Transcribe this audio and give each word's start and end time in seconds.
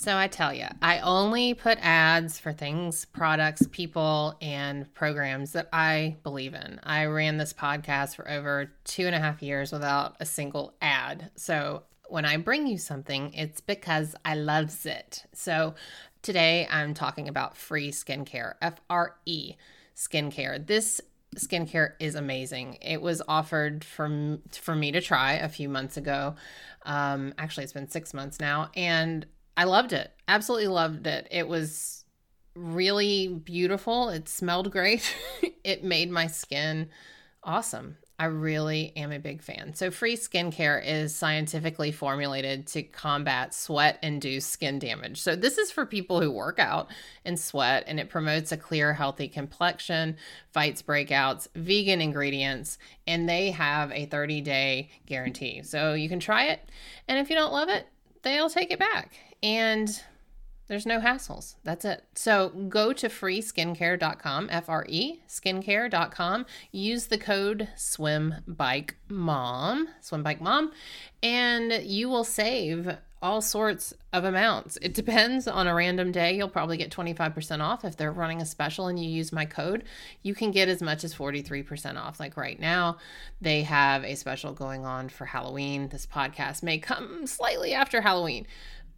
So 0.00 0.16
I 0.16 0.28
tell 0.28 0.54
you, 0.54 0.66
I 0.80 1.00
only 1.00 1.54
put 1.54 1.76
ads 1.80 2.38
for 2.38 2.52
things, 2.52 3.04
products, 3.04 3.66
people, 3.72 4.36
and 4.40 4.94
programs 4.94 5.54
that 5.54 5.68
I 5.72 6.18
believe 6.22 6.54
in. 6.54 6.78
I 6.84 7.06
ran 7.06 7.36
this 7.36 7.52
podcast 7.52 8.14
for 8.14 8.30
over 8.30 8.70
two 8.84 9.06
and 9.06 9.14
a 9.16 9.18
half 9.18 9.42
years 9.42 9.72
without 9.72 10.14
a 10.20 10.24
single 10.24 10.72
ad. 10.80 11.32
So 11.34 11.82
when 12.06 12.24
I 12.24 12.36
bring 12.36 12.68
you 12.68 12.78
something, 12.78 13.34
it's 13.34 13.60
because 13.60 14.14
I 14.24 14.36
loves 14.36 14.86
it. 14.86 15.26
So 15.34 15.74
today 16.22 16.68
I'm 16.70 16.94
talking 16.94 17.26
about 17.26 17.56
free 17.56 17.90
skincare, 17.90 18.54
F 18.62 18.80
R 18.88 19.16
E 19.26 19.56
skincare. 19.96 20.64
This 20.64 21.00
skincare 21.34 21.94
is 21.98 22.14
amazing. 22.14 22.78
It 22.82 23.02
was 23.02 23.20
offered 23.26 23.82
for 23.82 24.38
for 24.52 24.76
me 24.76 24.92
to 24.92 25.00
try 25.00 25.32
a 25.32 25.48
few 25.48 25.68
months 25.68 25.96
ago. 25.96 26.36
Um, 26.84 27.34
actually, 27.36 27.64
it's 27.64 27.72
been 27.72 27.90
six 27.90 28.14
months 28.14 28.38
now, 28.38 28.70
and 28.76 29.26
I 29.58 29.64
loved 29.64 29.92
it. 29.92 30.12
Absolutely 30.28 30.68
loved 30.68 31.08
it. 31.08 31.26
It 31.32 31.48
was 31.48 32.04
really 32.54 33.26
beautiful. 33.26 34.08
It 34.08 34.28
smelled 34.28 34.70
great. 34.70 35.12
it 35.64 35.82
made 35.82 36.12
my 36.12 36.28
skin 36.28 36.90
awesome. 37.42 37.96
I 38.20 38.26
really 38.26 38.92
am 38.94 39.10
a 39.10 39.18
big 39.18 39.42
fan. 39.42 39.74
So, 39.74 39.90
free 39.90 40.16
skincare 40.16 40.80
is 40.84 41.12
scientifically 41.12 41.90
formulated 41.90 42.68
to 42.68 42.84
combat 42.84 43.52
sweat 43.52 43.98
induced 44.00 44.50
skin 44.50 44.78
damage. 44.78 45.20
So, 45.20 45.34
this 45.34 45.58
is 45.58 45.72
for 45.72 45.84
people 45.84 46.20
who 46.20 46.30
work 46.30 46.60
out 46.60 46.88
and 47.24 47.38
sweat, 47.38 47.82
and 47.88 47.98
it 47.98 48.10
promotes 48.10 48.52
a 48.52 48.56
clear, 48.56 48.94
healthy 48.94 49.26
complexion, 49.26 50.16
fights 50.52 50.82
breakouts, 50.82 51.48
vegan 51.56 52.00
ingredients, 52.00 52.78
and 53.08 53.28
they 53.28 53.50
have 53.50 53.90
a 53.90 54.06
30 54.06 54.40
day 54.40 54.90
guarantee. 55.06 55.62
So, 55.64 55.94
you 55.94 56.08
can 56.08 56.20
try 56.20 56.46
it, 56.46 56.60
and 57.08 57.18
if 57.18 57.28
you 57.28 57.34
don't 57.34 57.52
love 57.52 57.68
it, 57.68 57.86
they'll 58.22 58.50
take 58.50 58.70
it 58.70 58.78
back. 58.78 59.27
And 59.42 60.02
there's 60.68 60.86
no 60.86 61.00
hassles. 61.00 61.56
That's 61.64 61.86
it. 61.86 62.04
So 62.14 62.50
go 62.50 62.92
to 62.92 63.08
freeskincare.com, 63.08 64.48
F 64.50 64.68
R 64.68 64.84
E, 64.88 65.20
skincare.com. 65.26 66.46
Use 66.72 67.06
the 67.06 67.18
code 67.18 67.68
SWIMBIKEMOM, 67.74 69.86
SWIMBIKEMOM, 70.02 70.70
and 71.22 71.72
you 71.82 72.10
will 72.10 72.24
save 72.24 72.98
all 73.20 73.40
sorts 73.40 73.94
of 74.12 74.24
amounts. 74.24 74.78
It 74.80 74.94
depends 74.94 75.48
on 75.48 75.66
a 75.66 75.74
random 75.74 76.12
day. 76.12 76.36
You'll 76.36 76.48
probably 76.48 76.76
get 76.76 76.90
25% 76.90 77.60
off 77.60 77.84
if 77.84 77.96
they're 77.96 78.12
running 78.12 78.40
a 78.40 78.46
special 78.46 78.86
and 78.86 79.02
you 79.02 79.10
use 79.10 79.32
my 79.32 79.44
code. 79.44 79.84
You 80.22 80.34
can 80.34 80.52
get 80.52 80.68
as 80.68 80.82
much 80.82 81.02
as 81.02 81.14
43% 81.14 81.96
off. 81.96 82.20
Like 82.20 82.36
right 82.36 82.60
now, 82.60 82.98
they 83.40 83.62
have 83.62 84.04
a 84.04 84.14
special 84.14 84.52
going 84.52 84.84
on 84.84 85.08
for 85.08 85.24
Halloween. 85.24 85.88
This 85.88 86.06
podcast 86.06 86.62
may 86.62 86.78
come 86.78 87.26
slightly 87.26 87.74
after 87.74 88.00
Halloween 88.00 88.46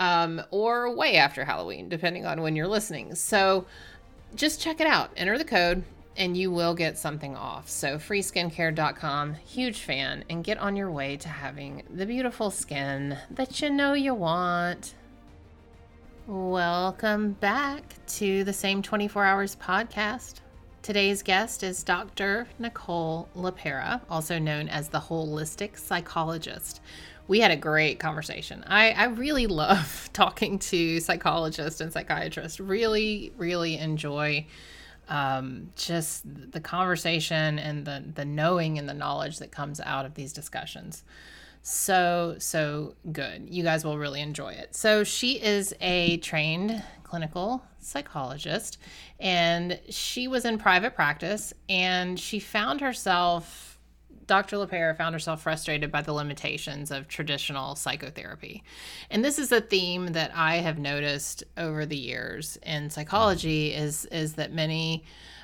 um, 0.00 0.42
or 0.50 0.94
way 0.96 1.16
after 1.16 1.44
Halloween, 1.44 1.88
depending 1.88 2.26
on 2.26 2.40
when 2.40 2.56
you're 2.56 2.66
listening. 2.66 3.14
So 3.14 3.66
just 4.34 4.60
check 4.60 4.80
it 4.80 4.86
out. 4.86 5.10
Enter 5.16 5.38
the 5.38 5.44
code 5.44 5.84
and 6.16 6.36
you 6.36 6.50
will 6.50 6.74
get 6.74 6.98
something 6.98 7.36
off. 7.36 7.68
So, 7.68 7.96
freeskincare.com, 7.96 9.34
huge 9.34 9.80
fan, 9.80 10.24
and 10.28 10.42
get 10.42 10.58
on 10.58 10.76
your 10.76 10.90
way 10.90 11.16
to 11.18 11.28
having 11.28 11.84
the 11.88 12.04
beautiful 12.04 12.50
skin 12.50 13.16
that 13.30 13.62
you 13.62 13.70
know 13.70 13.92
you 13.94 14.14
want. 14.14 14.94
Welcome 16.26 17.32
back 17.34 17.94
to 18.18 18.44
the 18.44 18.52
Same 18.52 18.82
24 18.82 19.24
Hours 19.24 19.56
podcast. 19.56 20.40
Today's 20.82 21.22
guest 21.22 21.62
is 21.62 21.82
Dr. 21.82 22.46
Nicole 22.58 23.28
LePera, 23.36 24.00
also 24.10 24.38
known 24.38 24.68
as 24.68 24.88
the 24.88 25.00
Holistic 25.00 25.78
Psychologist 25.78 26.80
we 27.30 27.38
had 27.38 27.52
a 27.52 27.56
great 27.56 28.00
conversation. 28.00 28.64
I, 28.66 28.90
I 28.90 29.04
really 29.04 29.46
love 29.46 30.10
talking 30.12 30.58
to 30.58 30.98
psychologists 30.98 31.80
and 31.80 31.92
psychiatrists. 31.92 32.58
Really, 32.58 33.32
really 33.36 33.78
enjoy 33.78 34.48
um, 35.08 35.70
just 35.76 36.24
the 36.24 36.58
conversation 36.58 37.60
and 37.60 37.84
the 37.84 38.02
the 38.16 38.24
knowing 38.24 38.78
and 38.78 38.88
the 38.88 38.94
knowledge 38.94 39.38
that 39.38 39.52
comes 39.52 39.80
out 39.80 40.06
of 40.06 40.14
these 40.14 40.32
discussions. 40.32 41.04
So 41.62 42.34
so 42.38 42.96
good. 43.12 43.48
You 43.48 43.62
guys 43.62 43.84
will 43.84 43.96
really 43.96 44.22
enjoy 44.22 44.54
it. 44.54 44.74
So 44.74 45.04
she 45.04 45.40
is 45.40 45.72
a 45.80 46.16
trained 46.16 46.82
clinical 47.04 47.62
psychologist 47.78 48.78
and 49.20 49.78
she 49.88 50.26
was 50.26 50.44
in 50.44 50.58
private 50.58 50.96
practice 50.96 51.52
and 51.69 52.19
she 52.19 52.40
found 52.40 52.80
herself 52.80 53.69
Dr. 54.30 54.58
LePera 54.58 54.96
found 54.96 55.12
herself 55.12 55.42
frustrated 55.42 55.91
by 55.91 56.02
the 56.02 56.12
limitations 56.12 56.92
of 56.92 57.08
traditional 57.08 57.74
psychotherapy. 57.74 58.62
And 59.10 59.24
this 59.24 59.41
is 59.41 59.50
a 59.50 59.60
theme 59.60 60.12
that 60.12 60.30
I 60.36 60.58
have 60.58 60.78
noticed 60.78 61.42
over 61.56 61.84
the 61.84 61.96
years 61.96 62.56
in 62.62 62.90
psychology 62.90 63.74
is, 63.74 64.04
is 64.04 64.34
that 64.34 64.52
many 64.52 65.02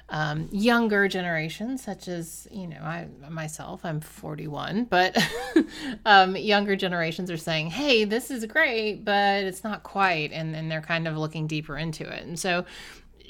um, 0.09 0.49
younger 0.53 1.09
generations, 1.09 1.83
such 1.83 2.07
as, 2.07 2.47
you 2.53 2.69
know, 2.69 2.77
I 2.77 3.09
myself, 3.29 3.85
I'm 3.85 4.01
41, 4.01 4.85
but 4.85 5.19
um, 6.07 6.37
younger 6.37 6.77
generations 6.77 7.29
are 7.29 7.37
saying, 7.37 7.71
hey, 7.71 8.05
this 8.05 8.31
is 8.31 8.47
great, 8.47 9.05
but 9.05 9.43
it's 9.43 9.65
not 9.65 9.83
quite. 9.83 10.31
And 10.31 10.55
then 10.55 10.69
they're 10.69 10.81
kind 10.81 11.09
of 11.09 11.17
looking 11.17 11.49
deeper 11.49 11.77
into 11.77 12.09
it. 12.09 12.23
And 12.25 12.39
so 12.39 12.65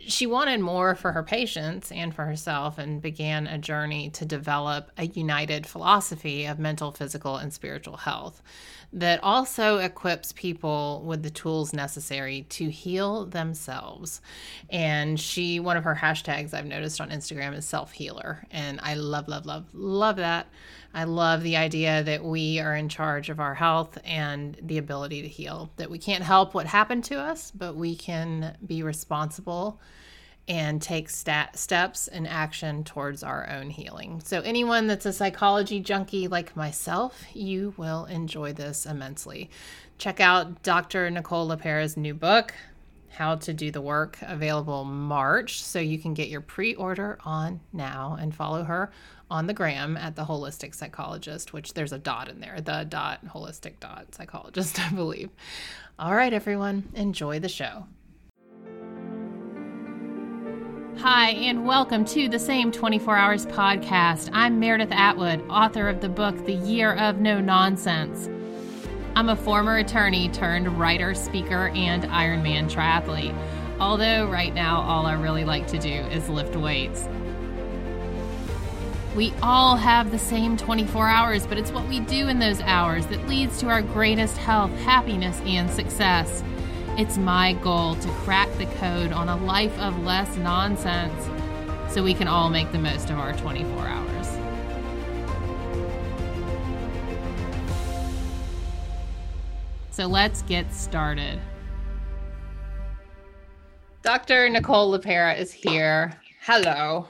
she 0.07 0.27
wanted 0.27 0.61
more 0.61 0.95
for 0.95 1.13
her 1.13 1.23
patients 1.23 1.91
and 1.93 2.15
for 2.15 2.25
herself 2.25 2.79
and 2.79 3.01
began 3.03 3.47
a 3.47 3.59
journey 3.59 4.11
to 4.11 4.25
develop 4.25 4.91
a 4.99 5.07
united 5.07 5.67
philosophy 5.67 6.47
of 6.47 6.59
mental, 6.59 6.93
physical, 6.93 7.37
and 7.37 7.53
spiritual 7.53 7.97
health 7.97 8.43
that 8.93 9.23
also 9.23 9.79
equips 9.79 10.33
people 10.33 11.03
with 11.05 11.23
the 11.23 11.31
tools 11.31 11.73
necessary 11.73 12.47
to 12.49 12.71
heal 12.71 13.27
themselves. 13.27 14.21
And 14.71 15.19
she, 15.19 15.61
one 15.61 15.77
of 15.77 15.85
her 15.85 15.95
hashtags 15.95 16.55
I've 16.55 16.67
noticed 16.67 17.01
on 17.01 17.11
Instagram 17.11 17.55
is 17.55 17.67
self 17.67 17.93
healer. 17.93 18.47
And 18.51 18.81
I 18.83 18.95
love, 18.95 19.29
love, 19.29 19.45
love, 19.45 19.67
love 19.73 20.17
that. 20.17 20.47
I 20.97 21.05
love 21.05 21.43
the 21.43 21.59
idea 21.59 22.03
that 22.05 22.25
we 22.25 22.59
are 22.59 22.75
in 22.75 22.89
charge 22.89 23.29
of 23.29 23.39
our 23.39 23.55
health 23.55 23.99
and 24.03 24.57
the 24.63 24.79
ability 24.79 25.21
to 25.21 25.29
heal, 25.29 25.71
that 25.77 25.91
we 25.91 25.99
can't 25.99 26.25
help 26.25 26.55
what 26.55 26.65
happened 26.65 27.05
to 27.05 27.21
us, 27.21 27.51
but 27.51 27.77
we 27.77 27.95
can 27.95 28.57
be 28.67 28.83
responsible 28.83 29.79
and 30.49 30.81
take 30.81 31.11
stat- 31.11 31.59
steps 31.59 32.09
and 32.09 32.27
action 32.27 32.83
towards 32.83 33.23
our 33.23 33.47
own 33.51 33.69
healing. 33.69 34.23
So, 34.25 34.41
anyone 34.41 34.87
that's 34.87 35.05
a 35.05 35.13
psychology 35.13 35.81
junkie 35.81 36.29
like 36.29 36.57
myself, 36.57 37.25
you 37.35 37.75
will 37.77 38.07
enjoy 38.07 38.55
this 38.55 38.87
immensely. 38.87 39.51
Check 39.99 40.19
out 40.19 40.63
Dr. 40.63 41.11
Nicole 41.11 41.47
LePera's 41.47 41.99
new 41.99 42.15
book, 42.15 42.55
How 43.11 43.35
to 43.37 43.53
Do 43.53 43.71
the 43.71 43.83
Work, 43.83 44.17
available 44.23 44.85
March. 44.85 45.63
So, 45.63 45.79
you 45.79 45.99
can 45.99 46.15
get 46.15 46.31
your 46.31 46.41
pre 46.41 46.75
order 46.75 47.19
on 47.23 47.61
now 47.75 48.17
and 48.19 48.35
follow 48.35 48.65
her 48.65 48.91
on 49.31 49.47
the 49.47 49.55
gram 49.55 49.97
at 49.97 50.15
the 50.15 50.25
holistic 50.25 50.75
psychologist, 50.75 51.53
which 51.53 51.75
there's 51.75 51.93
a 51.93 51.99
dot 51.99 52.29
in 52.29 52.41
there, 52.41 52.61
the 52.61 52.87
dot 52.89 53.25
holistic 53.27 53.81
dot 53.81 54.15
psychologist, 54.15 54.81
I 54.87 54.91
believe. 54.91 55.31
All 55.99 56.15
right, 56.15 56.33
everyone, 56.33 56.91
enjoy 56.95 57.41
the 57.41 57.49
show. 57.49 57.87
Hi, 60.99 61.31
and 61.31 61.67
welcome 61.67 62.05
to 62.07 62.29
the 62.29 62.39
Same 62.39 62.73
24 62.73 63.17
Hours 63.17 63.47
podcast. 63.47 64.31
I'm 64.33 64.59
Meredith 64.59 64.93
Atwood, 64.93 65.45
author 65.51 65.89
of 65.89 66.01
the 66.01 66.09
book 66.09 66.47
The 66.47 66.55
Year 66.55 66.95
of 66.95 67.19
No 67.19 67.41
Nonsense. 67.41 68.29
I'm 69.15 69.29
a 69.29 69.37
former 69.37 69.79
attorney 69.79 70.29
turned 70.29 70.79
writer, 70.79 71.15
speaker, 71.15 71.69
and 71.75 72.05
Ironman 72.05 72.71
triathlete. 72.71 73.37
Although, 73.79 74.31
right 74.31 74.55
now, 74.55 74.81
all 74.81 75.05
I 75.05 75.15
really 75.15 75.45
like 75.45 75.67
to 75.69 75.79
do 75.79 75.89
is 75.89 76.29
lift 76.29 76.57
weights. 76.57 77.09
We 79.17 79.33
all 79.43 79.77
have 79.77 80.11
the 80.11 80.19
same 80.19 80.59
24 80.59 81.09
hours, 81.09 81.47
but 81.47 81.57
it's 81.57 81.71
what 81.71 81.89
we 81.89 82.01
do 82.01 82.29
in 82.29 82.39
those 82.39 82.61
hours 82.61 83.07
that 83.07 83.27
leads 83.27 83.59
to 83.61 83.69
our 83.69 83.81
greatest 83.81 84.37
health, 84.37 84.71
happiness, 84.81 85.41
and 85.47 85.71
success. 85.71 86.45
It's 86.99 87.17
my 87.17 87.55
goal 87.55 87.95
to 87.95 88.09
crack 88.09 88.53
the 88.59 88.67
code 88.67 89.13
on 89.13 89.31
a 89.31 89.37
life 89.37 89.77
of 89.79 89.99
less 90.03 90.37
nonsense 90.37 91.31
so 91.91 92.03
we 92.03 92.13
can 92.13 92.29
all 92.29 92.51
make 92.51 92.71
the 92.73 92.79
most 92.79 93.09
of 93.09 93.19
our 93.19 93.33
24 93.33 93.87
hours. 93.87 94.27
So 99.93 100.07
let's 100.07 100.43
get 100.43 100.71
started. 100.75 101.41
Dr. 104.03 104.51
Nicole 104.51 104.93
LePera 104.93 105.39
is 105.39 105.53
here. 105.53 106.21
Hello. 106.43 107.09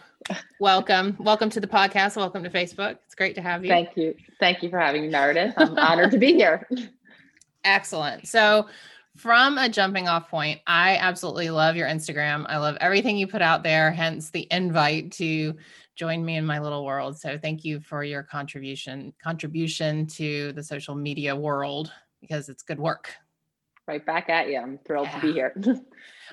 Welcome. 0.60 1.16
Welcome 1.18 1.50
to 1.50 1.60
the 1.60 1.66
podcast. 1.66 2.16
Welcome 2.16 2.42
to 2.42 2.50
Facebook. 2.50 2.98
It's 3.04 3.14
great 3.14 3.34
to 3.36 3.42
have 3.42 3.64
you. 3.64 3.70
Thank 3.70 3.96
you. 3.96 4.14
Thank 4.40 4.62
you 4.62 4.70
for 4.70 4.78
having 4.78 5.02
me, 5.02 5.08
Meredith. 5.08 5.54
I'm 5.56 5.78
honored 5.78 6.10
to 6.12 6.18
be 6.18 6.34
here. 6.34 6.66
Excellent. 7.64 8.26
So, 8.26 8.68
from 9.16 9.58
a 9.58 9.68
jumping 9.68 10.08
off 10.08 10.28
point, 10.28 10.60
I 10.66 10.96
absolutely 10.96 11.50
love 11.50 11.76
your 11.76 11.88
Instagram. 11.88 12.44
I 12.48 12.58
love 12.58 12.76
everything 12.80 13.16
you 13.16 13.26
put 13.26 13.42
out 13.42 13.62
there, 13.62 13.90
hence 13.90 14.30
the 14.30 14.46
invite 14.50 15.12
to 15.12 15.54
join 15.96 16.24
me 16.24 16.36
in 16.36 16.44
my 16.44 16.58
little 16.58 16.84
world. 16.84 17.18
So 17.18 17.38
thank 17.38 17.64
you 17.64 17.80
for 17.80 18.04
your 18.04 18.22
contribution 18.22 19.12
contribution 19.22 20.06
to 20.08 20.52
the 20.52 20.62
social 20.62 20.94
media 20.94 21.34
world 21.34 21.90
because 22.20 22.48
it's 22.48 22.62
good 22.62 22.78
work. 22.78 23.10
Right 23.88 24.04
back 24.04 24.28
at 24.28 24.48
you. 24.48 24.58
I'm 24.58 24.78
thrilled 24.86 25.06
yeah. 25.06 25.20
to 25.20 25.26
be 25.26 25.32
here. 25.32 25.54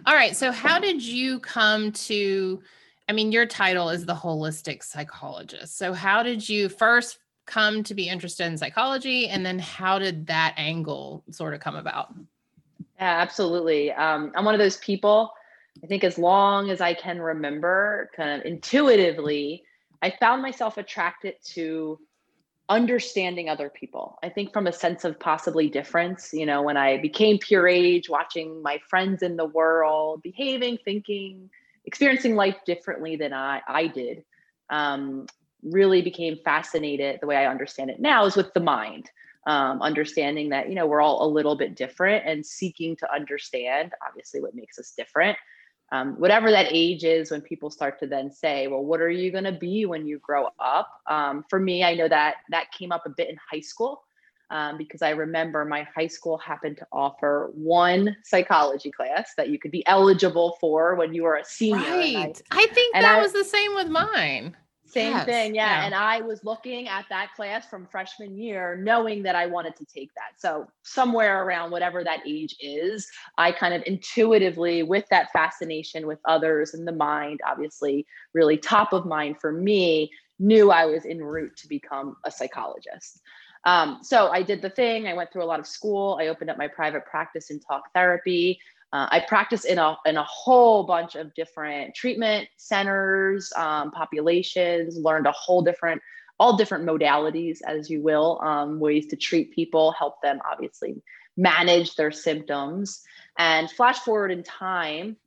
All 0.06 0.14
right. 0.14 0.36
So, 0.36 0.52
how 0.52 0.80
did 0.80 1.04
you 1.04 1.40
come 1.40 1.92
to? 1.92 2.62
I 3.08 3.14
mean, 3.14 3.32
your 3.32 3.46
title 3.46 3.90
is 3.90 4.06
the 4.06 4.16
holistic 4.16 4.84
psychologist. 4.84 5.78
So, 5.78 5.94
how 5.94 6.24
did 6.24 6.48
you 6.48 6.70
first 6.70 7.20
come 7.46 7.84
to 7.84 7.94
be 7.94 8.08
interested 8.08 8.46
in 8.46 8.58
psychology? 8.58 9.28
And 9.28 9.46
then, 9.46 9.60
how 9.60 10.00
did 10.00 10.28
that 10.28 10.54
angle 10.58 11.24
sort 11.30 11.54
of 11.54 11.60
come 11.60 11.76
about? 11.76 12.14
Yeah, 13.00 13.20
absolutely. 13.20 13.92
Um, 13.92 14.32
I'm 14.36 14.46
one 14.46 14.56
of 14.56 14.60
those 14.60 14.78
people, 14.78 15.32
I 15.84 15.88
think, 15.88 16.04
as 16.04 16.18
long 16.18 16.70
as 16.70 16.80
I 16.80 16.94
can 16.94 17.22
remember, 17.22 18.10
kind 18.16 18.40
of 18.40 18.46
intuitively, 18.46 19.64
I 20.02 20.14
found 20.20 20.42
myself 20.42 20.78
attracted 20.78 21.36
to 21.54 22.00
understanding 22.70 23.50
other 23.50 23.70
people. 23.70 24.18
I 24.24 24.30
think 24.30 24.54
from 24.54 24.68
a 24.68 24.72
sense 24.72 25.04
of 25.04 25.20
possibly 25.20 25.70
difference, 25.70 26.32
you 26.34 26.46
know, 26.46 26.62
when 26.62 26.78
I 26.78 26.98
became 26.98 27.38
pure 27.38 27.68
age, 27.68 28.10
watching 28.10 28.62
my 28.62 28.80
friends 28.90 29.22
in 29.22 29.36
the 29.36 29.46
world 29.46 30.22
behaving, 30.24 30.78
thinking, 30.86 31.50
experiencing 31.86 32.36
life 32.36 32.58
differently 32.66 33.16
than 33.16 33.34
I, 33.34 33.62
I 33.68 33.88
did, 33.88 34.24
um, 34.70 35.28
really 35.64 36.02
became 36.02 36.38
fascinated. 36.44 37.20
The 37.22 37.28
way 37.28 37.38
I 37.38 37.48
understand 37.48 37.90
it 37.90 38.00
now 38.00 38.26
is 38.26 38.36
with 38.36 38.54
the 38.54 38.60
mind, 38.60 39.10
um, 39.48 39.82
understanding 39.82 40.50
that, 40.50 40.70
you 40.70 40.76
know, 40.76 40.86
we're 40.86 41.02
all 41.02 41.26
a 41.26 41.30
little 41.30 41.56
bit 41.56 41.76
different 41.76 42.26
and 42.26 42.46
seeking 42.46 42.96
to 42.98 43.14
understand, 43.14 43.92
obviously, 44.08 44.42
what 44.42 44.56
makes 44.56 44.80
us 44.80 44.94
different 44.96 45.38
um, 45.94 46.16
whatever 46.20 46.50
that 46.50 46.68
age 46.72 47.04
is 47.04 47.30
when 47.30 47.42
people 47.42 47.70
start 47.70 48.00
to 48.00 48.08
then 48.08 48.32
say 48.32 48.68
well 48.68 48.84
what 48.84 49.00
are 49.00 49.10
you 49.10 49.32
going 49.32 49.44
to 49.44 49.52
be 49.52 49.86
when 49.86 50.06
you 50.06 50.20
grow 50.20 50.48
up 50.60 50.90
um, 51.10 51.46
for 51.50 51.60
me 51.60 51.84
i 51.84 51.94
know 51.94 52.10
that 52.10 52.36
that 52.50 52.72
came 52.72 52.92
up 52.92 53.06
a 53.06 53.10
bit 53.10 53.30
in 53.30 53.38
high 53.52 53.62
school 53.62 54.04
um, 54.50 54.78
because 54.78 55.02
i 55.02 55.10
remember 55.10 55.66
my 55.66 55.88
high 55.96 56.08
school 56.08 56.38
happened 56.38 56.78
to 56.78 56.88
offer 56.92 57.52
one 57.54 58.16
psychology 58.24 58.92
class 58.92 59.34
that 59.38 59.50
you 59.50 59.60
could 59.60 59.72
be 59.72 59.86
eligible 59.88 60.58
for 60.60 60.96
when 60.96 61.14
you 61.14 61.24
were 61.24 61.36
a 61.36 61.46
senior 61.46 61.80
right 61.80 62.42
i, 62.52 62.64
I 62.64 62.68
think 62.74 62.94
that 62.94 63.06
I, 63.06 63.22
was 63.22 63.34
the 63.34 63.44
same 63.44 63.76
with 63.76 63.88
mine 63.88 64.56
same 64.94 65.12
yes. 65.12 65.26
thing. 65.26 65.56
Yeah. 65.56 65.80
yeah. 65.80 65.86
And 65.86 65.96
I 65.96 66.22
was 66.22 66.44
looking 66.44 66.88
at 66.88 67.06
that 67.10 67.34
class 67.36 67.66
from 67.68 67.88
freshman 67.88 68.38
year, 68.38 68.80
knowing 68.82 69.24
that 69.24 69.36
I 69.36 69.48
wanted 69.48 69.76
to 69.78 69.86
take 69.86 70.14
that. 70.14 70.40
So, 70.40 70.68
somewhere 70.84 71.44
around 71.44 71.72
whatever 71.72 72.04
that 72.04 72.20
age 72.28 72.56
is, 72.60 73.10
I 73.38 73.52
kind 73.52 73.74
of 73.74 73.82
intuitively, 73.88 74.84
with 74.84 75.06
that 75.10 75.32
fascination 75.34 76.06
with 76.06 76.20
others 76.26 76.76
and 76.76 76.88
the 76.88 76.92
mind, 76.92 77.40
obviously, 77.46 78.06
really 78.34 78.58
top 78.58 78.94
of 78.94 79.06
mind 79.06 79.38
for 79.42 79.52
me, 79.52 80.12
knew 80.40 80.72
I 80.72 80.86
was 80.86 81.06
en 81.06 81.20
route 81.20 81.56
to 81.58 81.68
become 81.68 82.16
a 82.24 82.32
psychologist. 82.32 83.20
Um, 83.66 84.00
so 84.02 84.30
I 84.30 84.44
did 84.44 84.62
the 84.62 84.70
thing. 84.70 85.08
I 85.08 85.14
went 85.14 85.32
through 85.32 85.44
a 85.44 85.46
lot 85.46 85.60
of 85.60 85.68
school. 85.68 86.18
I 86.22 86.28
opened 86.28 86.50
up 86.50 86.58
my 86.58 86.68
private 86.68 87.06
practice 87.06 87.50
in 87.50 87.60
talk 87.60 87.94
therapy. 87.94 88.60
Uh, 88.92 89.08
I 89.10 89.22
practice 89.28 89.66
in 89.66 89.80
a 89.80 89.98
in 90.06 90.18
a 90.18 90.24
whole 90.24 90.84
bunch 90.84 91.16
of 91.16 91.34
different 91.34 91.96
treatment 91.96 92.48
centers, 92.58 93.52
um, 93.56 93.92
populations. 93.92 94.98
Learned 94.98 95.26
a 95.26 95.32
whole 95.32 95.64
different, 95.64 96.02
all 96.40 96.58
different 96.58 96.86
modalities, 96.86 97.60
as 97.66 97.90
you 97.90 98.04
will, 98.04 98.40
um, 98.44 98.80
ways 98.80 99.08
to 99.08 99.16
treat 99.16 99.52
people, 99.52 99.94
help 99.94 100.22
them 100.22 100.40
obviously 100.50 101.02
manage 101.38 101.96
their 101.96 102.12
symptoms. 102.12 103.02
And 103.38 103.72
flash 103.72 103.98
forward 104.00 104.30
in 104.30 104.44
time, 104.44 105.18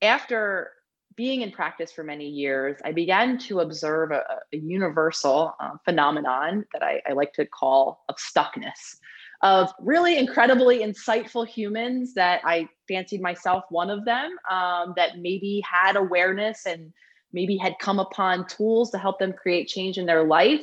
after 0.00 0.70
being 1.16 1.42
in 1.42 1.50
practice 1.50 1.92
for 1.92 2.04
many 2.04 2.28
years, 2.28 2.78
I 2.84 2.92
began 2.92 3.38
to 3.38 3.60
observe 3.60 4.10
a, 4.12 4.22
a 4.52 4.56
universal 4.56 5.54
uh, 5.60 5.72
phenomenon 5.84 6.64
that 6.72 6.82
I, 6.82 7.02
I 7.08 7.12
like 7.12 7.32
to 7.34 7.46
call 7.46 8.04
of 8.08 8.16
stuckness 8.16 8.96
of 9.42 9.72
really 9.80 10.18
incredibly 10.18 10.80
insightful 10.80 11.46
humans 11.46 12.14
that 12.14 12.42
I 12.44 12.68
fancied 12.86 13.22
myself 13.22 13.64
one 13.70 13.88
of 13.88 14.04
them 14.04 14.36
um, 14.50 14.92
that 14.96 15.18
maybe 15.18 15.62
had 15.70 15.96
awareness 15.96 16.66
and 16.66 16.92
maybe 17.32 17.56
had 17.56 17.74
come 17.80 17.98
upon 17.98 18.46
tools 18.46 18.90
to 18.90 18.98
help 18.98 19.18
them 19.18 19.32
create 19.32 19.68
change 19.68 19.96
in 19.96 20.06
their 20.06 20.24
life. 20.24 20.60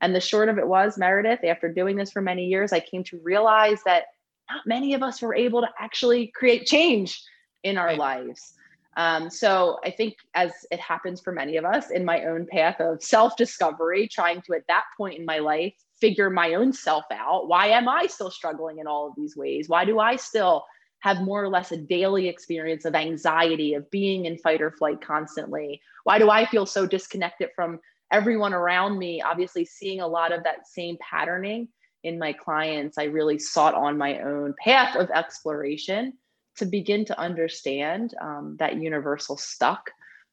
And 0.00 0.14
the 0.14 0.20
short 0.20 0.48
of 0.48 0.58
it 0.58 0.66
was, 0.66 0.98
Meredith, 0.98 1.44
after 1.44 1.72
doing 1.72 1.96
this 1.96 2.10
for 2.10 2.20
many 2.20 2.46
years, 2.46 2.72
I 2.72 2.80
came 2.80 3.04
to 3.04 3.20
realize 3.22 3.80
that 3.84 4.04
not 4.50 4.66
many 4.66 4.94
of 4.94 5.02
us 5.02 5.22
were 5.22 5.34
able 5.34 5.60
to 5.60 5.68
actually 5.78 6.28
create 6.28 6.66
change 6.66 7.22
in 7.62 7.78
our 7.78 7.86
right. 7.86 7.98
lives. 7.98 8.54
Um, 8.96 9.28
so 9.28 9.78
I 9.84 9.90
think, 9.90 10.16
as 10.34 10.52
it 10.70 10.80
happens 10.80 11.20
for 11.20 11.32
many 11.32 11.58
of 11.58 11.64
us, 11.64 11.90
in 11.90 12.04
my 12.04 12.24
own 12.24 12.46
path 12.50 12.80
of 12.80 13.02
self 13.02 13.36
discovery, 13.36 14.08
trying 14.08 14.40
to 14.42 14.54
at 14.54 14.66
that 14.68 14.84
point 14.96 15.18
in 15.18 15.26
my 15.26 15.38
life 15.38 15.74
figure 16.00 16.30
my 16.30 16.54
own 16.54 16.72
self 16.72 17.04
out. 17.12 17.48
Why 17.48 17.68
am 17.68 17.88
I 17.88 18.06
still 18.06 18.30
struggling 18.30 18.78
in 18.78 18.86
all 18.86 19.08
of 19.08 19.14
these 19.16 19.36
ways? 19.36 19.68
Why 19.68 19.84
do 19.84 19.98
I 19.98 20.16
still 20.16 20.64
have 21.00 21.20
more 21.20 21.42
or 21.42 21.48
less 21.48 21.72
a 21.72 21.76
daily 21.76 22.26
experience 22.26 22.86
of 22.86 22.94
anxiety, 22.94 23.74
of 23.74 23.90
being 23.90 24.24
in 24.24 24.38
fight 24.38 24.62
or 24.62 24.70
flight 24.70 25.02
constantly? 25.02 25.80
Why 26.04 26.18
do 26.18 26.30
I 26.30 26.46
feel 26.46 26.64
so 26.64 26.86
disconnected 26.86 27.50
from 27.54 27.80
everyone 28.10 28.54
around 28.54 28.98
me? 28.98 29.20
Obviously, 29.20 29.66
seeing 29.66 30.00
a 30.00 30.08
lot 30.08 30.32
of 30.32 30.42
that 30.44 30.66
same 30.66 30.96
patterning 31.00 31.68
in 32.02 32.18
my 32.18 32.32
clients, 32.32 32.96
I 32.96 33.04
really 33.04 33.38
sought 33.38 33.74
on 33.74 33.98
my 33.98 34.20
own 34.20 34.54
path 34.62 34.96
of 34.96 35.10
exploration 35.10 36.14
to 36.56 36.66
begin 36.66 37.04
to 37.06 37.18
understand 37.18 38.14
um, 38.20 38.56
that 38.58 38.76
universal 38.76 39.36
stuck 39.36 39.90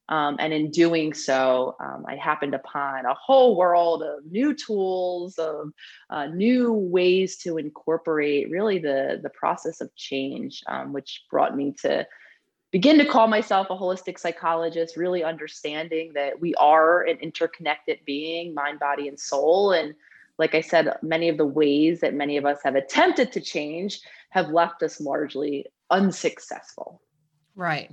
um, 0.09 0.35
and 0.39 0.51
in 0.51 0.69
doing 0.69 1.13
so, 1.13 1.75
um, 1.79 2.05
I 2.07 2.15
happened 2.15 2.53
upon 2.53 3.05
a 3.05 3.13
whole 3.13 3.55
world 3.55 4.03
of 4.03 4.25
new 4.29 4.53
tools, 4.53 5.37
of 5.37 5.71
uh, 6.09 6.27
new 6.27 6.73
ways 6.73 7.37
to 7.37 7.57
incorporate 7.57 8.49
really 8.49 8.79
the, 8.79 9.19
the 9.23 9.29
process 9.29 9.79
of 9.79 9.95
change, 9.95 10.61
um, 10.67 10.91
which 10.91 11.23
brought 11.31 11.55
me 11.55 11.73
to 11.81 12.05
begin 12.71 12.97
to 12.97 13.05
call 13.05 13.27
myself 13.27 13.67
a 13.69 13.75
holistic 13.75 14.19
psychologist, 14.19 14.97
really 14.97 15.23
understanding 15.23 16.11
that 16.13 16.39
we 16.39 16.53
are 16.55 17.03
an 17.03 17.17
interconnected 17.19 17.99
being, 18.05 18.53
mind, 18.53 18.79
body, 18.79 19.07
and 19.07 19.19
soul. 19.19 19.71
And 19.71 19.95
like 20.37 20.53
I 20.53 20.61
said, 20.61 20.97
many 21.01 21.29
of 21.29 21.37
the 21.37 21.45
ways 21.45 22.01
that 22.01 22.13
many 22.13 22.35
of 22.35 22.45
us 22.45 22.59
have 22.63 22.75
attempted 22.75 23.31
to 23.33 23.39
change 23.39 24.01
have 24.33 24.49
left 24.49 24.81
us 24.81 24.99
largely 24.99 25.67
unsuccessful. 25.91 26.99
Right. 27.55 27.91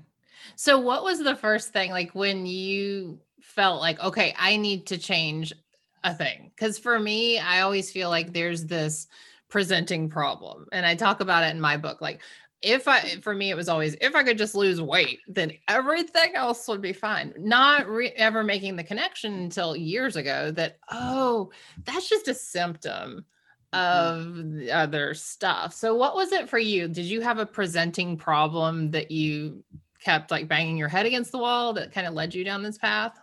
So, 0.57 0.79
what 0.79 1.05
was 1.05 1.19
the 1.19 1.37
first 1.37 1.71
thing 1.71 1.91
like 1.91 2.15
when 2.15 2.47
you 2.47 3.21
felt 3.43 3.83
like, 3.83 4.01
okay, 4.01 4.35
I 4.39 4.57
need 4.57 4.87
to 4.87 4.97
change 4.97 5.53
a 6.03 6.15
thing? 6.15 6.51
Because 6.57 6.79
for 6.79 6.99
me, 6.99 7.39
I 7.39 7.61
always 7.61 7.93
feel 7.93 8.09
like 8.09 8.33
there's 8.33 8.65
this 8.65 9.07
presenting 9.51 10.09
problem. 10.09 10.67
And 10.73 10.87
I 10.87 10.95
talk 10.95 11.21
about 11.21 11.45
it 11.45 11.55
in 11.55 11.61
my 11.61 11.77
book. 11.77 12.01
Like, 12.01 12.23
if 12.63 12.89
I, 12.89 13.01
for 13.21 13.35
me, 13.35 13.51
it 13.51 13.57
was 13.57 13.69
always, 13.69 13.95
if 14.01 14.15
I 14.15 14.23
could 14.23 14.39
just 14.39 14.55
lose 14.55 14.81
weight, 14.81 15.21
then 15.29 15.53
everything 15.69 16.37
else 16.37 16.67
would 16.69 16.81
be 16.81 16.95
fine. 16.95 17.35
Not 17.37 17.87
re- 17.87 18.15
ever 18.17 18.43
making 18.43 18.77
the 18.77 18.85
connection 18.85 19.35
until 19.35 19.77
years 19.77 20.17
ago 20.17 20.53
that, 20.53 20.79
oh, 20.91 21.51
that's 21.85 22.09
just 22.09 22.29
a 22.29 22.35
symptom 22.35 23.27
mm-hmm. 23.73 24.63
of 24.63 24.69
other 24.69 25.15
stuff. 25.15 25.73
So, 25.75 25.95
what 25.95 26.15
was 26.15 26.33
it 26.33 26.49
for 26.49 26.59
you? 26.59 26.89
Did 26.89 27.07
you 27.07 27.21
have 27.21 27.39
a 27.39 27.47
presenting 27.47 28.17
problem 28.17 28.91
that 28.91 29.11
you 29.11 29.63
kept 30.01 30.31
like 30.31 30.49
banging 30.49 30.77
your 30.77 30.89
head 30.89 31.07
against 31.07 31.33
the 31.33 31.39
wall 31.39 31.73
that 31.75 31.93
kind 31.93 32.07
of 32.07 32.15
led 32.15 32.35
you 32.35 32.45
down 32.45 32.63
this 32.63 32.79
path? 32.79 33.19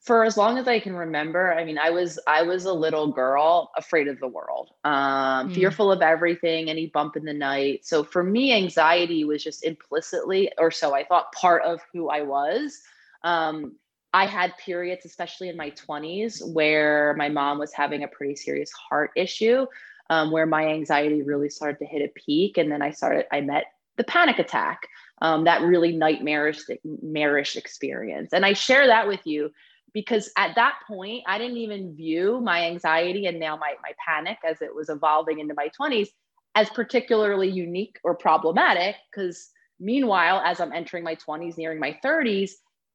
For 0.00 0.24
as 0.24 0.36
long 0.36 0.58
as 0.58 0.66
I 0.66 0.80
can 0.80 0.96
remember, 0.96 1.54
I 1.54 1.64
mean, 1.64 1.78
I 1.78 1.90
was 1.90 2.18
I 2.26 2.42
was 2.42 2.64
a 2.64 2.72
little 2.72 3.12
girl 3.12 3.70
afraid 3.76 4.08
of 4.08 4.18
the 4.18 4.26
world, 4.26 4.70
um, 4.82 5.48
mm. 5.48 5.54
fearful 5.54 5.92
of 5.92 6.02
everything, 6.02 6.68
any 6.68 6.86
bump 6.86 7.16
in 7.16 7.24
the 7.24 7.32
night. 7.32 7.86
So 7.86 8.02
for 8.02 8.24
me, 8.24 8.52
anxiety 8.52 9.24
was 9.24 9.44
just 9.44 9.64
implicitly, 9.64 10.50
or 10.58 10.72
so 10.72 10.92
I 10.92 11.04
thought, 11.04 11.30
part 11.32 11.62
of 11.62 11.80
who 11.92 12.08
I 12.08 12.22
was. 12.22 12.80
Um, 13.22 13.76
I 14.12 14.26
had 14.26 14.56
periods, 14.58 15.04
especially 15.06 15.48
in 15.48 15.56
my 15.56 15.70
20s, 15.70 16.46
where 16.52 17.14
my 17.16 17.28
mom 17.28 17.58
was 17.58 17.72
having 17.72 18.02
a 18.02 18.08
pretty 18.08 18.36
serious 18.36 18.70
heart 18.72 19.10
issue, 19.16 19.66
um, 20.10 20.30
where 20.30 20.46
my 20.46 20.66
anxiety 20.68 21.22
really 21.22 21.48
started 21.48 21.78
to 21.78 21.86
hit 21.86 22.02
a 22.02 22.12
peak. 22.20 22.58
And 22.58 22.70
then 22.70 22.82
I 22.82 22.90
started, 22.90 23.26
I 23.32 23.40
met 23.40 23.64
the 23.96 24.04
panic 24.04 24.38
attack 24.38 24.86
um, 25.22 25.44
that 25.44 25.62
really 25.62 25.96
nightmarish, 25.96 26.62
nightmarish 26.84 27.56
experience. 27.56 28.32
And 28.32 28.44
I 28.44 28.52
share 28.52 28.86
that 28.86 29.08
with 29.08 29.20
you 29.24 29.50
because 29.94 30.30
at 30.36 30.54
that 30.56 30.74
point, 30.86 31.22
I 31.26 31.38
didn't 31.38 31.58
even 31.58 31.94
view 31.94 32.40
my 32.40 32.66
anxiety 32.66 33.26
and 33.26 33.38
now 33.38 33.56
my, 33.56 33.74
my 33.82 33.92
panic 34.06 34.38
as 34.48 34.60
it 34.60 34.74
was 34.74 34.88
evolving 34.88 35.38
into 35.38 35.54
my 35.54 35.70
20s 35.80 36.08
as 36.54 36.68
particularly 36.70 37.48
unique 37.48 37.98
or 38.04 38.14
problematic. 38.14 38.96
Because 39.10 39.50
meanwhile, 39.80 40.42
as 40.44 40.60
I'm 40.60 40.72
entering 40.72 41.04
my 41.04 41.14
20s, 41.14 41.56
nearing 41.56 41.78
my 41.78 41.98
30s, 42.04 42.52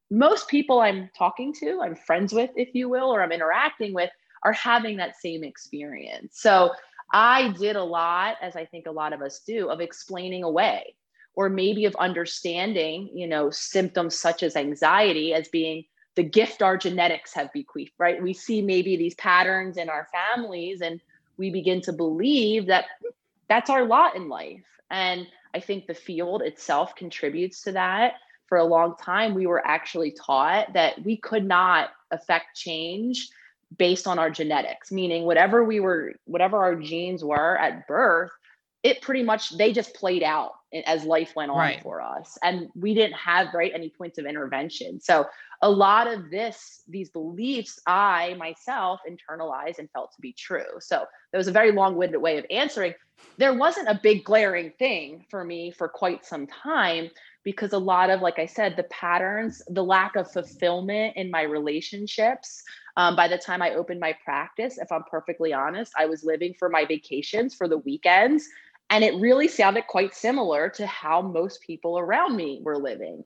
most 0.10 0.48
people 0.48 0.80
I'm 0.80 1.10
talking 1.18 1.54
to, 1.60 1.82
I'm 1.82 1.96
friends 1.96 2.34
with, 2.34 2.52
if 2.56 2.74
you 2.74 2.90
will, 2.90 3.14
or 3.14 3.22
I'm 3.22 3.32
interacting 3.32 3.94
with, 3.94 4.10
are 4.44 4.54
having 4.54 4.98
that 4.98 5.20
same 5.20 5.44
experience. 5.44 6.40
So 6.40 6.72
I 7.14 7.50
did 7.60 7.76
a 7.76 7.84
lot, 7.84 8.38
as 8.42 8.56
I 8.56 8.66
think 8.66 8.86
a 8.86 8.92
lot 8.92 9.14
of 9.14 9.22
us 9.22 9.42
do, 9.46 9.70
of 9.70 9.82
explaining 9.82 10.44
away 10.44 10.96
or 11.36 11.50
maybe 11.50 11.86
of 11.86 11.96
understanding, 11.98 13.10
you 13.14 13.28
know, 13.28 13.50
symptoms 13.52 14.18
such 14.18 14.44
as 14.44 14.56
anxiety 14.56 15.34
as 15.34 15.48
being 15.50 15.84
the 16.16 16.24
gift 16.24 16.64
our 16.64 16.78
genetics 16.78 17.34
have 17.34 17.54
bequeathed, 17.54 17.94
right? 18.00 18.22
We 18.22 18.34
see 18.34 18.62
maybe 18.62 18.98
these 18.98 19.14
patterns 19.16 19.78
in 19.78 19.88
our 19.88 20.08
families 20.12 20.82
and 20.82 21.00
we 21.38 21.52
begin 21.52 21.80
to 21.82 21.94
believe 21.94 22.66
that 22.68 22.86
that's 23.48 23.70
our 23.70 23.86
lot 23.86 24.16
in 24.16 24.28
life. 24.28 24.66
And 24.90 25.28
I 25.54 25.60
think 25.60 25.86
the 25.86 25.94
field 25.94 26.42
itself 26.42 26.96
contributes 26.96 27.62
to 27.64 27.74
that. 27.74 28.14
For 28.48 28.58
a 28.58 28.63
long 28.63 28.96
time, 28.96 29.34
we 29.34 29.46
were 29.46 29.66
actually 29.66 30.12
taught 30.12 30.74
that 30.74 31.04
we 31.04 31.18
could 31.18 31.46
not 31.46 31.89
affect 32.12 32.56
change 32.56 33.30
based 33.77 34.08
on 34.08 34.18
our 34.18 34.30
genetics, 34.30 34.92
meaning 34.92 35.24
whatever 35.24 35.63
we 35.63 35.80
were, 35.80 36.13
whatever 36.25 36.58
our 36.58 36.75
genes 36.75 37.24
were 37.24 37.58
at 37.58 37.86
birth, 37.88 38.32
it 38.84 39.01
pretty 39.01 39.24
much 39.24 39.58
they 39.58 39.74
just 39.74 39.94
played 39.94 40.24
out 40.24 40.54
as 40.86 41.04
life 41.04 41.34
went 41.36 41.51
on 41.51 41.58
right. 41.58 41.82
for 41.82 42.01
us 42.01 42.38
and 42.44 42.70
we 42.75 42.94
didn't 42.94 43.16
have 43.16 43.54
right 43.54 43.72
any 43.74 43.89
points 43.89 44.18
of 44.18 44.25
intervention. 44.25 45.00
So 45.00 45.25
a 45.62 45.70
lot 45.70 46.08
of 46.08 46.30
this 46.30 46.84
these 46.88 47.10
beliefs 47.10 47.80
i 47.88 48.36
myself 48.38 49.00
internalized 49.10 49.80
and 49.80 49.89
felt 49.92 50.12
to 50.13 50.22
be 50.22 50.34
true. 50.34 50.80
So 50.80 51.06
that 51.32 51.38
was 51.38 51.48
a 51.48 51.51
very 51.51 51.72
long-winded 51.72 52.22
way 52.22 52.38
of 52.38 52.46
answering. 52.51 52.94
There 53.38 53.54
wasn't 53.54 53.89
a 53.89 54.00
big 54.01 54.24
glaring 54.24 54.72
thing 54.77 55.25
for 55.30 55.44
me 55.44 55.72
for 55.72 55.88
quite 55.88 56.25
some 56.25 56.46
time 56.48 57.10
because 57.48 57.72
a 57.72 57.77
lot 57.77 58.10
of 58.10 58.22
like 58.22 58.39
i 58.39 58.46
said 58.46 58.75
the 58.75 58.84
patterns 58.84 59.62
the 59.70 59.84
lack 59.84 60.18
of 60.18 60.30
fulfillment 60.30 61.16
in 61.16 61.32
my 61.32 61.44
relationships 61.44 62.62
um, 62.98 63.16
by 63.16 63.25
the 63.25 63.38
time 63.38 63.62
i 63.62 63.74
opened 63.74 64.01
my 64.01 64.13
practice 64.25 64.77
if 64.77 64.92
i'm 64.92 65.04
perfectly 65.10 65.54
honest 65.54 65.94
i 65.98 66.06
was 66.06 66.25
living 66.25 66.54
for 66.60 66.68
my 66.68 66.84
vacations 66.84 67.56
for 67.56 67.70
the 67.70 67.77
weekends 67.77 68.50
and 68.89 69.01
it 69.01 69.13
really 69.16 69.48
sounded 69.48 69.88
quite 69.88 70.13
similar 70.13 70.68
to 70.68 70.86
how 70.88 71.22
most 71.22 71.62
people 71.62 71.98
around 71.98 72.36
me 72.36 72.60
were 72.63 72.77
living 72.77 73.24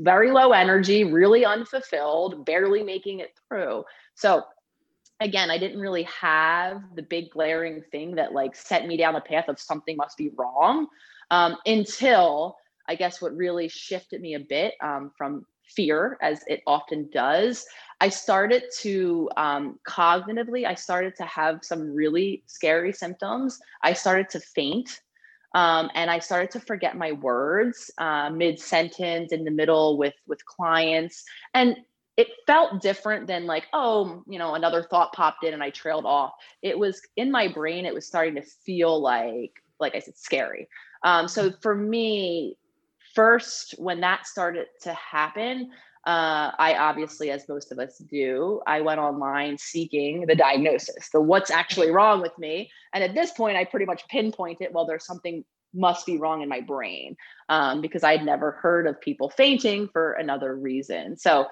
very 0.00 0.30
low 0.30 0.52
energy, 0.52 1.04
really 1.04 1.44
unfulfilled, 1.44 2.46
barely 2.46 2.82
making 2.82 3.20
it 3.20 3.38
through. 3.48 3.84
So, 4.14 4.44
again, 5.20 5.50
I 5.50 5.58
didn't 5.58 5.80
really 5.80 6.04
have 6.04 6.82
the 6.94 7.02
big 7.02 7.30
glaring 7.30 7.82
thing 7.90 8.14
that 8.14 8.32
like 8.32 8.56
set 8.56 8.86
me 8.86 8.96
down 8.96 9.14
the 9.14 9.20
path 9.20 9.48
of 9.48 9.60
something 9.60 9.96
must 9.96 10.16
be 10.16 10.30
wrong 10.38 10.86
um, 11.30 11.56
until 11.66 12.56
I 12.88 12.94
guess 12.94 13.20
what 13.20 13.36
really 13.36 13.68
shifted 13.68 14.20
me 14.20 14.34
a 14.34 14.40
bit 14.40 14.74
um, 14.82 15.12
from 15.16 15.44
fear, 15.68 16.18
as 16.22 16.42
it 16.46 16.62
often 16.66 17.08
does, 17.12 17.66
I 18.00 18.08
started 18.08 18.64
to 18.80 19.28
um, 19.36 19.78
cognitively, 19.86 20.66
I 20.66 20.74
started 20.74 21.14
to 21.16 21.24
have 21.24 21.60
some 21.62 21.94
really 21.94 22.42
scary 22.46 22.92
symptoms. 22.92 23.60
I 23.82 23.92
started 23.92 24.28
to 24.30 24.40
faint. 24.40 25.00
Um, 25.54 25.90
and 25.94 26.10
I 26.10 26.18
started 26.18 26.50
to 26.52 26.60
forget 26.60 26.96
my 26.96 27.12
words 27.12 27.90
uh, 27.98 28.28
mid 28.30 28.60
sentence 28.60 29.32
in 29.32 29.44
the 29.44 29.50
middle 29.50 29.96
with 29.96 30.12
with 30.26 30.44
clients, 30.44 31.24
and 31.54 31.78
it 32.18 32.28
felt 32.46 32.82
different 32.82 33.26
than 33.26 33.46
like 33.46 33.64
oh 33.72 34.22
you 34.28 34.38
know 34.38 34.56
another 34.56 34.82
thought 34.82 35.14
popped 35.14 35.44
in 35.44 35.54
and 35.54 35.62
I 35.62 35.70
trailed 35.70 36.04
off. 36.04 36.32
It 36.60 36.78
was 36.78 37.00
in 37.16 37.30
my 37.30 37.48
brain. 37.48 37.86
It 37.86 37.94
was 37.94 38.06
starting 38.06 38.34
to 38.34 38.42
feel 38.42 39.00
like 39.00 39.52
like 39.80 39.94
I 39.96 40.00
said 40.00 40.18
scary. 40.18 40.68
Um, 41.02 41.26
so 41.28 41.50
for 41.62 41.74
me, 41.74 42.58
first 43.18 43.74
when 43.78 44.00
that 44.00 44.28
started 44.28 44.68
to 44.80 44.92
happen, 44.94 45.68
uh, 46.06 46.52
I 46.56 46.76
obviously, 46.78 47.32
as 47.32 47.48
most 47.48 47.72
of 47.72 47.80
us 47.80 47.98
do, 47.98 48.60
I 48.64 48.80
went 48.80 49.00
online 49.00 49.58
seeking 49.58 50.24
the 50.24 50.36
diagnosis, 50.36 51.08
the 51.12 51.20
what's 51.20 51.50
actually 51.50 51.90
wrong 51.90 52.22
with 52.22 52.38
me. 52.38 52.70
And 52.94 53.02
at 53.02 53.14
this 53.14 53.32
point, 53.32 53.56
I 53.56 53.64
pretty 53.64 53.86
much 53.86 54.06
pinpointed, 54.06 54.68
well, 54.70 54.86
there's 54.86 55.04
something 55.04 55.44
must 55.74 56.06
be 56.06 56.16
wrong 56.16 56.42
in 56.42 56.48
my 56.48 56.60
brain 56.60 57.16
um, 57.48 57.80
because 57.80 58.04
I'd 58.04 58.24
never 58.24 58.52
heard 58.52 58.86
of 58.86 59.00
people 59.00 59.30
fainting 59.30 59.88
for 59.92 60.12
another 60.12 60.54
reason. 60.54 61.16
So 61.16 61.46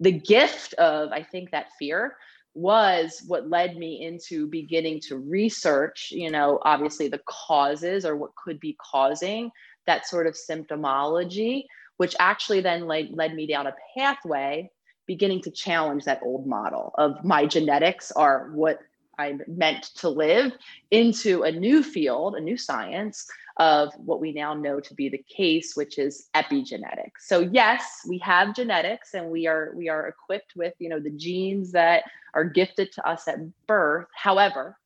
the 0.00 0.10
gift 0.10 0.74
of, 0.74 1.12
I 1.12 1.22
think, 1.22 1.52
that 1.52 1.66
fear 1.78 2.16
was 2.54 3.22
what 3.28 3.48
led 3.48 3.76
me 3.76 4.04
into 4.04 4.48
beginning 4.48 5.00
to 5.08 5.18
research, 5.18 6.08
you 6.10 6.32
know, 6.32 6.58
obviously 6.64 7.06
the 7.06 7.22
causes 7.26 8.04
or 8.04 8.16
what 8.16 8.32
could 8.34 8.58
be 8.58 8.76
causing 8.90 9.52
that 9.86 10.06
sort 10.06 10.26
of 10.26 10.34
symptomology 10.34 11.64
which 12.02 12.16
actually 12.18 12.60
then 12.60 12.86
led, 12.86 13.10
led 13.12 13.34
me 13.34 13.46
down 13.46 13.66
a 13.66 13.74
pathway 13.96 14.68
beginning 15.06 15.40
to 15.42 15.50
challenge 15.50 16.04
that 16.04 16.20
old 16.24 16.46
model 16.46 16.92
of 16.98 17.22
my 17.24 17.46
genetics 17.46 18.10
are 18.12 18.50
what 18.54 18.80
I'm 19.18 19.42
meant 19.46 19.84
to 19.96 20.08
live 20.08 20.52
into 20.90 21.42
a 21.42 21.52
new 21.52 21.82
field, 21.82 22.34
a 22.34 22.40
new 22.40 22.56
science 22.56 23.26
of 23.58 23.92
what 23.96 24.20
we 24.20 24.32
now 24.32 24.54
know 24.54 24.80
to 24.80 24.94
be 24.94 25.10
the 25.10 25.22
case, 25.28 25.76
which 25.76 25.98
is 25.98 26.28
epigenetics. 26.34 27.20
So 27.20 27.40
yes, 27.40 28.00
we 28.08 28.18
have 28.18 28.54
genetics 28.54 29.14
and 29.14 29.30
we 29.30 29.46
are 29.46 29.72
we 29.76 29.88
are 29.88 30.08
equipped 30.08 30.54
with, 30.56 30.74
you 30.78 30.88
know, 30.88 30.98
the 30.98 31.10
genes 31.10 31.72
that 31.72 32.04
are 32.34 32.44
gifted 32.44 32.90
to 32.92 33.08
us 33.08 33.28
at 33.28 33.38
birth. 33.66 34.08
However, 34.14 34.78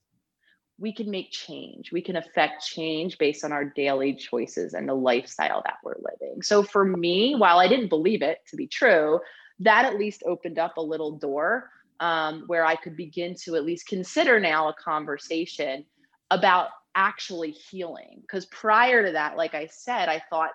we 0.78 0.92
can 0.92 1.10
make 1.10 1.30
change. 1.30 1.90
We 1.90 2.02
can 2.02 2.16
affect 2.16 2.66
change 2.66 3.16
based 3.18 3.44
on 3.44 3.52
our 3.52 3.64
daily 3.64 4.14
choices 4.14 4.74
and 4.74 4.88
the 4.88 4.94
lifestyle 4.94 5.62
that 5.64 5.78
we're 5.82 5.96
living. 5.96 6.42
So 6.42 6.62
for 6.62 6.84
me, 6.84 7.34
while 7.34 7.58
I 7.58 7.68
didn't 7.68 7.88
believe 7.88 8.22
it 8.22 8.40
to 8.48 8.56
be 8.56 8.66
true, 8.66 9.20
that 9.60 9.86
at 9.86 9.98
least 9.98 10.22
opened 10.26 10.58
up 10.58 10.76
a 10.76 10.82
little 10.82 11.12
door 11.12 11.70
um, 12.00 12.44
where 12.46 12.64
I 12.64 12.76
could 12.76 12.96
begin 12.96 13.34
to 13.44 13.56
at 13.56 13.64
least 13.64 13.86
consider 13.86 14.38
now 14.38 14.68
a 14.68 14.74
conversation 14.74 15.86
about 16.30 16.68
actually 16.94 17.52
healing. 17.52 18.18
Because 18.20 18.44
prior 18.46 19.06
to 19.06 19.12
that, 19.12 19.36
like 19.36 19.54
I 19.54 19.66
said, 19.66 20.10
I 20.10 20.22
thought 20.28 20.50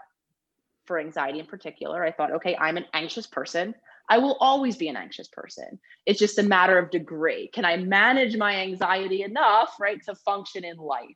for 0.85 0.99
anxiety 0.99 1.39
in 1.39 1.47
particular, 1.47 2.03
I 2.03 2.11
thought, 2.11 2.31
okay, 2.33 2.55
I'm 2.57 2.77
an 2.77 2.85
anxious 2.93 3.25
person. 3.25 3.73
I 4.09 4.17
will 4.17 4.37
always 4.39 4.75
be 4.75 4.87
an 4.87 4.97
anxious 4.97 5.27
person. 5.27 5.79
It's 6.05 6.19
just 6.19 6.39
a 6.39 6.43
matter 6.43 6.77
of 6.77 6.91
degree. 6.91 7.49
Can 7.53 7.65
I 7.65 7.77
manage 7.77 8.35
my 8.37 8.55
anxiety 8.57 9.23
enough, 9.23 9.75
right, 9.79 10.01
to 10.05 10.15
function 10.15 10.63
in 10.63 10.77
life? 10.77 11.15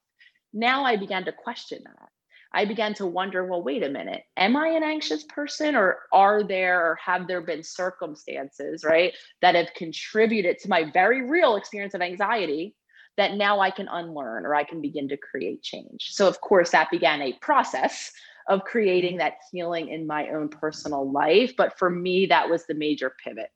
Now 0.54 0.86
I 0.86 0.96
began 0.96 1.26
to 1.26 1.32
question 1.32 1.82
that. 1.84 2.10
I 2.54 2.64
began 2.64 2.94
to 2.96 3.06
wonder, 3.06 3.46
well, 3.46 3.62
wait 3.62 3.84
a 3.84 3.90
minute, 3.90 4.24
am 4.38 4.56
I 4.56 4.70
an 4.70 4.84
anxious 4.84 5.26
person 5.26 5.76
or 5.76 6.00
are 6.14 6.42
there 6.42 6.80
or 6.80 6.98
have 7.04 7.28
there 7.28 7.42
been 7.42 7.64
circumstances, 7.64 8.86
right, 8.86 9.14
that 9.42 9.56
have 9.56 9.74
contributed 9.76 10.60
to 10.60 10.70
my 10.70 10.90
very 10.92 11.28
real 11.30 11.58
experience 11.58 11.94
of 11.94 12.02
anxiety 12.02 12.74
that 13.18 13.34
now 13.34 13.60
I 13.60 13.72
can 13.72 13.90
unlearn 13.90 14.46
or 14.46 14.56
I 14.56 14.64
can 14.64 14.80
begin 14.80 15.10
to 15.10 15.18
create 15.18 15.64
change? 15.64 16.12
So, 16.12 16.30
of 16.30 16.40
course, 16.40 16.70
that 16.72 16.90
began 16.92 17.22
a 17.22 17.34
process 17.42 18.14
of 18.48 18.64
creating 18.64 19.18
that 19.18 19.38
healing 19.52 19.90
in 19.90 20.06
my 20.06 20.30
own 20.30 20.50
personal 20.50 21.12
life. 21.12 21.54
But 21.58 21.78
for 21.78 21.90
me, 21.90 22.28
that 22.28 22.50
was 22.50 22.66
the 22.66 22.76
major 22.76 23.14
pivot. 23.24 23.50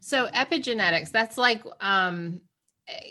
So 0.00 0.28
epigenetics, 0.28 1.10
that's 1.10 1.36
like 1.36 1.62
um 1.80 2.40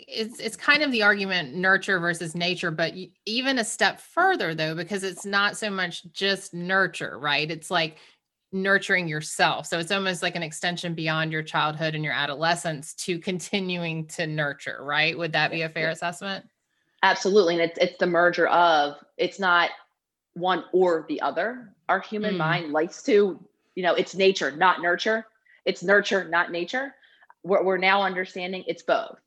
it's 0.08 0.40
it's 0.40 0.56
kind 0.56 0.82
of 0.82 0.92
the 0.92 1.02
argument 1.02 1.54
nurture 1.54 1.98
versus 1.98 2.34
nature 2.34 2.70
but 2.70 2.92
even 3.26 3.58
a 3.58 3.64
step 3.64 4.00
further 4.00 4.54
though 4.54 4.74
because 4.74 5.02
it's 5.02 5.24
not 5.24 5.56
so 5.56 5.70
much 5.70 6.10
just 6.12 6.54
nurture 6.54 7.18
right 7.18 7.50
it's 7.50 7.70
like 7.70 7.98
nurturing 8.52 9.06
yourself 9.06 9.66
so 9.66 9.78
it's 9.78 9.92
almost 9.92 10.22
like 10.22 10.34
an 10.34 10.42
extension 10.42 10.94
beyond 10.94 11.32
your 11.32 11.42
childhood 11.42 11.94
and 11.94 12.04
your 12.04 12.12
adolescence 12.12 12.94
to 12.94 13.18
continuing 13.18 14.06
to 14.06 14.26
nurture 14.26 14.80
right 14.82 15.16
would 15.16 15.32
that 15.32 15.50
be 15.50 15.62
a 15.62 15.68
fair 15.68 15.90
assessment 15.90 16.44
absolutely 17.02 17.54
and 17.54 17.62
it's 17.62 17.78
it's 17.78 17.98
the 17.98 18.06
merger 18.06 18.48
of 18.48 18.96
it's 19.16 19.38
not 19.38 19.70
one 20.40 20.64
or 20.72 21.06
the 21.08 21.20
other. 21.20 21.72
Our 21.88 22.00
human 22.00 22.34
mm. 22.34 22.38
mind 22.38 22.72
likes 22.72 23.02
to, 23.04 23.38
you 23.74 23.82
know, 23.82 23.94
it's 23.94 24.14
nature, 24.14 24.50
not 24.50 24.82
nurture. 24.82 25.26
It's 25.64 25.82
nurture, 25.82 26.24
not 26.24 26.50
nature. 26.50 26.94
We're, 27.42 27.62
we're 27.62 27.78
now 27.78 28.02
understanding 28.02 28.64
it's 28.66 28.82
both, 28.82 29.18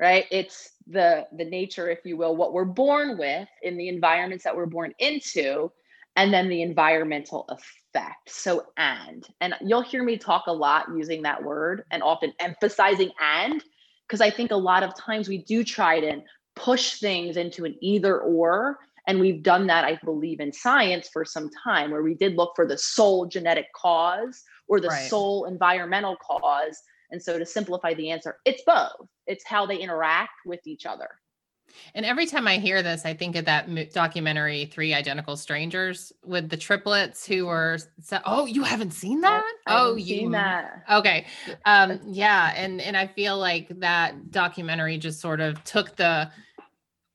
right? 0.00 0.26
It's 0.30 0.72
the 0.86 1.26
the 1.36 1.44
nature, 1.44 1.90
if 1.90 2.00
you 2.04 2.16
will, 2.16 2.36
what 2.36 2.52
we're 2.52 2.64
born 2.64 3.18
with 3.18 3.48
in 3.62 3.76
the 3.76 3.88
environments 3.88 4.44
that 4.44 4.56
we're 4.56 4.66
born 4.66 4.92
into, 4.98 5.70
and 6.16 6.32
then 6.32 6.48
the 6.48 6.62
environmental 6.62 7.46
effect. 7.48 8.28
So 8.28 8.66
and 8.76 9.26
and 9.40 9.54
you'll 9.60 9.82
hear 9.82 10.02
me 10.02 10.16
talk 10.16 10.44
a 10.46 10.52
lot 10.52 10.86
using 10.94 11.22
that 11.22 11.42
word 11.42 11.84
and 11.90 12.02
often 12.02 12.32
emphasizing 12.40 13.10
and 13.20 13.62
because 14.06 14.20
I 14.20 14.30
think 14.30 14.50
a 14.50 14.56
lot 14.56 14.82
of 14.82 14.94
times 14.96 15.28
we 15.28 15.38
do 15.38 15.64
try 15.64 16.00
to 16.00 16.22
push 16.54 17.00
things 17.00 17.36
into 17.36 17.64
an 17.64 17.76
either 17.80 18.20
or 18.20 18.78
and 19.06 19.20
we've 19.20 19.42
done 19.42 19.66
that, 19.66 19.84
I 19.84 19.98
believe, 20.04 20.40
in 20.40 20.52
science 20.52 21.08
for 21.12 21.24
some 21.24 21.50
time, 21.62 21.90
where 21.90 22.02
we 22.02 22.14
did 22.14 22.36
look 22.36 22.52
for 22.56 22.66
the 22.66 22.78
sole 22.78 23.26
genetic 23.26 23.66
cause 23.74 24.42
or 24.68 24.80
the 24.80 24.88
right. 24.88 25.10
sole 25.10 25.44
environmental 25.44 26.16
cause. 26.16 26.80
And 27.10 27.22
so, 27.22 27.38
to 27.38 27.46
simplify 27.46 27.94
the 27.94 28.10
answer, 28.10 28.38
it's 28.44 28.62
both. 28.66 29.08
It's 29.26 29.44
how 29.44 29.66
they 29.66 29.76
interact 29.76 30.32
with 30.46 30.60
each 30.66 30.86
other. 30.86 31.08
And 31.94 32.06
every 32.06 32.26
time 32.26 32.46
I 32.46 32.58
hear 32.58 32.82
this, 32.82 33.04
I 33.04 33.14
think 33.14 33.36
of 33.36 33.44
that 33.46 33.92
documentary, 33.92 34.66
Three 34.66 34.94
Identical 34.94 35.36
Strangers, 35.36 36.12
with 36.24 36.48
the 36.48 36.56
triplets 36.56 37.26
who 37.26 37.46
were. 37.46 37.78
Oh, 38.24 38.46
you 38.46 38.62
haven't 38.62 38.92
seen 38.92 39.20
that? 39.22 39.42
oh, 39.66 39.96
you 39.96 40.04
seen 40.04 40.30
that? 40.32 40.84
Okay, 40.90 41.26
um, 41.66 42.00
yeah, 42.06 42.52
and 42.56 42.80
and 42.80 42.96
I 42.96 43.06
feel 43.06 43.38
like 43.38 43.68
that 43.80 44.30
documentary 44.30 44.98
just 44.98 45.20
sort 45.20 45.40
of 45.40 45.62
took 45.64 45.96
the 45.96 46.30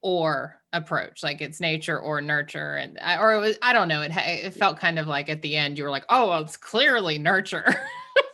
or 0.01 0.58
approach 0.73 1.23
like 1.23 1.41
it's 1.41 1.59
nature 1.59 1.99
or 1.99 2.21
nurture 2.21 2.75
and 2.75 2.99
or 3.19 3.33
it 3.33 3.39
was 3.39 3.57
i 3.61 3.73
don't 3.73 3.87
know 3.87 4.01
it 4.03 4.11
it 4.15 4.53
felt 4.53 4.77
kind 4.77 4.99
of 4.99 5.07
like 5.07 5.27
at 5.27 5.41
the 5.41 5.55
end 5.55 5.77
you 5.77 5.83
were 5.83 5.89
like 5.89 6.05
oh 6.09 6.29
well, 6.29 6.41
it's 6.41 6.57
clearly 6.57 7.17
nurture 7.17 7.65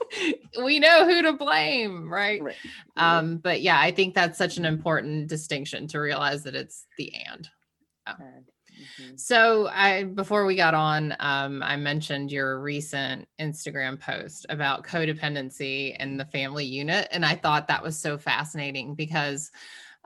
we 0.63 0.80
know 0.80 1.06
who 1.06 1.22
to 1.22 1.34
blame 1.34 2.12
right? 2.12 2.44
right 2.44 2.56
um 2.98 3.38
but 3.38 3.62
yeah 3.62 3.80
i 3.80 3.89
think 3.89 4.13
that's 4.13 4.38
such 4.38 4.58
an 4.58 4.65
important 4.65 5.27
distinction 5.27 5.88
to 5.88 6.00
realize 6.00 6.44
that 6.44 6.56
it's 6.56 6.86
the 6.98 7.13
and 7.30 7.50
Oh. 8.08 8.13
Mm-hmm. 8.20 9.15
So 9.15 9.68
I 9.68 10.04
before 10.04 10.46
we 10.46 10.56
got 10.56 10.74
on, 10.74 11.15
um, 11.20 11.63
I 11.63 11.77
mentioned 11.77 12.32
your 12.32 12.60
recent 12.60 13.27
Instagram 13.39 14.00
post 14.00 14.46
about 14.50 14.86
codependency 14.86 15.96
and 15.98 16.20
the 16.20 16.25
family 16.25 16.65
unit, 16.65 17.08
and 17.12 17.25
I 17.25 17.36
thought 17.36 17.70
that 17.70 17.84
was 17.84 17.98
so 17.98 18.18
fascinating 18.18 18.94
because, 18.94 19.51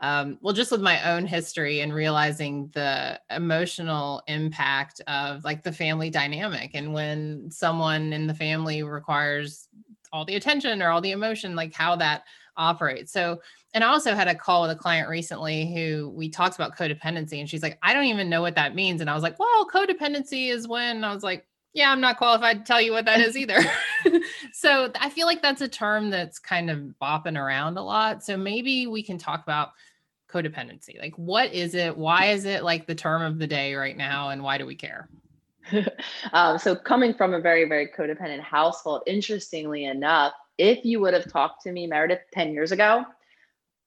um, 0.01 0.37
well, 0.41 0.53
just 0.53 0.71
with 0.71 0.81
my 0.81 1.11
own 1.11 1.25
history 1.25 1.81
and 1.81 1.93
realizing 1.93 2.69
the 2.73 3.19
emotional 3.29 4.21
impact 4.27 5.01
of 5.07 5.43
like 5.43 5.63
the 5.63 5.71
family 5.71 6.09
dynamic, 6.09 6.71
and 6.73 6.93
when 6.93 7.51
someone 7.51 8.13
in 8.13 8.25
the 8.25 8.33
family 8.33 8.81
requires 8.83 9.67
all 10.13 10.25
the 10.25 10.35
attention 10.35 10.81
or 10.81 10.89
all 10.89 11.01
the 11.01 11.11
emotion, 11.11 11.55
like 11.55 11.73
how 11.73 11.95
that 11.97 12.23
operates. 12.55 13.11
So 13.11 13.39
and 13.73 13.83
I 13.83 13.87
also 13.87 14.15
had 14.15 14.27
a 14.27 14.35
call 14.35 14.63
with 14.63 14.71
a 14.71 14.75
client 14.75 15.09
recently 15.09 15.71
who 15.71 16.09
we 16.15 16.29
talked 16.29 16.55
about 16.55 16.77
codependency, 16.77 17.39
and 17.39 17.49
she's 17.49 17.61
like, 17.61 17.77
I 17.83 17.93
don't 17.93 18.05
even 18.05 18.29
know 18.29 18.41
what 18.41 18.55
that 18.55 18.75
means. 18.75 19.01
And 19.01 19.09
I 19.09 19.13
was 19.13 19.23
like, 19.23 19.37
Well, 19.37 19.67
codependency 19.69 20.49
is 20.49 20.67
when 20.67 21.03
I 21.03 21.13
was 21.13 21.23
like, 21.23 21.45
Yeah, 21.73 21.91
I'm 21.91 22.01
not 22.01 22.17
qualified 22.17 22.59
to 22.59 22.63
tell 22.63 22.81
you 22.81 22.93
what 22.93 23.05
that 23.05 23.19
is 23.19 23.37
either. 23.37 23.59
so 24.53 24.91
I 24.99 25.09
feel 25.09 25.27
like 25.27 25.41
that's 25.41 25.61
a 25.61 25.67
term 25.67 26.09
that's 26.09 26.39
kind 26.39 26.69
of 26.69 26.93
bopping 27.01 27.37
around 27.37 27.77
a 27.77 27.83
lot. 27.83 28.23
So 28.23 28.37
maybe 28.37 28.87
we 28.87 29.03
can 29.03 29.17
talk 29.17 29.43
about 29.43 29.71
codependency. 30.31 30.99
Like, 30.99 31.15
what 31.15 31.53
is 31.53 31.75
it? 31.75 31.97
Why 31.97 32.27
is 32.27 32.45
it 32.45 32.63
like 32.63 32.87
the 32.87 32.95
term 32.95 33.21
of 33.21 33.39
the 33.39 33.47
day 33.47 33.75
right 33.75 33.97
now? 33.97 34.29
And 34.29 34.43
why 34.43 34.57
do 34.57 34.65
we 34.65 34.75
care? 34.75 35.09
um, 36.33 36.57
so, 36.57 36.75
coming 36.75 37.13
from 37.13 37.33
a 37.33 37.39
very, 37.39 37.67
very 37.67 37.87
codependent 37.87 38.41
household, 38.41 39.03
interestingly 39.07 39.85
enough, 39.85 40.33
if 40.57 40.83
you 40.83 40.99
would 40.99 41.13
have 41.13 41.31
talked 41.31 41.63
to 41.63 41.71
me, 41.71 41.87
Meredith, 41.87 42.21
10 42.33 42.53
years 42.53 42.71
ago, 42.71 43.05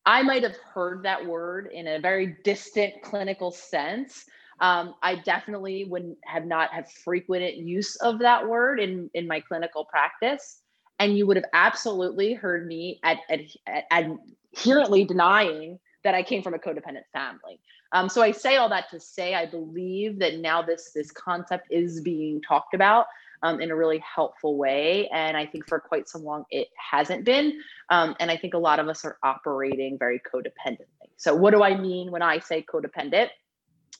I 0.04 0.22
might 0.22 0.42
have 0.42 0.56
heard 0.56 1.04
that 1.04 1.24
word 1.24 1.70
in 1.72 1.86
a 1.86 2.00
very 2.00 2.36
distant 2.44 3.02
clinical 3.02 3.50
sense. 3.50 4.24
Um, 4.60 4.94
I 5.02 5.16
definitely 5.16 5.84
would 5.84 6.16
have 6.24 6.46
not 6.46 6.72
have 6.72 6.90
frequent 6.90 7.56
use 7.56 7.96
of 7.96 8.18
that 8.20 8.46
word 8.48 8.80
in, 8.80 9.10
in 9.14 9.26
my 9.26 9.40
clinical 9.40 9.84
practice. 9.84 10.60
And 10.98 11.16
you 11.16 11.26
would 11.26 11.36
have 11.36 11.46
absolutely 11.52 12.34
heard 12.34 12.66
me 12.66 13.00
ad, 13.02 13.18
ad, 13.28 13.46
ad, 13.90 14.16
adherently 14.54 15.04
denying 15.04 15.78
that 16.04 16.14
I 16.14 16.22
came 16.22 16.42
from 16.42 16.54
a 16.54 16.58
codependent 16.58 17.04
family. 17.12 17.60
Um, 17.92 18.08
so 18.08 18.22
I 18.22 18.32
say 18.32 18.56
all 18.56 18.68
that 18.70 18.90
to 18.90 19.00
say 19.00 19.34
I 19.34 19.46
believe 19.46 20.18
that 20.20 20.38
now 20.38 20.62
this 20.62 20.92
this 20.94 21.10
concept 21.10 21.68
is 21.70 22.00
being 22.00 22.40
talked 22.40 22.74
about 22.74 23.06
um, 23.42 23.60
in 23.60 23.70
a 23.70 23.76
really 23.76 23.98
helpful 23.98 24.56
way. 24.56 25.08
And 25.08 25.36
I 25.36 25.46
think 25.46 25.68
for 25.68 25.80
quite 25.80 26.08
some 26.08 26.24
long 26.24 26.44
it 26.50 26.68
hasn't 26.76 27.24
been. 27.24 27.60
Um, 27.90 28.14
and 28.20 28.30
I 28.30 28.36
think 28.36 28.54
a 28.54 28.58
lot 28.58 28.78
of 28.78 28.88
us 28.88 29.04
are 29.04 29.18
operating 29.22 29.98
very 29.98 30.20
codependently. 30.20 31.10
So, 31.16 31.34
what 31.34 31.52
do 31.52 31.62
I 31.62 31.76
mean 31.76 32.10
when 32.10 32.22
I 32.22 32.38
say 32.38 32.64
codependent? 32.68 33.28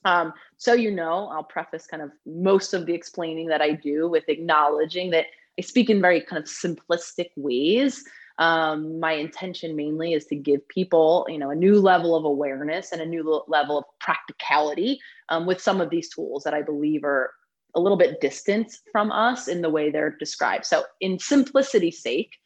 Um, 0.04 0.32
so, 0.56 0.72
you 0.72 0.90
know, 0.90 1.28
I'll 1.28 1.44
preface 1.44 1.86
kind 1.86 2.02
of 2.02 2.10
most 2.26 2.74
of 2.74 2.86
the 2.86 2.94
explaining 2.94 3.46
that 3.48 3.62
I 3.62 3.72
do 3.72 4.08
with 4.08 4.24
acknowledging 4.28 5.10
that 5.10 5.26
I 5.58 5.62
speak 5.62 5.90
in 5.90 6.00
very 6.00 6.20
kind 6.20 6.42
of 6.42 6.48
simplistic 6.48 7.30
ways. 7.36 8.04
Um, 8.38 8.98
my 8.98 9.12
intention 9.12 9.76
mainly 9.76 10.14
is 10.14 10.26
to 10.26 10.36
give 10.36 10.66
people, 10.68 11.26
you 11.28 11.38
know, 11.38 11.50
a 11.50 11.54
new 11.54 11.80
level 11.80 12.16
of 12.16 12.24
awareness 12.24 12.92
and 12.92 13.00
a 13.00 13.06
new 13.06 13.42
level 13.46 13.78
of 13.78 13.84
practicality 14.00 15.00
um, 15.28 15.46
with 15.46 15.60
some 15.60 15.80
of 15.80 15.90
these 15.90 16.08
tools 16.08 16.44
that 16.44 16.54
I 16.54 16.62
believe 16.62 17.04
are 17.04 17.32
a 17.74 17.80
little 17.80 17.98
bit 17.98 18.20
distant 18.20 18.78
from 18.90 19.10
us 19.10 19.48
in 19.48 19.62
the 19.62 19.70
way 19.70 19.90
they're 19.90 20.16
described. 20.18 20.66
So, 20.66 20.84
in 21.00 21.18
simplicity's 21.18 22.02
sake, 22.02 22.38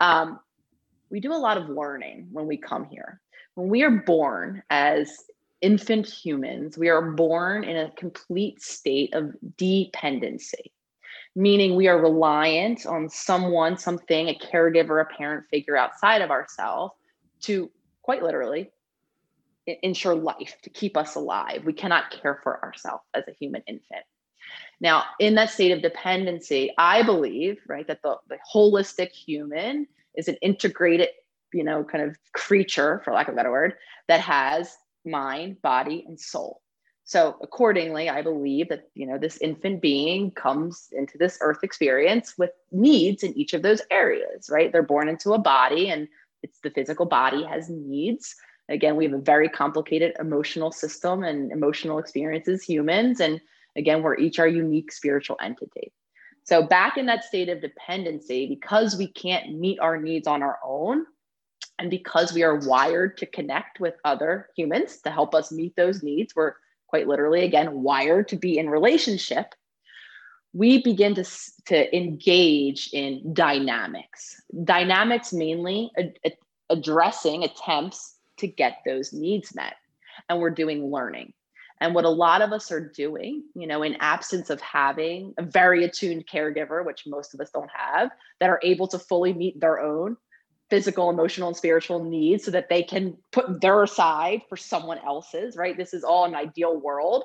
um, 0.00 0.40
we 1.10 1.20
do 1.20 1.32
a 1.32 1.34
lot 1.34 1.56
of 1.56 1.68
learning 1.68 2.28
when 2.32 2.46
we 2.46 2.56
come 2.56 2.84
here. 2.84 3.20
When 3.54 3.68
we 3.68 3.82
are 3.82 3.90
born 3.90 4.62
as 4.70 5.16
infant 5.60 6.06
humans, 6.06 6.76
we 6.76 6.88
are 6.88 7.12
born 7.12 7.64
in 7.64 7.76
a 7.76 7.90
complete 7.92 8.60
state 8.60 9.14
of 9.14 9.34
dependency, 9.56 10.72
meaning 11.34 11.74
we 11.74 11.88
are 11.88 12.00
reliant 12.00 12.86
on 12.86 13.08
someone, 13.08 13.76
something, 13.76 14.28
a 14.28 14.38
caregiver, 14.38 15.02
a 15.02 15.04
parent 15.04 15.44
figure 15.50 15.76
outside 15.76 16.22
of 16.22 16.30
ourselves 16.30 16.94
to 17.40 17.70
quite 18.02 18.22
literally 18.22 18.70
ensure 19.66 20.14
life, 20.14 20.56
to 20.62 20.70
keep 20.70 20.96
us 20.96 21.14
alive. 21.14 21.64
We 21.64 21.72
cannot 21.72 22.10
care 22.10 22.40
for 22.42 22.62
ourselves 22.62 23.04
as 23.14 23.24
a 23.28 23.32
human 23.32 23.62
infant. 23.66 24.04
Now, 24.80 25.04
in 25.18 25.34
that 25.36 25.50
state 25.50 25.72
of 25.72 25.82
dependency, 25.82 26.72
I 26.76 27.02
believe, 27.02 27.58
right, 27.66 27.86
that 27.86 28.02
the, 28.02 28.16
the 28.28 28.38
holistic 28.52 29.10
human 29.10 29.86
is 30.14 30.28
an 30.28 30.36
integrated, 30.42 31.08
you 31.52 31.64
know, 31.64 31.82
kind 31.82 32.04
of 32.04 32.16
creature, 32.32 33.00
for 33.04 33.12
lack 33.12 33.28
of 33.28 33.34
a 33.34 33.36
better 33.36 33.50
word, 33.50 33.74
that 34.08 34.20
has 34.20 34.76
mind, 35.06 35.60
body, 35.62 36.04
and 36.06 36.20
soul. 36.20 36.60
So 37.04 37.36
accordingly, 37.42 38.08
I 38.08 38.22
believe 38.22 38.68
that 38.70 38.88
you 38.94 39.06
know 39.06 39.18
this 39.18 39.38
infant 39.38 39.82
being 39.82 40.30
comes 40.30 40.88
into 40.92 41.18
this 41.18 41.38
earth 41.40 41.58
experience 41.62 42.34
with 42.38 42.50
needs 42.72 43.22
in 43.22 43.36
each 43.36 43.52
of 43.52 43.62
those 43.62 43.82
areas, 43.90 44.48
right? 44.50 44.72
They're 44.72 44.82
born 44.82 45.08
into 45.08 45.34
a 45.34 45.38
body 45.38 45.90
and 45.90 46.08
it's 46.42 46.60
the 46.60 46.70
physical 46.70 47.06
body 47.06 47.44
has 47.44 47.68
needs. 47.68 48.34
Again, 48.70 48.96
we 48.96 49.04
have 49.04 49.12
a 49.12 49.18
very 49.18 49.48
complicated 49.48 50.14
emotional 50.18 50.72
system 50.72 51.22
and 51.22 51.52
emotional 51.52 51.98
experiences 51.98 52.62
humans 52.62 53.20
and 53.20 53.40
Again, 53.76 54.02
we're 54.02 54.16
each 54.16 54.38
our 54.38 54.48
unique 54.48 54.92
spiritual 54.92 55.36
entity. 55.42 55.92
So, 56.44 56.62
back 56.62 56.96
in 56.96 57.06
that 57.06 57.24
state 57.24 57.48
of 57.48 57.60
dependency, 57.60 58.46
because 58.46 58.96
we 58.96 59.08
can't 59.08 59.58
meet 59.58 59.80
our 59.80 60.00
needs 60.00 60.26
on 60.26 60.42
our 60.42 60.58
own, 60.64 61.06
and 61.78 61.90
because 61.90 62.32
we 62.32 62.42
are 62.42 62.60
wired 62.60 63.16
to 63.18 63.26
connect 63.26 63.80
with 63.80 63.94
other 64.04 64.48
humans 64.56 65.00
to 65.02 65.10
help 65.10 65.34
us 65.34 65.50
meet 65.50 65.74
those 65.74 66.02
needs, 66.02 66.34
we're 66.36 66.54
quite 66.94 67.08
literally, 67.08 67.42
again, 67.42 67.82
wired 67.82 68.28
to 68.28 68.36
be 68.36 68.56
in 68.56 68.70
relationship. 68.70 69.52
We 70.52 70.80
begin 70.80 71.16
to, 71.16 71.24
to 71.66 71.96
engage 71.96 72.90
in 72.92 73.34
dynamics. 73.34 74.40
Dynamics 74.62 75.32
mainly 75.32 75.90
addressing 76.70 77.42
attempts 77.42 78.14
to 78.36 78.46
get 78.46 78.78
those 78.86 79.12
needs 79.12 79.56
met. 79.56 79.74
And 80.28 80.38
we're 80.38 80.50
doing 80.50 80.92
learning. 80.92 81.32
And 81.80 81.96
what 81.96 82.04
a 82.04 82.10
lot 82.10 82.42
of 82.42 82.52
us 82.52 82.70
are 82.70 82.92
doing, 82.94 83.42
you 83.56 83.66
know, 83.66 83.82
in 83.82 83.96
absence 83.96 84.48
of 84.48 84.60
having 84.60 85.34
a 85.36 85.42
very 85.42 85.82
attuned 85.82 86.28
caregiver, 86.28 86.86
which 86.86 87.08
most 87.08 87.34
of 87.34 87.40
us 87.40 87.50
don't 87.50 87.70
have, 87.74 88.10
that 88.38 88.50
are 88.50 88.60
able 88.62 88.86
to 88.86 89.00
fully 89.00 89.32
meet 89.32 89.58
their 89.58 89.80
own 89.80 90.16
physical, 90.70 91.10
emotional, 91.10 91.48
and 91.48 91.56
spiritual 91.56 92.02
needs 92.02 92.44
so 92.44 92.50
that 92.50 92.68
they 92.68 92.82
can 92.82 93.16
put 93.32 93.60
their 93.60 93.82
aside 93.82 94.42
for 94.48 94.56
someone 94.56 94.98
else's, 94.98 95.56
right? 95.56 95.76
This 95.76 95.94
is 95.94 96.04
all 96.04 96.24
an 96.24 96.34
ideal 96.34 96.80
world, 96.80 97.24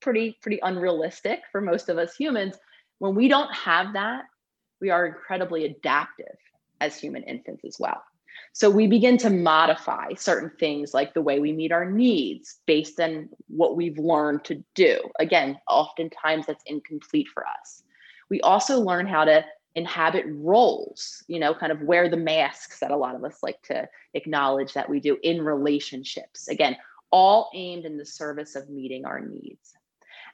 pretty, 0.00 0.36
pretty 0.40 0.58
unrealistic 0.62 1.40
for 1.52 1.60
most 1.60 1.88
of 1.88 1.98
us 1.98 2.16
humans. 2.16 2.56
When 2.98 3.14
we 3.14 3.28
don't 3.28 3.54
have 3.54 3.92
that, 3.92 4.24
we 4.80 4.90
are 4.90 5.06
incredibly 5.06 5.64
adaptive 5.64 6.36
as 6.80 6.98
human 6.98 7.22
infants 7.24 7.64
as 7.64 7.76
well. 7.78 8.02
So 8.52 8.70
we 8.70 8.86
begin 8.86 9.18
to 9.18 9.30
modify 9.30 10.14
certain 10.14 10.50
things 10.58 10.94
like 10.94 11.12
the 11.12 11.22
way 11.22 11.40
we 11.40 11.52
meet 11.52 11.72
our 11.72 11.90
needs 11.90 12.60
based 12.66 12.98
on 13.00 13.28
what 13.48 13.76
we've 13.76 13.98
learned 13.98 14.44
to 14.44 14.62
do. 14.74 14.98
Again, 15.20 15.58
oftentimes 15.68 16.46
that's 16.46 16.62
incomplete 16.66 17.26
for 17.32 17.44
us. 17.46 17.82
We 18.30 18.40
also 18.40 18.80
learn 18.80 19.06
how 19.06 19.24
to 19.24 19.44
inhabit 19.78 20.26
roles, 20.28 21.24
you 21.28 21.38
know, 21.38 21.54
kind 21.54 21.72
of 21.72 21.80
wear 21.80 22.08
the 22.08 22.16
masks 22.16 22.80
that 22.80 22.90
a 22.90 22.96
lot 22.96 23.14
of 23.14 23.24
us 23.24 23.38
like 23.42 23.62
to 23.62 23.88
acknowledge 24.14 24.74
that 24.74 24.88
we 24.88 25.00
do 25.00 25.16
in 25.22 25.42
relationships. 25.42 26.48
Again, 26.48 26.76
all 27.10 27.50
aimed 27.54 27.86
in 27.86 27.96
the 27.96 28.04
service 28.04 28.54
of 28.54 28.68
meeting 28.68 29.06
our 29.06 29.20
needs. 29.20 29.72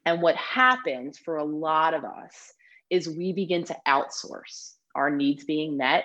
And 0.04 0.20
what 0.20 0.36
happens 0.36 1.18
for 1.18 1.36
a 1.36 1.44
lot 1.44 1.94
of 1.94 2.04
us 2.04 2.52
is 2.90 3.08
we 3.08 3.32
begin 3.32 3.64
to 3.64 3.76
outsource 3.86 4.74
our 4.94 5.10
needs 5.10 5.44
being 5.44 5.76
met 5.76 6.04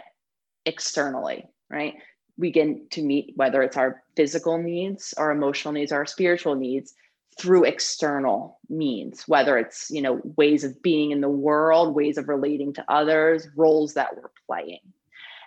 externally 0.66 1.50
right? 1.70 1.96
We 2.38 2.50
begin 2.50 2.88
to 2.92 3.02
meet 3.02 3.34
whether 3.36 3.62
it's 3.62 3.78
our 3.78 4.04
physical 4.16 4.58
needs, 4.58 5.14
our 5.18 5.32
emotional 5.32 5.74
needs, 5.74 5.92
our 5.92 6.06
spiritual 6.06 6.56
needs 6.56 6.94
through 7.40 7.64
external 7.64 8.60
means, 8.70 9.26
whether 9.28 9.58
it's, 9.58 9.90
you 9.90 10.02
know, 10.02 10.20
ways 10.36 10.66
of 10.66 10.82
being 10.82 11.12
in 11.12 11.22
the 11.22 11.30
world, 11.30 11.96
ways 11.96 12.18
of 12.18 12.28
relating 12.28 12.74
to 12.74 12.86
others, 12.90 13.48
roles 13.56 13.94
that 13.94 14.16
we're 14.16 14.30
playing. 14.46 14.82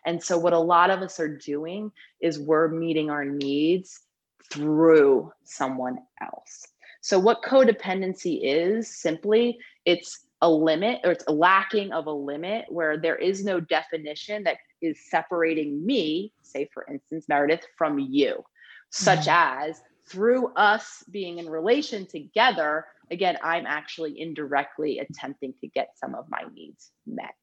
And 0.06 0.22
so 0.22 0.38
what 0.38 0.54
a 0.54 0.58
lot 0.58 0.90
of 0.90 1.00
us 1.00 1.20
are 1.20 1.36
doing 1.36 1.92
is 2.20 2.38
we're 2.38 2.68
meeting 2.68 3.10
our 3.10 3.26
needs 3.26 4.00
through 4.50 5.32
someone 5.44 5.98
else. 6.20 6.66
So 7.02 7.18
what 7.18 7.42
codependency 7.42 8.40
is 8.42 8.88
simply 8.88 9.58
it's 9.84 10.26
a 10.40 10.50
limit 10.50 11.00
or 11.04 11.12
it's 11.12 11.24
a 11.28 11.32
lacking 11.32 11.92
of 11.92 12.06
a 12.06 12.12
limit 12.12 12.64
where 12.68 12.96
there 12.96 13.16
is 13.16 13.44
no 13.44 13.60
definition 13.60 14.44
that 14.44 14.56
is 14.80 14.98
separating 15.10 15.84
me, 15.84 16.32
say 16.42 16.68
for 16.72 16.86
instance, 16.90 17.26
Meredith, 17.28 17.66
from 17.76 17.98
you, 17.98 18.42
such 18.90 19.26
mm-hmm. 19.26 19.68
as 19.68 19.80
through 20.08 20.52
us 20.54 21.04
being 21.10 21.38
in 21.38 21.48
relation 21.48 22.06
together, 22.06 22.86
again, 23.10 23.38
I'm 23.42 23.66
actually 23.66 24.20
indirectly 24.20 24.98
attempting 24.98 25.54
to 25.60 25.68
get 25.68 25.96
some 25.96 26.14
of 26.14 26.26
my 26.28 26.42
needs 26.52 26.90
met. 27.06 27.34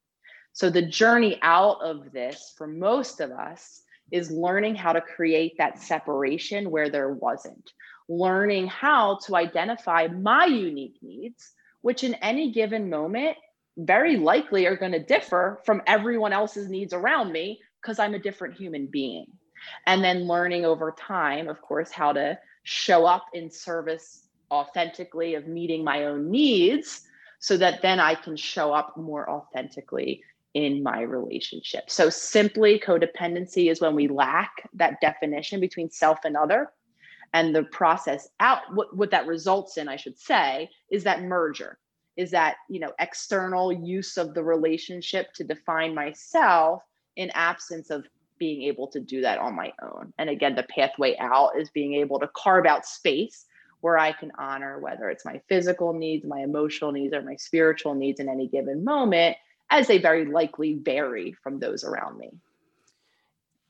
So 0.54 0.69
the 0.69 0.82
journey 0.82 1.39
out 1.41 1.82
of 1.82 2.12
this 2.12 2.54
for 2.58 2.67
most 2.67 3.22
of 3.22 3.32
us 3.32 3.82
is 4.12 4.32
learning 4.32 4.76
how 4.76 4.93
to 4.93 5.02
create 5.02 5.54
that 5.58 5.80
separation 5.80 6.72
where 6.72 6.89
there 6.89 7.13
wasn't, 7.13 7.72
learning 8.08 8.67
how 8.67 9.19
to 9.26 9.36
identify 9.36 10.08
my 10.08 10.45
unique 10.45 10.98
needs, 11.02 11.52
which 11.82 12.04
in 12.04 12.15
any 12.15 12.52
given 12.52 12.89
moment 12.89 13.38
very 13.78 14.17
likely 14.17 14.65
are 14.65 14.76
going 14.76 14.91
to 14.91 15.04
differ 15.04 15.62
from 15.65 15.82
everyone 15.88 16.34
else's 16.34 16.69
needs 16.69 16.93
around 16.93 17.32
me 17.32 17.60
because 17.82 18.00
I'm 18.00 18.15
a 18.15 18.19
different 18.19 18.56
human 18.56 18.88
being. 18.88 19.28
And 19.86 20.04
then 20.04 20.28
learning 20.28 20.65
over 20.65 20.93
time, 20.98 21.48
of 21.48 21.62
course, 21.62 21.91
how 21.91 22.13
to 22.13 22.38
show 22.70 23.08
up 23.08 23.26
in 23.34 23.50
service 23.50 24.28
authentically 24.52 25.34
of 25.34 25.48
meeting 25.48 25.84
my 25.84 26.06
own 26.06 26.30
needs 26.30 27.02
so 27.40 27.58
that 27.58 27.82
then 27.82 28.00
I 28.00 28.14
can 28.14 28.36
show 28.36 28.72
up 28.72 28.96
more 28.96 29.28
authentically 29.28 30.24
in 30.54 30.84
my 30.84 31.02
relationship. 31.02 31.90
So 31.90 32.12
simply 32.12 32.80
codependency 32.80 33.72
is 33.72 33.82
when 33.82 33.96
we 33.96 34.08
lack 34.08 34.70
that 34.76 35.02
definition 35.02 35.60
between 35.60 35.90
self 35.90 36.20
and 36.26 36.38
other. 36.38 36.72
And 37.34 37.56
the 37.56 37.64
process 37.64 38.30
out, 38.40 38.60
what, 38.74 38.96
what 38.96 39.10
that 39.12 39.26
results 39.26 39.78
in, 39.78 39.88
I 39.88 39.96
should 39.96 40.20
say, 40.20 40.70
is 40.92 41.04
that 41.06 41.24
merger, 41.24 41.80
is 42.18 42.30
that, 42.32 42.58
you 42.70 42.80
know, 42.80 42.92
external 43.00 43.72
use 43.74 44.16
of 44.16 44.36
the 44.36 44.44
relationship 44.44 45.34
to 45.34 45.44
define 45.44 45.96
myself 45.96 46.84
in 47.16 47.32
absence 47.32 47.90
of 47.90 48.06
being 48.39 48.63
able 48.63 48.88
to 48.88 48.99
do 48.99 49.21
that 49.21 49.38
on 49.38 49.56
my 49.56 49.71
own. 49.82 50.13
And 50.17 50.30
again, 50.30 50.56
the 50.56 50.63
pathway 50.63 51.15
out 51.19 51.52
is 51.58 51.69
being 51.69 51.95
able 51.95 52.19
to 52.19 52.30
carve 52.36 52.65
out 52.65 52.86
space 52.86 53.45
where 53.82 53.97
I 53.97 54.12
can 54.12 54.32
honor 54.38 54.80
whether 54.80 55.10
it's 55.10 55.25
my 55.25 55.41
physical 55.47 55.93
needs, 55.93 56.25
my 56.25 56.41
emotional 56.41 56.91
needs, 56.91 57.13
or 57.13 57.21
my 57.21 57.36
spiritual 57.36 57.95
needs 57.95 58.19
in 58.19 58.28
any 58.28 58.47
given 58.47 58.84
moment, 58.84 59.38
as 59.69 59.88
they 59.88 59.97
very 59.97 60.25
likely 60.25 60.73
vary 60.73 61.34
from 61.43 61.60
those 61.60 61.84
around 61.84 62.17
me. 62.17 62.32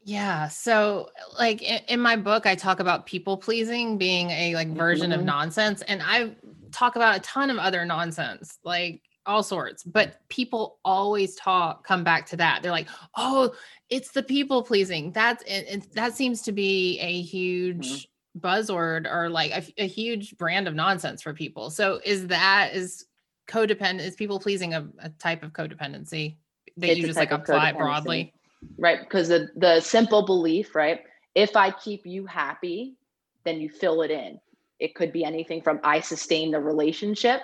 Yeah. 0.04 0.48
So, 0.48 1.10
like 1.38 1.62
in, 1.62 1.82
in 1.88 2.00
my 2.00 2.16
book, 2.16 2.46
I 2.46 2.56
talk 2.56 2.80
about 2.80 3.06
people 3.06 3.38
pleasing 3.38 3.98
being 3.98 4.30
a 4.32 4.56
like 4.56 4.70
version 4.70 5.12
mm-hmm. 5.12 5.20
of 5.20 5.26
nonsense, 5.26 5.84
and 5.84 6.02
I 6.04 6.36
talk 6.72 6.96
about 6.96 7.18
a 7.18 7.20
ton 7.20 7.50
of 7.50 7.58
other 7.58 7.86
nonsense, 7.86 8.58
like 8.64 9.02
all 9.30 9.44
sorts. 9.44 9.84
But 9.84 10.28
people 10.30 10.80
always 10.84 11.36
talk, 11.36 11.86
come 11.86 12.04
back 12.04 12.26
to 12.28 12.38
that. 12.38 12.62
They're 12.62 12.72
like, 12.72 12.90
"Oh, 13.16 13.54
it's 13.90 14.12
the 14.12 14.24
people 14.24 14.64
pleasing." 14.64 15.12
That's 15.12 15.44
it, 15.44 15.66
it 15.70 15.94
that 15.94 16.16
seems 16.16 16.42
to 16.44 16.52
be 16.52 17.00
a 17.00 17.22
huge. 17.22 17.88
Mm-hmm 17.88 18.06
buzzword 18.40 19.12
or 19.12 19.28
like 19.28 19.52
a, 19.52 19.84
a, 19.84 19.88
huge 19.88 20.38
brand 20.38 20.68
of 20.68 20.76
nonsense 20.76 21.22
for 21.22 21.34
people. 21.34 21.72
So 21.72 22.00
is 22.06 22.28
that 22.28 22.70
is 22.74 23.06
codependent 23.48 24.02
is 24.02 24.16
people 24.16 24.40
pleasing 24.40 24.76
a, 24.76 24.88
a 25.00 25.10
type 25.10 25.44
of 25.44 25.52
codependency 25.52 26.38
that 26.78 26.92
it's 26.92 27.00
you 27.00 27.08
just 27.08 27.18
like 27.18 27.32
apply 27.32 27.74
broadly? 27.74 28.32
Right. 28.78 29.00
Because 29.00 29.30
the, 29.30 29.50
the 29.56 29.82
simple 29.82 30.26
belief, 30.26 30.76
right? 30.76 31.02
If 31.36 31.56
I 31.56 31.72
keep 31.72 32.06
you 32.06 32.26
happy, 32.26 32.96
then 33.44 33.60
you 33.60 33.70
fill 33.70 34.02
it 34.02 34.12
in. 34.12 34.40
It 34.80 34.96
could 34.96 35.12
be 35.12 35.26
anything 35.26 35.62
from 35.62 35.80
I 35.84 36.00
sustain 36.00 36.52
the 36.52 36.60
relationship. 36.60 37.42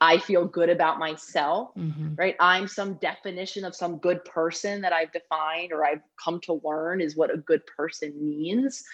I 0.00 0.18
feel 0.18 0.44
good 0.46 0.70
about 0.70 0.98
myself, 0.98 1.70
mm-hmm. 1.76 2.14
right? 2.16 2.36
I'm 2.40 2.68
some 2.68 2.94
definition 2.94 3.64
of 3.64 3.74
some 3.74 3.98
good 3.98 4.24
person 4.24 4.80
that 4.82 4.92
I've 4.92 5.12
defined 5.12 5.72
or 5.72 5.84
I've 5.84 6.02
come 6.22 6.40
to 6.42 6.60
learn 6.64 7.00
is 7.00 7.16
what 7.16 7.32
a 7.32 7.38
good 7.38 7.62
person 7.66 8.12
means. 8.20 8.84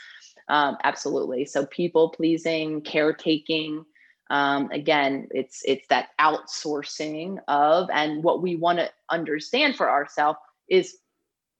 Um, 0.49 0.77
absolutely. 0.85 1.45
So 1.45 1.67
people 1.67 2.11
pleasing, 2.11 2.83
caretaking. 2.83 3.85
Um, 4.31 4.71
again, 4.71 5.29
it's 5.33 5.63
it's 5.65 5.87
that 5.89 6.11
outsourcing 6.21 7.39
of, 7.49 7.89
and 7.93 8.23
what 8.23 8.43
we 8.43 8.57
want 8.57 8.79
to 8.79 8.91
understand 9.09 9.77
for 9.77 9.91
ourselves 9.91 10.39
is 10.69 10.99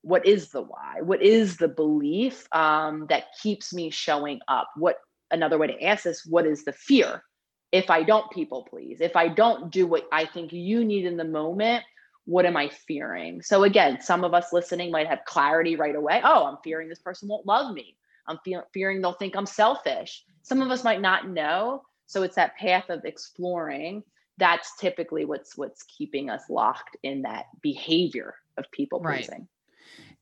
what 0.03 0.27
is 0.27 0.51
the 0.51 0.63
why? 0.63 1.01
What 1.03 1.23
is 1.23 1.57
the 1.57 1.69
belief 1.69 2.47
um, 2.53 3.07
that 3.09 3.35
keeps 3.43 3.73
me 3.73 3.91
showing 3.91 4.41
up? 4.49 4.69
What 4.77 4.97
another 5.31 5.59
way 5.59 5.67
to 5.69 5.83
ask 5.83 6.05
this? 6.05 6.25
What 6.25 6.47
is 6.47 6.65
the 6.65 6.73
fear? 6.73 7.23
If 7.73 7.91
I 7.91 8.03
don't 8.03 8.31
people 8.31 8.67
please, 8.69 9.01
if 9.01 9.17
I 9.17 9.29
don't 9.29 9.71
do 9.71 9.87
what 9.87 10.09
I 10.13 10.25
think 10.25 10.53
you 10.53 10.85
need 10.85 11.05
in 11.05 11.17
the 11.17 11.25
moment, 11.25 11.85
what 12.25 12.47
am 12.47 12.57
I 12.57 12.69
fearing? 12.69 13.43
So 13.43 13.65
again, 13.65 14.01
some 14.01 14.25
of 14.25 14.35
us 14.35 14.53
listening 14.53 14.91
might 14.91 15.07
have 15.07 15.25
clarity 15.25 15.77
right 15.77 15.97
away. 15.97 16.21
Oh, 16.23 16.47
I'm 16.47 16.59
fearing 16.63 16.89
this 16.89 16.99
person 16.99 17.29
won't 17.29 17.47
love 17.47 17.75
me. 17.75 17.97
I'm 18.27 18.39
fe- 18.45 18.63
fearing 18.73 19.01
they'll 19.01 19.13
think 19.13 19.37
I'm 19.37 19.47
selfish. 19.47 20.25
Some 20.43 20.63
of 20.63 20.71
us 20.71 20.85
might 20.85 21.01
not 21.01 21.29
know. 21.29 21.83
So 22.07 22.23
it's 22.23 22.37
that 22.37 22.57
path 22.57 22.89
of 22.91 23.05
exploring. 23.05 24.03
That's 24.39 24.77
typically 24.77 25.25
what's 25.25 25.57
what's 25.57 25.83
keeping 25.85 26.31
us 26.31 26.43
locked 26.49 26.97
in 27.03 27.23
that 27.23 27.47
behavior 27.63 28.35
of 28.57 28.71
people 28.71 29.01
pleasing. 29.01 29.31
Right. 29.31 29.49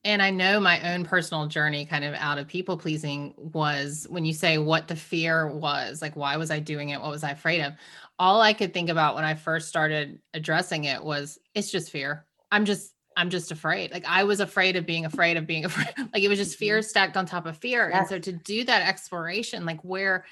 And 0.09 0.23
I 0.23 0.31
know 0.31 0.59
my 0.59 0.94
own 0.94 1.05
personal 1.05 1.49
journey 1.49 1.85
kind 1.85 2.03
of 2.03 2.14
out 2.14 2.38
of 2.38 2.49
people 2.49 2.79
pleasing 2.79 3.35
was 3.37 4.07
when 4.09 4.25
you 4.25 4.33
say 4.33 4.57
what 4.57 4.88
the 4.88 4.97
fear 4.97 5.47
was, 5.49 6.01
like 6.01 6.16
why 6.16 6.38
was 6.38 6.51
I 6.51 6.61
doing 6.61 6.88
it? 6.88 7.01
What 7.03 7.11
was 7.11 7.23
I 7.23 7.33
afraid 7.33 7.61
of? 7.61 7.75
All 8.18 8.40
I 8.40 8.55
could 8.55 8.73
think 8.73 8.88
about 8.88 9.16
when 9.16 9.25
I 9.25 9.35
first 9.35 9.68
started 9.68 10.18
addressing 10.33 10.85
it 10.85 11.05
was 11.05 11.38
it's 11.55 11.71
just 11.71 11.90
fear. 11.90 12.25
I'm 12.51 12.64
just 12.64 12.94
I'm 13.18 13.29
just 13.29 13.53
afraid. 13.53 13.92
Like 13.92 14.07
I 14.09 14.25
was 14.25 14.40
afraid 14.40 14.77
of 14.77 14.87
being 14.87 15.05
afraid 15.05 15.37
of 15.37 15.47
being 15.47 15.64
afraid. 15.66 15.92
Like 15.99 16.23
it 16.23 16.29
was 16.29 16.38
just 16.38 16.57
fear 16.57 16.79
mm-hmm. 16.79 16.88
stacked 16.88 17.18
on 17.18 17.27
top 17.27 17.44
of 17.44 17.59
fear. 17.59 17.90
Yes. 17.90 17.99
And 17.99 18.09
so 18.09 18.18
to 18.18 18.33
do 18.33 18.64
that 18.64 18.88
exploration, 18.88 19.66
like 19.66 19.83
where 19.83 20.25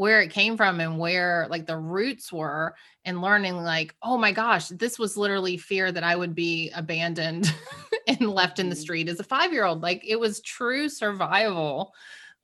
where 0.00 0.22
it 0.22 0.30
came 0.30 0.56
from 0.56 0.80
and 0.80 0.98
where 0.98 1.46
like 1.50 1.66
the 1.66 1.76
roots 1.76 2.32
were 2.32 2.74
and 3.04 3.20
learning 3.20 3.54
like 3.58 3.94
oh 4.02 4.16
my 4.16 4.32
gosh 4.32 4.68
this 4.68 4.98
was 4.98 5.14
literally 5.14 5.58
fear 5.58 5.92
that 5.92 6.02
i 6.02 6.16
would 6.16 6.34
be 6.34 6.70
abandoned 6.74 7.54
and 8.08 8.22
left 8.22 8.58
in 8.58 8.70
the 8.70 8.74
mm-hmm. 8.74 8.80
street 8.80 9.08
as 9.10 9.20
a 9.20 9.24
5 9.24 9.52
year 9.52 9.66
old 9.66 9.82
like 9.82 10.02
it 10.08 10.18
was 10.18 10.40
true 10.40 10.88
survival 10.88 11.92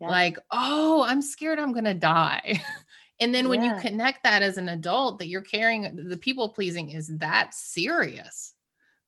yeah. 0.02 0.08
like 0.08 0.38
oh 0.50 1.02
i'm 1.08 1.22
scared 1.22 1.58
i'm 1.58 1.72
going 1.72 1.86
to 1.86 1.94
die 1.94 2.62
and 3.20 3.34
then 3.34 3.48
when 3.48 3.62
yeah. 3.62 3.74
you 3.74 3.80
connect 3.80 4.22
that 4.24 4.42
as 4.42 4.58
an 4.58 4.68
adult 4.68 5.18
that 5.18 5.28
you're 5.28 5.40
carrying 5.40 6.08
the 6.10 6.18
people 6.18 6.50
pleasing 6.50 6.90
is 6.90 7.08
that 7.16 7.54
serious 7.54 8.52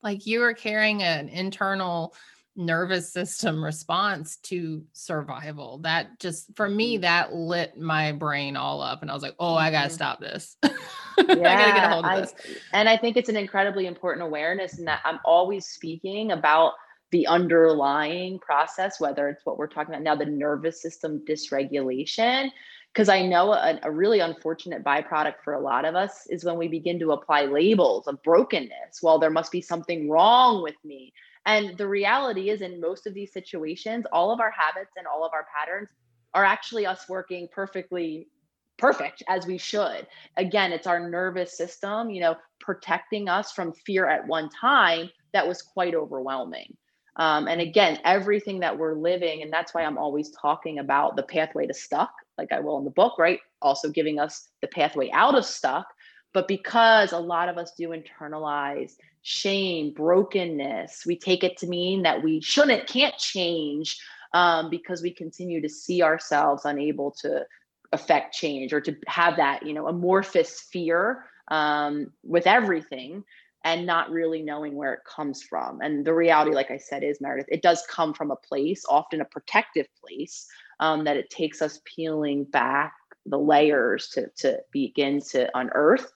like 0.02 0.24
you 0.24 0.42
are 0.42 0.54
carrying 0.54 1.02
an 1.02 1.28
internal 1.28 2.14
nervous 2.58 3.12
system 3.12 3.64
response 3.64 4.36
to 4.36 4.84
survival. 4.92 5.78
That 5.78 6.18
just 6.20 6.54
for 6.56 6.68
me, 6.68 6.94
mm-hmm. 6.94 7.02
that 7.02 7.32
lit 7.32 7.78
my 7.78 8.12
brain 8.12 8.56
all 8.56 8.82
up. 8.82 9.00
And 9.00 9.10
I 9.10 9.14
was 9.14 9.22
like, 9.22 9.36
oh, 9.38 9.54
I 9.54 9.70
gotta 9.70 9.86
mm-hmm. 9.86 9.94
stop 9.94 10.20
this. 10.20 10.56
yeah, 10.62 10.70
I 11.18 11.24
gotta 11.24 11.72
get 11.72 11.84
a 11.84 11.88
hold 11.88 12.04
of 12.04 12.10
I, 12.10 12.20
this. 12.20 12.34
And 12.72 12.88
I 12.88 12.96
think 12.96 13.16
it's 13.16 13.28
an 13.28 13.36
incredibly 13.36 13.86
important 13.86 14.26
awareness, 14.26 14.78
and 14.78 14.86
that 14.88 15.00
I'm 15.04 15.20
always 15.24 15.66
speaking 15.66 16.32
about 16.32 16.72
the 17.10 17.26
underlying 17.26 18.38
process, 18.38 19.00
whether 19.00 19.28
it's 19.28 19.46
what 19.46 19.56
we're 19.56 19.68
talking 19.68 19.94
about 19.94 20.02
now, 20.02 20.14
the 20.14 20.26
nervous 20.26 20.82
system 20.82 21.24
dysregulation, 21.26 22.50
because 22.92 23.08
I 23.08 23.22
know 23.22 23.52
a, 23.52 23.78
a, 23.82 23.90
really 23.90 24.20
unfortunate 24.20 24.84
byproduct 24.84 25.36
for 25.42 25.54
a 25.54 25.60
lot 25.60 25.84
of 25.84 25.94
us 25.94 26.26
is 26.28 26.44
when 26.44 26.58
we 26.58 26.68
begin 26.68 26.98
to 26.98 27.12
apply 27.12 27.44
labels 27.44 28.06
of 28.08 28.22
brokenness. 28.22 29.02
Well, 29.02 29.18
there 29.18 29.30
must 29.30 29.52
be 29.52 29.60
something 29.60 30.10
wrong 30.10 30.62
with 30.62 30.74
me. 30.84 31.12
And 31.46 31.76
the 31.78 31.88
reality 31.88 32.50
is, 32.50 32.60
in 32.60 32.80
most 32.80 33.06
of 33.06 33.14
these 33.14 33.32
situations, 33.32 34.04
all 34.12 34.30
of 34.30 34.40
our 34.40 34.50
habits 34.50 34.92
and 34.96 35.06
all 35.06 35.24
of 35.24 35.32
our 35.32 35.46
patterns 35.56 35.88
are 36.34 36.44
actually 36.44 36.86
us 36.86 37.08
working 37.08 37.48
perfectly 37.52 38.28
perfect 38.76 39.22
as 39.28 39.46
we 39.46 39.58
should. 39.58 40.06
Again, 40.36 40.72
it's 40.72 40.86
our 40.86 41.08
nervous 41.08 41.56
system, 41.56 42.10
you 42.10 42.20
know, 42.20 42.36
protecting 42.60 43.28
us 43.28 43.52
from 43.52 43.72
fear 43.72 44.06
at 44.08 44.26
one 44.26 44.48
time 44.50 45.10
that 45.32 45.46
was 45.46 45.62
quite 45.62 45.94
overwhelming. 45.94 46.76
Um, 47.16 47.48
and 47.48 47.60
again, 47.60 47.98
everything 48.04 48.60
that 48.60 48.78
we're 48.78 48.94
living, 48.94 49.42
and 49.42 49.52
that's 49.52 49.74
why 49.74 49.82
I'm 49.82 49.98
always 49.98 50.30
talking 50.30 50.78
about 50.78 51.16
the 51.16 51.24
pathway 51.24 51.66
to 51.66 51.74
stuck 51.74 52.12
like 52.38 52.52
I 52.52 52.60
will 52.60 52.78
in 52.78 52.84
the 52.84 52.90
book, 52.90 53.18
right? 53.18 53.40
Also 53.60 53.90
giving 53.90 54.20
us 54.20 54.48
the 54.62 54.68
pathway 54.68 55.10
out 55.12 55.34
of 55.34 55.44
stuck. 55.44 55.86
But 56.32 56.46
because 56.46 57.12
a 57.12 57.18
lot 57.18 57.48
of 57.48 57.58
us 57.58 57.72
do 57.76 57.88
internalize 57.88 58.92
shame, 59.28 59.92
brokenness, 59.92 61.04
we 61.04 61.14
take 61.14 61.44
it 61.44 61.58
to 61.58 61.66
mean 61.66 62.02
that 62.02 62.22
we 62.22 62.40
shouldn't, 62.40 62.86
can't 62.86 63.16
change 63.18 64.00
um, 64.32 64.70
because 64.70 65.02
we 65.02 65.10
continue 65.10 65.60
to 65.60 65.68
see 65.68 66.02
ourselves 66.02 66.64
unable 66.64 67.10
to 67.10 67.44
affect 67.92 68.34
change 68.34 68.72
or 68.72 68.80
to 68.80 68.96
have 69.06 69.36
that, 69.36 69.66
you 69.66 69.74
know, 69.74 69.86
amorphous 69.86 70.62
fear 70.72 71.26
um, 71.48 72.10
with 72.22 72.46
everything 72.46 73.22
and 73.64 73.84
not 73.84 74.10
really 74.10 74.40
knowing 74.40 74.74
where 74.74 74.94
it 74.94 75.00
comes 75.04 75.42
from. 75.42 75.82
And 75.82 76.06
the 76.06 76.14
reality, 76.14 76.52
like 76.52 76.70
I 76.70 76.78
said, 76.78 77.04
is 77.04 77.20
Meredith, 77.20 77.48
it 77.50 77.60
does 77.60 77.84
come 77.90 78.14
from 78.14 78.30
a 78.30 78.36
place, 78.36 78.82
often 78.88 79.20
a 79.20 79.26
protective 79.26 79.88
place, 80.00 80.46
um, 80.80 81.04
that 81.04 81.18
it 81.18 81.28
takes 81.28 81.60
us 81.60 81.80
peeling 81.84 82.44
back 82.44 82.94
the 83.26 83.38
layers 83.38 84.08
to, 84.10 84.30
to 84.36 84.58
begin 84.72 85.20
to 85.32 85.50
unearth 85.54 86.10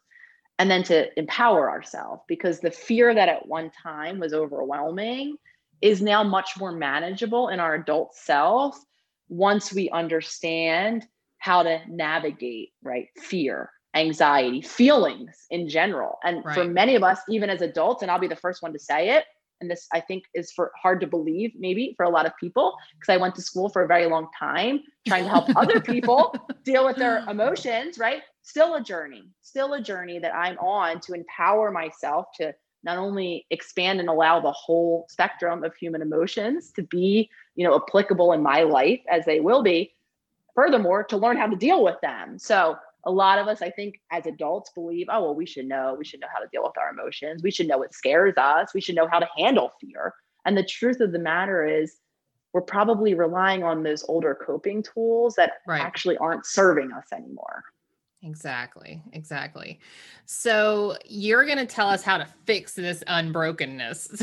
and 0.59 0.71
then 0.71 0.83
to 0.85 1.19
empower 1.19 1.71
ourselves 1.71 2.23
because 2.29 2.61
the 2.61 2.71
fear 2.71 3.15
that 3.15 3.29
at 3.29 3.47
one 3.47 3.71
time 3.83 4.19
was 4.19 4.33
overwhelming 4.33 5.37
is 5.81 6.01
now 6.01 6.23
much 6.23 6.57
more 6.59 6.73
manageable 6.73 7.49
in 7.49 7.61
our 7.61 7.75
adult 7.75 8.15
self 8.15 8.79
once 9.29 9.73
we 9.73 9.91
understand 9.91 11.05
how 11.39 11.63
to 11.63 11.81
navigate 11.89 12.71
right 12.83 13.09
fear 13.19 13.71
anxiety 13.95 14.63
feelings 14.63 15.47
in 15.51 15.69
general 15.69 16.19
and 16.25 16.45
right. 16.45 16.55
for 16.55 16.65
many 16.65 16.95
of 16.95 17.03
us 17.03 17.19
even 17.29 17.51
as 17.51 17.61
adults 17.61 18.03
and 18.03 18.11
i'll 18.11 18.19
be 18.19 18.29
the 18.29 18.37
first 18.37 18.63
one 18.63 18.73
to 18.73 18.79
say 18.79 19.11
it 19.11 19.25
and 19.63 19.71
this 19.71 19.89
I 19.93 20.01
think 20.01 20.25
is 20.35 20.53
for 20.53 20.73
hard 20.81 21.01
to 21.01 21.07
believe 21.07 21.53
maybe 21.59 21.95
for 21.97 22.05
a 22.05 22.11
lot 22.11 22.27
of 22.27 22.37
people 22.39 22.75
because 22.99 23.13
I 23.13 23.17
went 23.17 23.35
to 23.37 23.43
school 23.43 23.71
for 23.71 23.83
a 23.83 23.87
very 23.87 24.07
long 24.07 24.29
time 24.39 24.81
trying 25.09 25.25
to 25.25 25.31
help 25.31 25.57
other 25.57 25.81
people 25.95 26.35
deal 26.65 26.85
with 26.85 26.97
their 26.97 27.25
emotions, 27.29 27.99
right? 27.99 28.23
Still 28.43 28.75
a 28.75 28.83
journey, 28.83 29.29
still 29.41 29.73
a 29.75 29.81
journey 29.81 30.19
that 30.19 30.35
I'm 30.35 30.59
on 30.59 31.01
to 31.03 31.15
empower 31.15 31.71
myself 31.71 32.27
to 32.39 32.55
not 32.85 32.99
only 32.99 33.47
expand 33.51 34.01
and 34.01 34.09
allow 34.09 34.41
the 34.41 34.51
whole 34.51 35.07
spectrum 35.09 35.63
of 35.63 35.75
human 35.77 36.03
emotions 36.03 36.73
to 36.73 36.83
be, 36.83 37.31
you 37.55 37.67
know, 37.67 37.77
applicable 37.77 38.33
in 38.33 38.43
my 38.43 38.63
life 38.63 39.01
as 39.09 39.25
they 39.25 39.39
will 39.39 39.63
be, 39.63 39.95
furthermore 40.57 41.05
to 41.05 41.17
learn 41.17 41.37
how 41.37 41.47
to 41.47 41.57
deal 41.57 41.85
with 41.85 42.01
them. 42.03 42.39
So 42.39 42.77
a 43.05 43.11
lot 43.11 43.39
of 43.39 43.49
us, 43.49 43.63
I 43.63 43.71
think, 43.71 44.01
as 44.11 44.27
adults 44.27 44.71
believe, 44.75 45.07
oh, 45.11 45.23
well, 45.23 45.35
we 45.35 45.47
should 45.47 45.67
know, 45.67 45.95
we 45.99 46.05
should 46.05 46.21
know 46.21 46.29
how 46.33 46.41
to 46.41 46.49
deal 46.53 46.63
with 46.63 46.79
our 46.79 46.91
emotions. 46.91 47.43
We 47.43 47.51
should 47.51 47.67
know 47.67 47.79
what 47.79 47.95
scares 47.95 48.35
us. 48.37 48.73
We 48.75 48.81
should 48.81 48.95
know 48.95 49.09
how 49.11 49.19
to 49.19 49.29
handle 49.37 49.73
fear. 49.81 50.15
And 50.45 50.57
the 50.57 50.65
truth 50.65 51.01
of 51.01 51.13
the 51.13 51.19
matter 51.19 51.67
is, 51.67 51.97
we're 52.53 52.61
probably 52.61 53.15
relying 53.15 53.65
on 53.65 53.83
those 53.83 54.05
older 54.09 54.35
coping 54.47 54.83
tools 54.83 55.35
that 55.37 55.53
right. 55.67 55.81
actually 55.81 56.19
aren't 56.19 56.45
serving 56.45 56.93
us 56.93 57.07
anymore. 57.13 57.65
Exactly. 58.25 59.03
Exactly. 59.13 59.81
So 60.27 60.97
you're 61.05 61.45
going 61.45 61.59
to 61.59 61.67
tell 61.67 61.89
us 61.89 62.03
how 62.03 62.19
to 62.19 62.27
fix 62.45 62.75
this 62.75 63.03
unbrokenness 63.09 64.17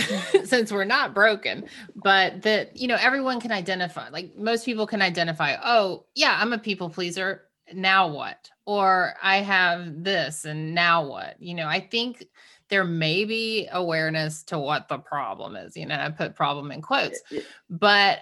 since 0.45 0.71
we're 0.71 0.85
not 0.85 1.13
broken, 1.13 1.65
but 1.95 2.41
that, 2.43 2.77
you 2.77 2.87
know, 2.87 2.97
everyone 2.99 3.41
can 3.41 3.51
identify, 3.51 4.07
like 4.09 4.37
most 4.37 4.63
people 4.63 4.87
can 4.87 5.01
identify, 5.01 5.55
oh, 5.61 6.05
yeah, 6.15 6.37
I'm 6.39 6.53
a 6.53 6.57
people 6.57 6.89
pleaser. 6.89 7.41
Now 7.73 8.07
what? 8.07 8.49
Or 8.65 9.15
I 9.21 9.37
have 9.37 10.03
this 10.03 10.45
and 10.45 10.73
now 10.73 11.05
what? 11.05 11.41
You 11.41 11.55
know, 11.55 11.67
I 11.67 11.79
think 11.79 12.25
there 12.69 12.83
may 12.83 13.25
be 13.25 13.67
awareness 13.71 14.43
to 14.43 14.59
what 14.59 14.87
the 14.87 14.99
problem 14.99 15.55
is. 15.55 15.75
You 15.75 15.87
know, 15.87 15.95
I 15.95 16.09
put 16.09 16.35
problem 16.35 16.71
in 16.71 16.81
quotes, 16.81 17.21
but 17.69 18.19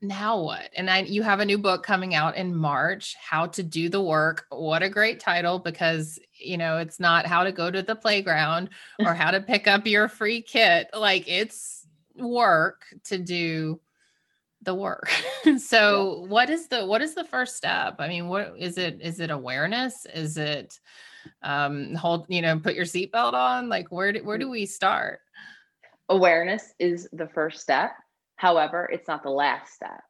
now 0.00 0.40
what? 0.40 0.70
And 0.76 0.88
I 0.90 1.00
you 1.02 1.22
have 1.22 1.40
a 1.40 1.44
new 1.44 1.58
book 1.58 1.82
coming 1.82 2.14
out 2.14 2.36
in 2.36 2.54
March, 2.54 3.16
How 3.20 3.46
to 3.46 3.62
Do 3.62 3.88
the 3.88 4.02
Work. 4.02 4.46
What 4.50 4.82
a 4.82 4.88
great 4.88 5.20
title 5.20 5.58
because 5.58 6.18
you 6.38 6.56
know, 6.56 6.78
it's 6.78 7.00
not 7.00 7.26
how 7.26 7.42
to 7.42 7.52
go 7.52 7.70
to 7.70 7.82
the 7.82 7.96
playground 7.96 8.70
or 9.00 9.12
how 9.12 9.30
to 9.30 9.40
pick 9.40 9.66
up 9.66 9.86
your 9.86 10.08
free 10.08 10.40
kit. 10.40 10.88
Like 10.94 11.24
it's 11.26 11.86
work 12.16 12.84
to 13.04 13.18
do 13.18 13.80
the 14.68 14.74
work. 14.74 15.10
so 15.58 16.20
yeah. 16.22 16.28
what 16.28 16.50
is 16.50 16.68
the 16.68 16.86
what 16.86 17.02
is 17.02 17.14
the 17.14 17.24
first 17.24 17.56
step? 17.56 17.96
I 17.98 18.08
mean, 18.08 18.28
what 18.28 18.54
is 18.56 18.78
it 18.78 19.00
is 19.02 19.18
it 19.18 19.30
awareness? 19.30 20.06
Is 20.14 20.36
it 20.36 20.78
um 21.42 21.94
hold, 21.94 22.26
you 22.28 22.42
know, 22.42 22.58
put 22.58 22.74
your 22.74 22.84
seatbelt 22.84 23.32
on? 23.32 23.68
Like 23.68 23.90
where 23.90 24.12
do, 24.12 24.24
where 24.24 24.38
do 24.38 24.48
we 24.48 24.66
start? 24.66 25.20
Awareness 26.08 26.72
is 26.78 27.08
the 27.12 27.28
first 27.28 27.60
step 27.60 27.92
However, 28.38 28.88
it's 28.90 29.08
not 29.08 29.24
the 29.24 29.30
last 29.30 29.74
step. 29.74 30.00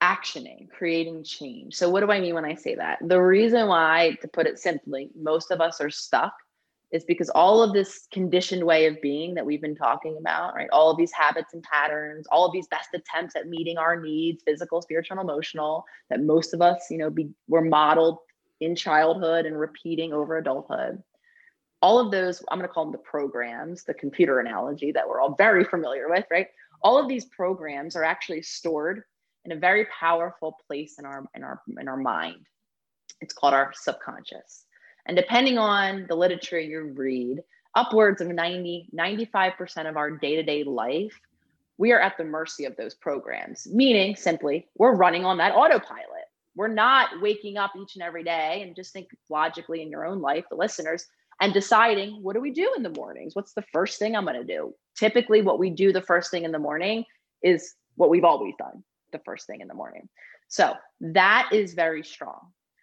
Actioning, 0.00 0.70
creating 0.70 1.24
change. 1.24 1.74
So, 1.74 1.90
what 1.90 2.00
do 2.00 2.12
I 2.12 2.20
mean 2.20 2.34
when 2.34 2.44
I 2.44 2.54
say 2.54 2.76
that? 2.76 2.98
The 3.02 3.20
reason 3.20 3.66
why, 3.66 4.16
to 4.22 4.28
put 4.28 4.46
it 4.46 4.58
simply, 4.58 5.10
most 5.16 5.50
of 5.50 5.60
us 5.60 5.80
are 5.80 5.90
stuck 5.90 6.32
is 6.92 7.04
because 7.04 7.28
all 7.30 7.62
of 7.62 7.72
this 7.72 8.06
conditioned 8.12 8.64
way 8.64 8.86
of 8.86 9.00
being 9.02 9.34
that 9.34 9.44
we've 9.44 9.60
been 9.60 9.74
talking 9.74 10.16
about, 10.18 10.54
right? 10.54 10.68
All 10.72 10.90
of 10.90 10.96
these 10.96 11.12
habits 11.12 11.52
and 11.52 11.62
patterns, 11.62 12.26
all 12.30 12.46
of 12.46 12.52
these 12.52 12.68
best 12.68 12.90
attempts 12.94 13.34
at 13.34 13.48
meeting 13.48 13.76
our 13.76 14.00
needs, 14.00 14.42
physical, 14.44 14.80
spiritual, 14.80 15.18
and 15.18 15.28
emotional, 15.28 15.84
that 16.10 16.22
most 16.22 16.54
of 16.54 16.62
us, 16.62 16.86
you 16.90 16.98
know, 16.98 17.10
be, 17.10 17.28
were 17.48 17.62
modeled 17.62 18.18
in 18.60 18.76
childhood 18.76 19.46
and 19.46 19.58
repeating 19.58 20.12
over 20.12 20.36
adulthood. 20.36 21.02
All 21.82 21.98
of 21.98 22.10
those, 22.10 22.42
I'm 22.50 22.58
going 22.58 22.68
to 22.68 22.72
call 22.72 22.84
them 22.84 22.92
the 22.92 22.98
programs, 22.98 23.84
the 23.84 23.94
computer 23.94 24.38
analogy 24.38 24.92
that 24.92 25.08
we're 25.08 25.20
all 25.20 25.34
very 25.34 25.64
familiar 25.64 26.08
with, 26.08 26.24
right? 26.30 26.46
all 26.82 26.98
of 26.98 27.08
these 27.08 27.24
programs 27.26 27.96
are 27.96 28.04
actually 28.04 28.42
stored 28.42 29.02
in 29.44 29.52
a 29.52 29.56
very 29.56 29.86
powerful 29.98 30.56
place 30.66 30.98
in 30.98 31.04
our 31.04 31.24
in 31.34 31.42
our 31.42 31.60
in 31.80 31.88
our 31.88 31.96
mind 31.96 32.46
it's 33.20 33.34
called 33.34 33.54
our 33.54 33.72
subconscious 33.74 34.65
and 35.06 35.16
depending 35.16 35.58
on 35.58 36.06
the 36.08 36.14
literature 36.14 36.60
you 36.60 36.92
read 36.96 37.42
upwards 37.74 38.20
of 38.20 38.28
90 38.28 38.88
95% 38.94 39.88
of 39.88 39.96
our 39.96 40.10
day-to-day 40.10 40.64
life 40.64 41.18
we 41.78 41.92
are 41.92 42.00
at 42.00 42.16
the 42.16 42.24
mercy 42.24 42.64
of 42.64 42.76
those 42.76 42.94
programs 42.94 43.66
meaning 43.72 44.16
simply 44.16 44.66
we're 44.76 44.94
running 44.94 45.24
on 45.24 45.38
that 45.38 45.54
autopilot 45.54 46.26
we're 46.54 46.68
not 46.68 47.20
waking 47.20 47.58
up 47.58 47.72
each 47.80 47.96
and 47.96 48.02
every 48.02 48.24
day 48.24 48.62
and 48.62 48.74
just 48.74 48.92
think 48.92 49.08
logically 49.28 49.82
in 49.82 49.90
your 49.90 50.06
own 50.06 50.20
life 50.20 50.44
the 50.50 50.56
listeners 50.56 51.06
and 51.40 51.52
deciding 51.52 52.22
what 52.22 52.34
do 52.34 52.40
we 52.40 52.50
do 52.50 52.72
in 52.76 52.82
the 52.82 52.90
mornings? 52.90 53.34
What's 53.34 53.52
the 53.52 53.64
first 53.72 53.98
thing 53.98 54.16
I'm 54.16 54.24
going 54.24 54.40
to 54.40 54.44
do? 54.44 54.74
Typically, 54.96 55.42
what 55.42 55.58
we 55.58 55.70
do 55.70 55.92
the 55.92 56.02
first 56.02 56.30
thing 56.30 56.44
in 56.44 56.52
the 56.52 56.58
morning 56.58 57.04
is 57.42 57.74
what 57.96 58.10
we've 58.10 58.24
always 58.24 58.54
done 58.58 58.82
the 59.12 59.18
first 59.24 59.46
thing 59.46 59.60
in 59.60 59.68
the 59.68 59.74
morning. 59.74 60.08
So 60.48 60.74
that 61.00 61.50
is 61.52 61.74
very 61.74 62.02
strong. 62.02 62.40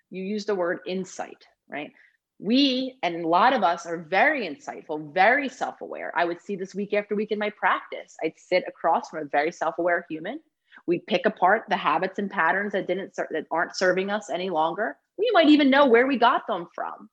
You 0.09 0.23
use 0.23 0.45
the 0.45 0.55
word 0.55 0.79
insight, 0.85 1.45
right? 1.67 1.91
We 2.39 2.97
and 3.03 3.23
a 3.23 3.27
lot 3.27 3.53
of 3.53 3.63
us 3.63 3.85
are 3.85 3.97
very 3.97 4.47
insightful, 4.47 5.13
very 5.13 5.49
self 5.49 5.81
aware. 5.81 6.11
I 6.15 6.25
would 6.25 6.41
see 6.41 6.55
this 6.55 6.75
week 6.75 6.93
after 6.93 7.15
week 7.15 7.31
in 7.31 7.39
my 7.39 7.51
practice. 7.51 8.15
I'd 8.23 8.33
sit 8.37 8.63
across 8.67 9.09
from 9.09 9.23
a 9.23 9.29
very 9.29 9.51
self 9.51 9.77
aware 9.77 10.05
human. 10.09 10.39
We'd 10.87 11.05
pick 11.07 11.25
apart 11.25 11.63
the 11.69 11.77
habits 11.77 12.19
and 12.19 12.29
patterns 12.29 12.73
that 12.73 12.87
didn't 12.87 13.15
that 13.15 13.45
aren't 13.51 13.75
serving 13.75 14.09
us 14.09 14.29
any 14.29 14.49
longer. 14.49 14.97
We 15.17 15.29
might 15.33 15.49
even 15.49 15.69
know 15.69 15.85
where 15.85 16.07
we 16.07 16.17
got 16.17 16.47
them 16.47 16.67
from 16.73 17.09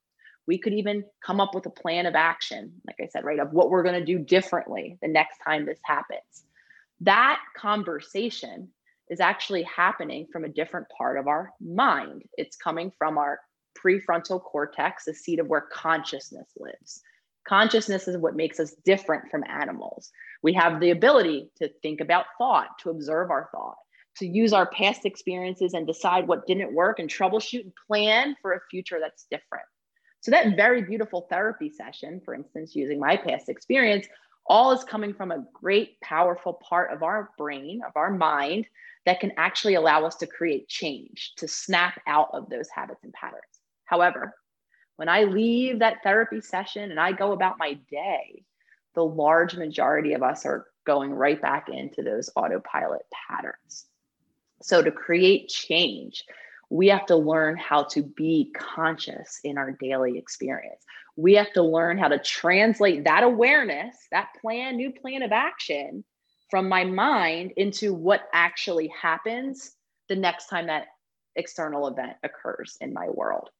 we 0.50 0.58
could 0.58 0.72
even 0.72 1.04
come 1.24 1.40
up 1.40 1.54
with 1.54 1.66
a 1.66 1.70
plan 1.70 2.06
of 2.06 2.16
action, 2.16 2.72
like 2.84 2.96
I 3.00 3.06
said, 3.06 3.24
right, 3.24 3.38
of 3.38 3.52
what 3.52 3.70
we're 3.70 3.84
going 3.84 4.00
to 4.00 4.04
do 4.04 4.18
differently 4.18 4.98
the 5.00 5.06
next 5.06 5.38
time 5.44 5.64
this 5.64 5.78
happens. 5.84 6.44
That 7.02 7.40
conversation 7.56 8.68
is 9.08 9.20
actually 9.20 9.62
happening 9.62 10.26
from 10.32 10.44
a 10.44 10.48
different 10.48 10.88
part 10.96 11.18
of 11.18 11.28
our 11.28 11.52
mind. 11.60 12.24
It's 12.36 12.56
coming 12.56 12.92
from 12.98 13.16
our 13.16 13.38
prefrontal 13.82 14.42
cortex, 14.42 15.04
the 15.04 15.14
seat 15.14 15.38
of 15.38 15.46
where 15.46 15.66
consciousness 15.72 16.48
lives. 16.56 17.00
Consciousness 17.46 18.06
is 18.06 18.16
what 18.18 18.36
makes 18.36 18.60
us 18.60 18.74
different 18.84 19.30
from 19.30 19.44
animals. 19.48 20.10
We 20.42 20.52
have 20.54 20.80
the 20.80 20.90
ability 20.90 21.50
to 21.56 21.70
think 21.82 22.00
about 22.00 22.26
thought, 22.38 22.78
to 22.80 22.90
observe 22.90 23.30
our 23.30 23.48
thought, 23.52 23.76
to 24.16 24.26
use 24.26 24.52
our 24.52 24.66
past 24.66 25.06
experiences 25.06 25.74
and 25.74 25.86
decide 25.86 26.28
what 26.28 26.46
didn't 26.46 26.74
work 26.74 26.98
and 26.98 27.08
troubleshoot 27.08 27.62
and 27.62 27.72
plan 27.86 28.36
for 28.42 28.52
a 28.52 28.60
future 28.70 28.98
that's 29.00 29.26
different. 29.30 29.64
So 30.20 30.30
that 30.30 30.54
very 30.56 30.82
beautiful 30.82 31.26
therapy 31.30 31.70
session, 31.70 32.20
for 32.24 32.34
instance, 32.34 32.76
using 32.76 33.00
my 33.00 33.16
past 33.16 33.48
experience, 33.48 34.06
all 34.46 34.72
is 34.72 34.84
coming 34.84 35.14
from 35.14 35.30
a 35.30 35.44
great, 35.54 36.00
powerful 36.00 36.60
part 36.68 36.92
of 36.92 37.02
our 37.02 37.30
brain, 37.38 37.80
of 37.86 37.92
our 37.96 38.10
mind, 38.10 38.66
that 39.06 39.20
can 39.20 39.32
actually 39.38 39.74
allow 39.74 40.04
us 40.04 40.16
to 40.16 40.26
create 40.26 40.68
change, 40.68 41.32
to 41.36 41.48
snap 41.48 42.00
out 42.06 42.28
of 42.34 42.50
those 42.50 42.68
habits 42.68 43.02
and 43.02 43.12
patterns. 43.12 43.42
However, 43.90 44.36
when 44.94 45.08
I 45.08 45.24
leave 45.24 45.80
that 45.80 46.04
therapy 46.04 46.40
session 46.40 46.92
and 46.92 47.00
I 47.00 47.10
go 47.10 47.32
about 47.32 47.58
my 47.58 47.74
day, 47.90 48.44
the 48.94 49.04
large 49.04 49.56
majority 49.56 50.12
of 50.12 50.22
us 50.22 50.46
are 50.46 50.66
going 50.86 51.12
right 51.12 51.42
back 51.42 51.68
into 51.68 52.02
those 52.02 52.30
autopilot 52.36 53.02
patterns. 53.28 53.86
So, 54.62 54.80
to 54.80 54.92
create 54.92 55.48
change, 55.48 56.22
we 56.70 56.86
have 56.86 57.04
to 57.06 57.16
learn 57.16 57.56
how 57.56 57.82
to 57.84 58.02
be 58.02 58.52
conscious 58.56 59.40
in 59.42 59.58
our 59.58 59.72
daily 59.72 60.18
experience. 60.18 60.84
We 61.16 61.34
have 61.34 61.52
to 61.54 61.62
learn 61.62 61.98
how 61.98 62.08
to 62.08 62.18
translate 62.20 63.02
that 63.04 63.24
awareness, 63.24 63.96
that 64.12 64.28
plan, 64.40 64.76
new 64.76 64.92
plan 64.92 65.22
of 65.22 65.32
action 65.32 66.04
from 66.48 66.68
my 66.68 66.84
mind 66.84 67.54
into 67.56 67.92
what 67.92 68.28
actually 68.32 68.92
happens 69.02 69.72
the 70.08 70.14
next 70.14 70.46
time 70.46 70.68
that 70.68 70.86
external 71.34 71.88
event 71.88 72.16
occurs 72.22 72.78
in 72.80 72.92
my 72.92 73.08
world. 73.08 73.50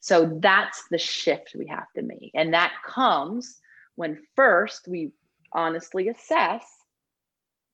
So 0.00 0.38
that's 0.40 0.84
the 0.90 0.98
shift 0.98 1.54
we 1.54 1.66
have 1.66 1.86
to 1.94 2.02
make. 2.02 2.30
And 2.34 2.54
that 2.54 2.72
comes 2.84 3.60
when 3.96 4.18
first 4.34 4.88
we 4.88 5.12
honestly 5.52 6.08
assess 6.08 6.64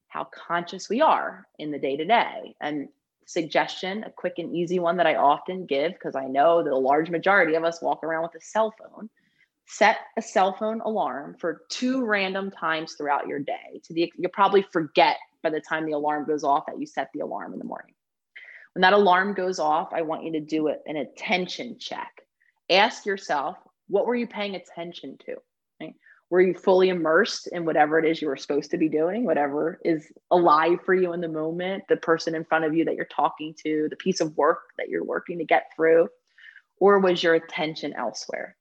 how 0.08 0.24
conscious 0.24 0.88
we 0.88 1.00
are 1.00 1.46
in 1.58 1.70
the 1.70 1.78
day 1.78 1.96
to 1.96 2.04
day. 2.04 2.54
And 2.60 2.88
suggestion, 3.26 4.04
a 4.04 4.10
quick 4.10 4.34
and 4.38 4.54
easy 4.54 4.78
one 4.78 4.96
that 4.96 5.06
I 5.06 5.16
often 5.16 5.66
give 5.66 5.92
because 5.92 6.16
I 6.16 6.26
know 6.26 6.62
that 6.62 6.72
a 6.72 6.76
large 6.76 7.10
majority 7.10 7.54
of 7.54 7.64
us 7.64 7.82
walk 7.82 8.02
around 8.02 8.22
with 8.22 8.34
a 8.34 8.44
cell 8.44 8.74
phone. 8.78 9.08
Set 9.68 9.98
a 10.16 10.22
cell 10.22 10.52
phone 10.52 10.80
alarm 10.80 11.36
for 11.40 11.62
two 11.68 12.04
random 12.04 12.52
times 12.52 12.94
throughout 12.94 13.26
your 13.26 13.40
day. 13.40 13.80
To 13.84 13.94
the 13.94 14.12
you'll 14.16 14.30
probably 14.30 14.62
forget 14.62 15.16
by 15.42 15.50
the 15.50 15.60
time 15.60 15.86
the 15.86 15.92
alarm 15.92 16.24
goes 16.24 16.44
off 16.44 16.66
that 16.66 16.78
you 16.78 16.86
set 16.86 17.10
the 17.12 17.20
alarm 17.20 17.52
in 17.52 17.58
the 17.58 17.64
morning. 17.64 17.94
When 18.76 18.82
that 18.82 18.92
alarm 18.92 19.32
goes 19.32 19.58
off, 19.58 19.94
I 19.94 20.02
want 20.02 20.24
you 20.24 20.32
to 20.32 20.40
do 20.40 20.66
it 20.66 20.82
an 20.86 20.96
attention 20.96 21.78
check. 21.78 22.20
Ask 22.68 23.06
yourself, 23.06 23.56
what 23.88 24.06
were 24.06 24.14
you 24.14 24.26
paying 24.26 24.54
attention 24.54 25.18
to? 25.26 25.36
were 26.28 26.40
you 26.40 26.54
fully 26.54 26.88
immersed 26.88 27.46
in 27.52 27.64
whatever 27.64 28.00
it 28.00 28.04
is 28.04 28.20
you 28.20 28.26
were 28.26 28.36
supposed 28.36 28.72
to 28.72 28.76
be 28.76 28.88
doing 28.88 29.24
whatever 29.24 29.78
is 29.84 30.12
alive 30.32 30.76
for 30.84 30.92
you 30.92 31.12
in 31.12 31.20
the 31.20 31.28
moment 31.28 31.84
the 31.88 31.96
person 31.96 32.34
in 32.34 32.44
front 32.44 32.64
of 32.64 32.74
you 32.74 32.84
that 32.84 32.96
you're 32.96 33.04
talking 33.04 33.54
to 33.62 33.86
the 33.90 33.96
piece 33.96 34.20
of 34.20 34.36
work 34.36 34.58
that 34.76 34.88
you're 34.88 35.04
working 35.04 35.38
to 35.38 35.44
get 35.44 35.66
through 35.76 36.08
or 36.80 36.98
was 36.98 37.22
your 37.22 37.34
attention 37.34 37.94
elsewhere 37.96 38.56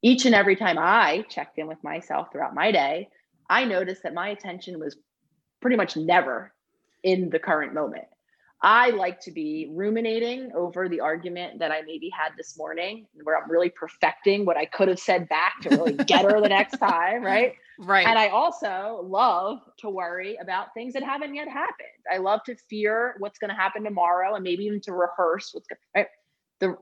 each 0.00 0.24
and 0.24 0.34
every 0.34 0.56
time 0.56 0.78
i 0.78 1.22
checked 1.28 1.58
in 1.58 1.66
with 1.66 1.84
myself 1.84 2.28
throughout 2.32 2.54
my 2.54 2.72
day 2.72 3.06
I 3.52 3.66
noticed 3.66 4.02
that 4.04 4.14
my 4.14 4.28
attention 4.28 4.80
was 4.80 4.96
pretty 5.60 5.76
much 5.76 5.94
never 5.94 6.54
in 7.02 7.28
the 7.28 7.38
current 7.38 7.74
moment. 7.74 8.06
I 8.62 8.90
like 8.90 9.20
to 9.22 9.32
be 9.32 9.68
ruminating 9.72 10.52
over 10.54 10.88
the 10.88 11.00
argument 11.00 11.58
that 11.58 11.72
I 11.72 11.82
maybe 11.82 12.08
had 12.10 12.30
this 12.36 12.56
morning, 12.56 13.06
where 13.24 13.36
I'm 13.36 13.50
really 13.50 13.70
perfecting 13.70 14.44
what 14.44 14.56
I 14.56 14.66
could 14.66 14.86
have 14.88 15.00
said 15.00 15.28
back 15.28 15.60
to 15.62 15.70
really 15.70 15.94
get 16.06 16.24
her 16.24 16.40
the 16.40 16.48
next 16.48 16.78
time, 16.78 17.24
right? 17.24 17.54
Right. 17.78 18.06
And 18.06 18.16
I 18.16 18.28
also 18.28 19.04
love 19.04 19.58
to 19.78 19.90
worry 19.90 20.36
about 20.40 20.74
things 20.74 20.92
that 20.92 21.02
haven't 21.02 21.34
yet 21.34 21.48
happened. 21.48 21.88
I 22.12 22.18
love 22.18 22.44
to 22.44 22.54
fear 22.70 23.16
what's 23.18 23.38
going 23.38 23.50
to 23.50 23.56
happen 23.56 23.82
tomorrow 23.82 24.36
and 24.36 24.44
maybe 24.44 24.64
even 24.64 24.80
to 24.82 24.92
rehearse 24.92 25.50
what's 25.52 25.66
going 25.66 25.78
right? 25.96 26.06
The 26.60 26.76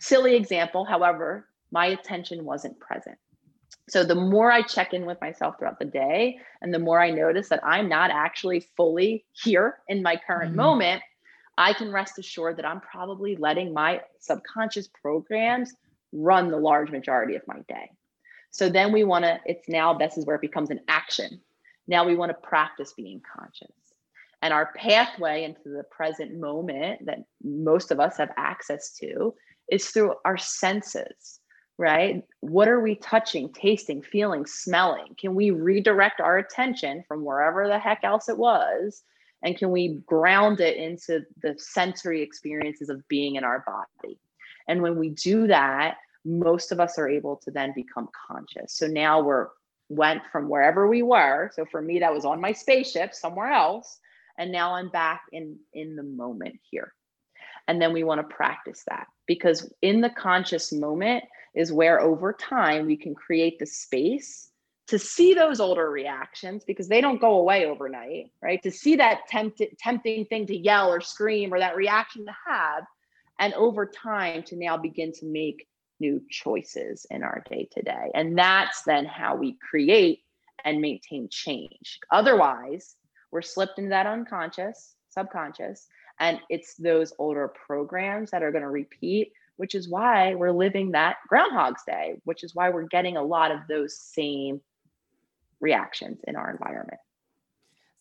silly 0.00 0.34
example, 0.36 0.84
however, 0.84 1.48
my 1.72 1.86
attention 1.86 2.44
wasn't 2.44 2.78
present. 2.80 3.16
So 3.88 4.04
the 4.04 4.14
more 4.14 4.52
I 4.52 4.62
check 4.62 4.92
in 4.92 5.06
with 5.06 5.20
myself 5.20 5.58
throughout 5.58 5.78
the 5.78 5.84
day 5.86 6.38
and 6.60 6.72
the 6.72 6.78
more 6.78 7.00
I 7.00 7.10
notice 7.10 7.48
that 7.48 7.64
I'm 7.64 7.88
not 7.88 8.10
actually 8.10 8.66
fully 8.76 9.24
here 9.32 9.76
in 9.88 10.02
my 10.02 10.20
current 10.26 10.50
mm-hmm. 10.50 10.60
moment, 10.60 11.02
I 11.56 11.72
can 11.72 11.92
rest 11.92 12.18
assured 12.18 12.56
that 12.56 12.66
I'm 12.66 12.80
probably 12.80 13.36
letting 13.36 13.72
my 13.72 14.02
subconscious 14.18 14.88
programs 14.88 15.72
run 16.12 16.50
the 16.50 16.56
large 16.56 16.90
majority 16.90 17.36
of 17.36 17.42
my 17.46 17.60
day. 17.68 17.90
So 18.50 18.68
then 18.68 18.92
we 18.92 19.04
want 19.04 19.24
to, 19.24 19.40
it's 19.46 19.68
now, 19.68 19.94
this 19.94 20.16
is 20.16 20.26
where 20.26 20.36
it 20.36 20.42
becomes 20.42 20.70
an 20.70 20.80
action. 20.88 21.40
Now 21.88 22.04
we 22.04 22.16
want 22.16 22.30
to 22.30 22.48
practice 22.48 22.92
being 22.96 23.20
conscious. 23.20 23.72
And 24.42 24.52
our 24.52 24.72
pathway 24.76 25.44
into 25.44 25.70
the 25.70 25.84
present 25.90 26.38
moment 26.38 27.06
that 27.06 27.24
most 27.42 27.90
of 27.90 27.98
us 27.98 28.16
have 28.18 28.30
access 28.36 28.92
to 28.98 29.34
is 29.70 29.88
through 29.88 30.14
our 30.24 30.36
senses, 30.36 31.40
right? 31.78 32.22
What 32.40 32.68
are 32.68 32.80
we 32.80 32.96
touching, 32.96 33.52
tasting, 33.52 34.02
feeling, 34.02 34.44
smelling? 34.46 35.16
Can 35.18 35.34
we 35.34 35.50
redirect 35.50 36.20
our 36.20 36.38
attention 36.38 37.04
from 37.08 37.24
wherever 37.24 37.66
the 37.66 37.78
heck 37.78 38.04
else 38.04 38.28
it 38.28 38.36
was 38.36 39.02
and 39.44 39.56
can 39.56 39.70
we 39.70 40.02
ground 40.06 40.60
it 40.60 40.76
into 40.76 41.24
the 41.42 41.54
sensory 41.58 42.22
experiences 42.22 42.88
of 42.88 43.06
being 43.08 43.36
in 43.36 43.44
our 43.44 43.64
body? 43.64 44.18
And 44.66 44.82
when 44.82 44.98
we 44.98 45.10
do 45.10 45.46
that 45.46 45.98
most 46.24 46.72
of 46.72 46.80
us 46.80 46.98
are 46.98 47.08
able 47.08 47.36
to 47.36 47.50
then 47.50 47.72
become 47.74 48.08
conscious. 48.28 48.72
So 48.72 48.86
now 48.86 49.20
we're 49.20 49.48
went 49.90 50.22
from 50.32 50.48
wherever 50.48 50.88
we 50.88 51.02
were. 51.02 51.50
So 51.54 51.66
for 51.66 51.82
me 51.82 51.98
that 51.98 52.12
was 52.12 52.24
on 52.24 52.40
my 52.40 52.52
spaceship 52.52 53.14
somewhere 53.14 53.52
else. 53.52 53.98
And 54.38 54.50
now 54.50 54.74
i'm 54.74 54.88
back 54.88 55.22
in 55.32 55.58
in 55.72 55.96
the 55.96 56.02
moment 56.02 56.58
here. 56.70 56.94
And 57.68 57.80
then 57.80 57.92
we 57.92 58.04
want 58.04 58.20
to 58.20 58.34
practice 58.34 58.82
that 58.88 59.06
because 59.26 59.70
in 59.82 60.00
the 60.00 60.10
conscious 60.10 60.72
moment 60.72 61.24
is 61.54 61.72
where 61.72 62.00
over 62.00 62.32
time 62.32 62.86
we 62.86 62.96
can 62.96 63.14
create 63.14 63.58
the 63.58 63.66
space 63.66 64.50
to 64.86 64.98
see 64.98 65.32
those 65.32 65.60
older 65.60 65.90
reactions 65.90 66.64
because 66.64 66.88
they 66.88 67.00
don't 67.00 67.20
go 67.20 67.38
away 67.38 67.66
overnight, 67.66 68.30
right? 68.42 68.62
To 68.62 68.70
see 68.70 68.96
that 68.96 69.20
tempted, 69.28 69.78
tempting 69.78 70.26
thing 70.26 70.46
to 70.46 70.56
yell 70.56 70.90
or 70.92 71.00
scream 71.00 71.54
or 71.54 71.58
that 71.58 71.76
reaction 71.76 72.26
to 72.26 72.32
have, 72.46 72.84
and 73.38 73.54
over 73.54 73.86
time 73.86 74.42
to 74.44 74.56
now 74.56 74.76
begin 74.76 75.12
to 75.12 75.26
make 75.26 75.66
new 76.00 76.20
choices 76.28 77.06
in 77.10 77.22
our 77.22 77.42
day 77.48 77.68
to 77.72 77.82
day. 77.82 78.10
And 78.14 78.36
that's 78.36 78.82
then 78.82 79.06
how 79.06 79.36
we 79.36 79.56
create 79.70 80.20
and 80.64 80.80
maintain 80.80 81.28
change. 81.30 81.98
Otherwise, 82.10 82.96
we're 83.30 83.42
slipped 83.42 83.78
into 83.78 83.90
that 83.90 84.06
unconscious, 84.06 84.94
subconscious, 85.10 85.86
and 86.20 86.40
it's 86.48 86.74
those 86.74 87.12
older 87.18 87.52
programs 87.66 88.30
that 88.30 88.42
are 88.42 88.52
going 88.52 88.62
to 88.62 88.70
repeat 88.70 89.32
which 89.56 89.76
is 89.76 89.88
why 89.88 90.34
we're 90.34 90.50
living 90.50 90.90
that 90.90 91.16
groundhog's 91.28 91.82
day 91.86 92.16
which 92.24 92.42
is 92.44 92.54
why 92.54 92.70
we're 92.70 92.82
getting 92.82 93.16
a 93.16 93.22
lot 93.22 93.50
of 93.50 93.60
those 93.68 93.98
same 93.98 94.60
reactions 95.64 96.20
in 96.28 96.36
our 96.36 96.50
environment. 96.50 97.00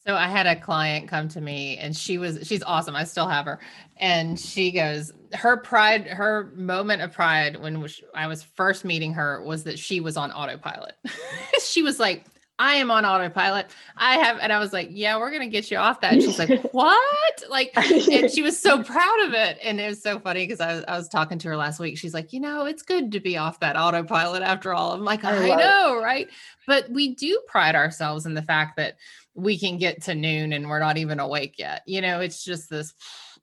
So 0.06 0.16
I 0.16 0.28
had 0.28 0.46
a 0.46 0.60
client 0.60 1.08
come 1.08 1.30
to 1.30 1.40
me 1.40 1.78
and 1.78 1.96
she 1.96 2.18
was 2.18 2.46
she's 2.46 2.62
awesome. 2.62 2.94
I 2.94 3.06
still 3.06 3.28
have 3.28 3.46
her. 3.46 3.60
And 3.96 4.38
she 4.38 4.70
goes, 4.72 5.14
her 5.32 5.56
pride, 5.56 6.08
her 6.08 6.52
moment 6.58 7.02
of 7.02 7.14
pride 7.14 7.56
when 7.56 7.88
I 8.14 8.28
was 8.28 8.44
first 8.44 8.84
meeting 8.84 9.14
her 9.14 9.42
was 9.44 9.64
that 9.64 9.80
she 9.80 10.02
was 10.02 10.18
on 10.18 10.30
autopilot. 10.32 10.96
she 11.66 11.82
was 11.82 12.02
like, 12.02 12.26
I 12.60 12.76
am 12.76 12.92
on 12.92 13.04
autopilot. 13.04 13.68
I 13.98 14.18
have, 14.18 14.38
and 14.40 14.54
I 14.54 14.60
was 14.60 14.72
like, 14.72 14.90
yeah, 14.92 15.18
we're 15.18 15.32
gonna 15.32 15.48
get 15.48 15.72
you 15.72 15.78
off 15.78 16.02
that. 16.02 16.14
And 16.14 16.22
she's 16.22 16.38
like, 16.38 16.62
what? 16.72 17.44
Like, 17.50 17.72
and 17.76 18.30
she 18.30 18.42
was 18.42 18.60
so 18.60 18.84
proud 18.84 19.26
of 19.26 19.34
it. 19.34 19.58
And 19.64 19.80
it 19.80 19.88
was 19.88 20.02
so 20.02 20.20
funny 20.20 20.46
because 20.46 20.62
I 20.62 20.76
was, 20.76 20.86
I 20.88 20.98
was 20.98 21.10
talking 21.10 21.40
to 21.40 21.48
her 21.50 21.58
last 21.58 21.80
week. 21.80 21.98
She's 21.98 22.14
like, 22.14 22.32
you 22.32 22.40
know, 22.40 22.66
it's 22.66 22.84
good 22.84 23.12
to 23.14 23.20
be 23.20 23.38
off 23.38 23.60
that 23.62 23.76
autopilot 23.76 24.44
after 24.44 24.74
all. 24.74 24.94
I'm 24.94 25.04
like, 25.04 25.24
I, 25.24 25.52
I 25.52 25.56
know, 25.56 25.98
it. 25.98 26.04
right? 26.04 26.28
But 26.68 26.90
we 26.90 27.16
do 27.16 27.42
pride 27.48 27.76
ourselves 27.76 28.26
in 28.26 28.36
the 28.36 28.44
fact 28.44 28.78
that 28.78 28.98
we 29.34 29.58
can 29.58 29.80
get 29.80 30.04
to 30.04 30.14
noon 30.14 30.54
and 30.54 30.70
we're 30.70 30.80
not 30.80 30.98
even 30.98 31.20
awake 31.20 31.56
yet. 31.58 31.82
You 31.88 32.02
know, 32.02 32.20
it's 32.20 32.44
just 32.44 32.70
this 32.70 32.94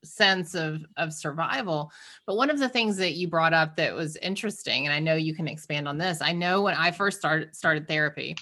sense 0.03 0.55
of 0.55 0.83
of 0.96 1.12
survival 1.12 1.92
but 2.27 2.35
one 2.35 2.49
of 2.49 2.59
the 2.59 2.70
things 2.70 2.96
that 2.96 3.16
you 3.16 3.29
brought 3.29 3.53
up 3.53 3.77
that 3.77 3.94
was 3.94 4.16
interesting 4.16 4.87
and 4.87 4.94
i 4.94 4.99
know 4.99 5.14
you 5.14 5.35
can 5.35 5.46
expand 5.46 5.87
on 5.87 5.99
this 5.99 6.23
i 6.23 6.33
know 6.33 6.62
when 6.62 6.75
i 6.75 6.90
first 6.90 7.18
started 7.18 7.55
started 7.55 7.87
therapy 7.87 8.35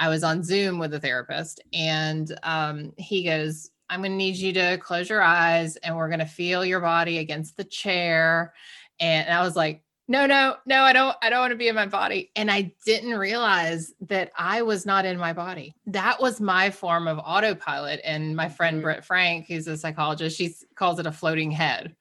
I 0.00 0.08
was 0.08 0.24
on 0.24 0.42
Zoom 0.42 0.80
with 0.80 0.94
a 0.94 0.98
therapist, 0.98 1.60
and 1.72 2.36
um, 2.42 2.92
he 2.96 3.22
goes, 3.22 3.70
I'm 3.90 4.00
going 4.00 4.12
to 4.12 4.16
need 4.16 4.36
you 4.36 4.52
to 4.52 4.78
close 4.78 5.10
your 5.10 5.20
eyes 5.20 5.74
and 5.76 5.96
we're 5.96 6.08
going 6.08 6.20
to 6.20 6.26
feel 6.26 6.64
your 6.64 6.80
body 6.80 7.18
against 7.18 7.56
the 7.56 7.64
chair. 7.64 8.54
And 9.00 9.28
I 9.28 9.42
was 9.42 9.56
like, 9.56 9.82
no, 10.06 10.26
no, 10.26 10.56
no, 10.64 10.82
I 10.82 10.92
don't, 10.92 11.16
I 11.22 11.28
don't 11.28 11.40
want 11.40 11.50
to 11.50 11.56
be 11.56 11.68
in 11.68 11.74
my 11.74 11.86
body. 11.86 12.30
And 12.36 12.50
I 12.50 12.72
didn't 12.84 13.18
realize 13.18 13.92
that 14.08 14.30
I 14.36 14.62
was 14.62 14.86
not 14.86 15.04
in 15.04 15.18
my 15.18 15.32
body. 15.32 15.74
That 15.86 16.20
was 16.20 16.40
my 16.40 16.70
form 16.70 17.08
of 17.08 17.18
autopilot. 17.18 18.00
And 18.04 18.36
my 18.36 18.48
friend 18.48 18.76
mm-hmm. 18.76 18.84
Britt 18.84 19.04
Frank, 19.04 19.46
who's 19.46 19.66
a 19.66 19.76
psychologist, 19.76 20.36
she 20.36 20.54
calls 20.76 21.00
it 21.00 21.06
a 21.06 21.12
floating 21.12 21.50
head. 21.50 21.94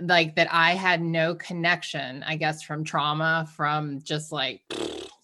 Like 0.00 0.36
that 0.36 0.48
I 0.52 0.74
had 0.74 1.02
no 1.02 1.34
connection, 1.34 2.22
I 2.22 2.36
guess, 2.36 2.62
from 2.62 2.84
trauma, 2.84 3.48
from 3.56 4.00
just 4.02 4.30
like 4.30 4.62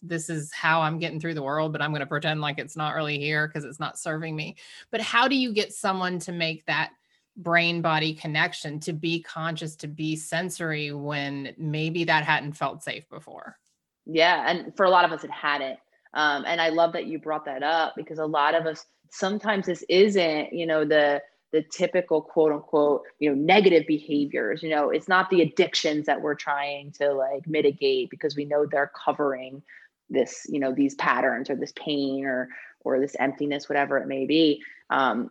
this 0.07 0.31
is 0.31 0.53
how 0.53 0.81
I'm 0.81 0.99
getting 0.99 1.21
through 1.21 1.35
the 1.35 1.43
world, 1.43 1.73
but 1.73 1.83
I'm 1.83 1.91
going 1.91 2.01
to 2.01 2.07
pretend 2.07 2.41
like 2.41 2.59
it's 2.59 2.77
not 2.77 2.95
really 2.95 3.19
here 3.19 3.47
because 3.47 3.65
it's 3.65 3.81
not 3.81 3.99
serving 3.99 4.37
me. 4.37 4.57
But 4.91 5.01
how 5.01 5.29
do 5.29 5.37
you 5.37 5.53
get 5.53 5.73
someone 5.73 6.19
to 6.21 6.33
make 6.33 6.65
that 6.67 6.91
brain 7.37 7.83
body 7.83 8.15
connection, 8.15 8.79
to 8.81 8.93
be 8.93 9.23
conscious, 9.23 9.75
to 9.77 9.89
be 9.89 10.17
sensory 10.17 10.93
when 10.93 11.55
maybe 11.59 12.05
that 12.05 12.25
hadn't 12.25 12.53
felt 12.53 12.83
safe 12.83 13.09
before? 13.09 13.59
Yeah. 14.07 14.45
And 14.49 14.77
for 14.77 14.85
a 14.85 14.91
lot 14.91 15.05
of 15.05 15.13
us, 15.13 15.25
it 15.25 15.31
hadn't. 15.31 15.79
Um, 16.13 16.45
and 16.47 16.61
I 16.61 16.69
love 16.69 16.93
that 16.93 17.07
you 17.07 17.19
brought 17.19 17.45
that 17.47 17.63
up 17.63 17.95
because 17.97 18.19
a 18.19 18.27
lot 18.27 18.55
of 18.55 18.67
us 18.67 18.87
sometimes 19.11 19.67
this 19.67 19.83
isn't, 19.89 20.53
you 20.53 20.67
know, 20.67 20.85
the, 20.85 21.23
the 21.55 21.63
typical 21.63 22.21
quote 22.21 22.51
unquote 22.51 23.03
you 23.21 23.31
know 23.31 23.37
negative 23.37 23.85
behaviors 23.87 24.61
you 24.61 24.69
know 24.69 24.91
it's 24.91 25.07
not 25.07 25.31
the 25.31 25.41
addictions 25.41 26.05
that 26.05 26.21
we're 26.21 26.35
trying 26.35 26.91
to 26.91 27.13
like 27.13 27.47
mitigate 27.47 28.11
because 28.11 28.35
we 28.35 28.45
know 28.45 28.67
they're 28.67 28.91
covering 29.05 29.63
this 30.11 30.47
you 30.49 30.61
know 30.61 30.73
these 30.73 30.95
patterns 30.97 31.51
or 31.51 31.57
this 31.57 31.73
pain 31.77 32.25
or 32.25 32.49
or 32.81 33.01
this 33.01 33.17
emptiness 33.19 33.69
whatever 33.69 33.99
it 33.99 34.07
may 34.07 34.27
be 34.27 34.63
um, 34.91 35.31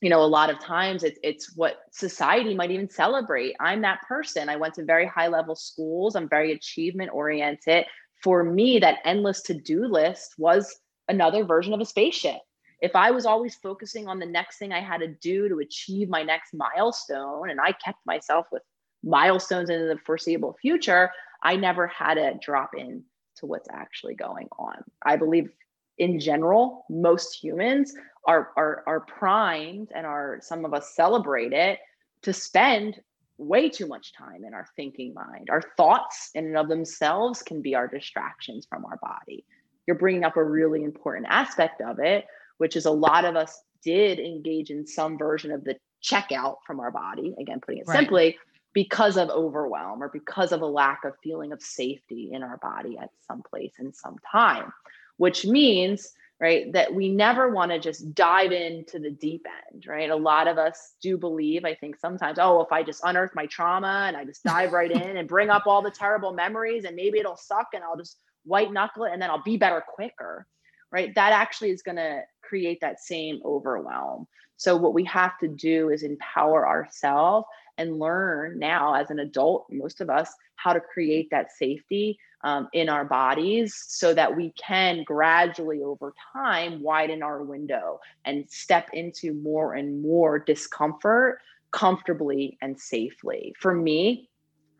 you 0.00 0.10
know 0.10 0.22
a 0.22 0.26
lot 0.26 0.50
of 0.50 0.58
times 0.58 1.02
it's 1.02 1.18
it's 1.22 1.56
what 1.56 1.80
society 1.90 2.54
might 2.54 2.70
even 2.70 2.88
celebrate. 2.88 3.56
I'm 3.60 3.82
that 3.82 4.02
person. 4.06 4.48
I 4.48 4.56
went 4.56 4.74
to 4.74 4.84
very 4.84 5.06
high 5.06 5.28
level 5.28 5.54
schools. 5.54 6.14
I'm 6.14 6.28
very 6.28 6.52
achievement 6.52 7.10
oriented. 7.12 7.86
For 8.22 8.44
me 8.44 8.78
that 8.80 8.98
endless 9.04 9.42
to-do 9.42 9.86
list 9.86 10.34
was 10.36 10.78
another 11.08 11.44
version 11.44 11.72
of 11.72 11.80
a 11.80 11.86
spaceship. 11.86 12.38
If 12.82 12.96
i 12.96 13.10
was 13.10 13.26
always 13.26 13.56
focusing 13.56 14.08
on 14.08 14.18
the 14.18 14.26
next 14.26 14.58
thing 14.58 14.72
i 14.72 14.80
had 14.80 15.00
to 15.00 15.08
do 15.08 15.48
to 15.48 15.58
achieve 15.58 16.08
my 16.08 16.22
next 16.22 16.54
milestone 16.54 17.50
and 17.50 17.60
i 17.60 17.72
kept 17.72 17.98
myself 18.06 18.46
with 18.50 18.62
milestones 19.02 19.68
in 19.68 19.86
the 19.86 19.98
foreseeable 20.06 20.56
future 20.62 21.10
i 21.42 21.56
never 21.56 21.86
had 21.86 22.14
to 22.14 22.38
drop 22.40 22.70
in 22.74 23.04
to 23.40 23.46
what's 23.46 23.68
actually 23.70 24.14
going 24.14 24.48
on. 24.58 24.76
I 25.04 25.16
believe 25.16 25.50
in 25.98 26.18
general, 26.18 26.86
most 26.88 27.34
humans 27.34 27.94
are, 28.26 28.50
are, 28.56 28.82
are 28.86 29.00
primed 29.00 29.90
and 29.94 30.06
are 30.06 30.38
some 30.40 30.64
of 30.64 30.72
us 30.72 30.94
celebrate 30.94 31.52
it 31.52 31.78
to 32.22 32.32
spend 32.32 33.00
way 33.38 33.68
too 33.68 33.86
much 33.86 34.12
time 34.12 34.44
in 34.44 34.54
our 34.54 34.66
thinking 34.76 35.14
mind. 35.14 35.48
Our 35.50 35.62
thoughts 35.76 36.30
in 36.34 36.46
and 36.46 36.56
of 36.56 36.68
themselves 36.68 37.42
can 37.42 37.62
be 37.62 37.74
our 37.74 37.88
distractions 37.88 38.66
from 38.68 38.84
our 38.84 38.98
body. 39.02 39.44
You're 39.86 39.96
bringing 39.96 40.24
up 40.24 40.36
a 40.36 40.44
really 40.44 40.84
important 40.84 41.26
aspect 41.28 41.80
of 41.80 41.98
it, 41.98 42.26
which 42.58 42.76
is 42.76 42.84
a 42.84 42.90
lot 42.90 43.24
of 43.24 43.36
us 43.36 43.62
did 43.82 44.18
engage 44.18 44.70
in 44.70 44.86
some 44.86 45.16
version 45.16 45.50
of 45.50 45.64
the 45.64 45.76
checkout 46.02 46.56
from 46.66 46.80
our 46.80 46.90
body. 46.90 47.34
Again, 47.40 47.60
putting 47.60 47.80
it 47.80 47.88
right. 47.88 47.98
simply, 47.98 48.38
because 48.72 49.16
of 49.16 49.28
overwhelm 49.30 50.02
or 50.02 50.08
because 50.08 50.52
of 50.52 50.62
a 50.62 50.66
lack 50.66 51.04
of 51.04 51.14
feeling 51.22 51.52
of 51.52 51.62
safety 51.62 52.30
in 52.32 52.42
our 52.42 52.56
body 52.58 52.96
at 52.98 53.10
some 53.26 53.42
place 53.42 53.74
in 53.78 53.92
some 53.92 54.16
time 54.30 54.72
which 55.16 55.44
means 55.44 56.12
right 56.40 56.72
that 56.72 56.94
we 56.94 57.08
never 57.08 57.50
want 57.50 57.70
to 57.70 57.78
just 57.78 58.14
dive 58.14 58.52
into 58.52 58.98
the 58.98 59.10
deep 59.10 59.46
end 59.72 59.84
right 59.86 60.10
a 60.10 60.16
lot 60.16 60.46
of 60.46 60.58
us 60.58 60.94
do 61.02 61.18
believe 61.18 61.64
i 61.64 61.74
think 61.74 61.96
sometimes 61.96 62.38
oh 62.40 62.60
if 62.60 62.72
i 62.72 62.82
just 62.82 63.02
unearth 63.04 63.34
my 63.34 63.46
trauma 63.46 64.04
and 64.06 64.16
i 64.16 64.24
just 64.24 64.44
dive 64.44 64.72
right 64.72 64.92
in 64.92 65.16
and 65.16 65.28
bring 65.28 65.50
up 65.50 65.66
all 65.66 65.82
the 65.82 65.90
terrible 65.90 66.32
memories 66.32 66.84
and 66.84 66.96
maybe 66.96 67.18
it'll 67.18 67.36
suck 67.36 67.68
and 67.74 67.84
i'll 67.84 67.96
just 67.96 68.18
white 68.44 68.72
knuckle 68.72 69.04
it 69.04 69.12
and 69.12 69.20
then 69.20 69.30
i'll 69.30 69.42
be 69.42 69.56
better 69.56 69.82
quicker 69.86 70.46
right? 70.92 71.14
That 71.14 71.32
actually 71.32 71.70
is 71.70 71.82
going 71.82 71.96
to 71.96 72.22
create 72.42 72.80
that 72.80 73.00
same 73.00 73.40
overwhelm. 73.44 74.26
So, 74.56 74.76
what 74.76 74.94
we 74.94 75.04
have 75.04 75.38
to 75.38 75.48
do 75.48 75.90
is 75.90 76.02
empower 76.02 76.66
ourselves 76.68 77.46
and 77.80 77.98
learn 77.98 78.58
now 78.58 78.94
as 78.94 79.10
an 79.10 79.18
adult, 79.18 79.66
most 79.70 80.02
of 80.02 80.10
us, 80.10 80.32
how 80.56 80.74
to 80.74 80.80
create 80.80 81.30
that 81.30 81.50
safety 81.50 82.18
um, 82.44 82.68
in 82.74 82.88
our 82.90 83.04
bodies 83.04 83.74
so 83.88 84.12
that 84.12 84.36
we 84.36 84.52
can 84.52 85.02
gradually 85.04 85.82
over 85.82 86.12
time 86.32 86.82
widen 86.82 87.22
our 87.22 87.42
window 87.42 87.98
and 88.26 88.48
step 88.50 88.90
into 88.92 89.32
more 89.32 89.74
and 89.74 90.02
more 90.02 90.38
discomfort 90.38 91.38
comfortably 91.70 92.58
and 92.60 92.78
safely. 92.78 93.54
For 93.58 93.74
me, 93.74 94.28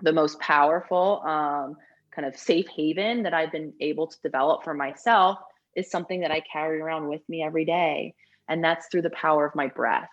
the 0.02 0.12
most 0.12 0.38
powerful 0.40 1.22
um, 1.24 1.76
kind 2.10 2.28
of 2.28 2.36
safe 2.36 2.66
haven 2.68 3.22
that 3.22 3.32
I've 3.32 3.52
been 3.52 3.72
able 3.80 4.08
to 4.08 4.16
develop 4.22 4.62
for 4.62 4.74
myself 4.74 5.38
is 5.74 5.90
something 5.90 6.20
that 6.20 6.30
I 6.30 6.42
carry 6.52 6.80
around 6.80 7.08
with 7.08 7.26
me 7.28 7.42
every 7.42 7.64
day. 7.64 8.14
And 8.48 8.62
that's 8.62 8.88
through 8.88 9.02
the 9.02 9.10
power 9.10 9.46
of 9.46 9.54
my 9.54 9.68
breath. 9.68 10.08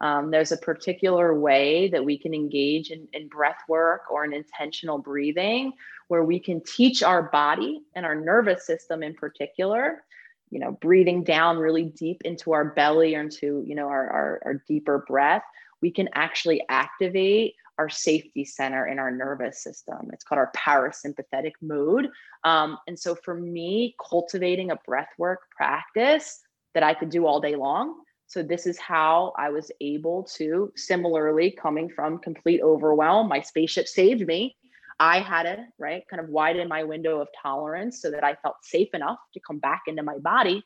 Um, 0.00 0.30
there's 0.30 0.52
a 0.52 0.56
particular 0.56 1.38
way 1.38 1.88
that 1.88 2.04
we 2.04 2.18
can 2.18 2.34
engage 2.34 2.90
in, 2.90 3.08
in 3.12 3.28
breath 3.28 3.58
work 3.68 4.02
or 4.10 4.24
in 4.24 4.32
intentional 4.32 4.98
breathing 4.98 5.72
where 6.08 6.24
we 6.24 6.38
can 6.38 6.62
teach 6.64 7.02
our 7.02 7.24
body 7.24 7.82
and 7.94 8.06
our 8.06 8.14
nervous 8.14 8.66
system 8.66 9.02
in 9.02 9.14
particular 9.14 10.02
you 10.50 10.58
know 10.58 10.72
breathing 10.80 11.24
down 11.24 11.58
really 11.58 11.84
deep 11.84 12.22
into 12.24 12.52
our 12.52 12.64
belly 12.64 13.14
or 13.14 13.20
into 13.20 13.62
you 13.66 13.74
know 13.74 13.88
our, 13.88 14.08
our, 14.08 14.42
our 14.44 14.62
deeper 14.66 15.04
breath 15.06 15.42
we 15.82 15.90
can 15.90 16.08
actually 16.14 16.62
activate 16.68 17.54
our 17.78 17.88
safety 17.88 18.44
center 18.44 18.86
in 18.86 18.98
our 18.98 19.10
nervous 19.10 19.62
system. 19.62 20.10
It's 20.12 20.24
called 20.24 20.38
our 20.40 20.50
parasympathetic 20.56 21.52
mode. 21.62 22.08
Um, 22.44 22.76
and 22.88 22.98
so 22.98 23.14
for 23.14 23.34
me, 23.34 23.94
cultivating 24.10 24.72
a 24.72 24.76
breathwork 24.88 25.36
practice 25.56 26.40
that 26.74 26.82
I 26.82 26.94
could 26.94 27.10
do 27.10 27.26
all 27.26 27.40
day 27.40 27.54
long. 27.54 27.94
So 28.28 28.42
this 28.42 28.66
is 28.66 28.78
how 28.78 29.32
I 29.38 29.48
was 29.48 29.72
able 29.80 30.22
to, 30.36 30.70
similarly, 30.76 31.50
coming 31.50 31.88
from 31.88 32.18
complete 32.18 32.60
overwhelm, 32.62 33.28
my 33.28 33.40
spaceship 33.40 33.88
saved 33.88 34.26
me. 34.26 34.54
I 35.00 35.20
had 35.20 35.44
to, 35.44 35.64
right, 35.78 36.02
kind 36.10 36.22
of 36.22 36.28
widen 36.28 36.68
my 36.68 36.84
window 36.84 37.20
of 37.20 37.28
tolerance 37.40 38.02
so 38.02 38.10
that 38.10 38.24
I 38.24 38.34
felt 38.34 38.56
safe 38.62 38.90
enough 38.92 39.18
to 39.32 39.40
come 39.40 39.58
back 39.58 39.82
into 39.86 40.02
my 40.02 40.18
body. 40.18 40.62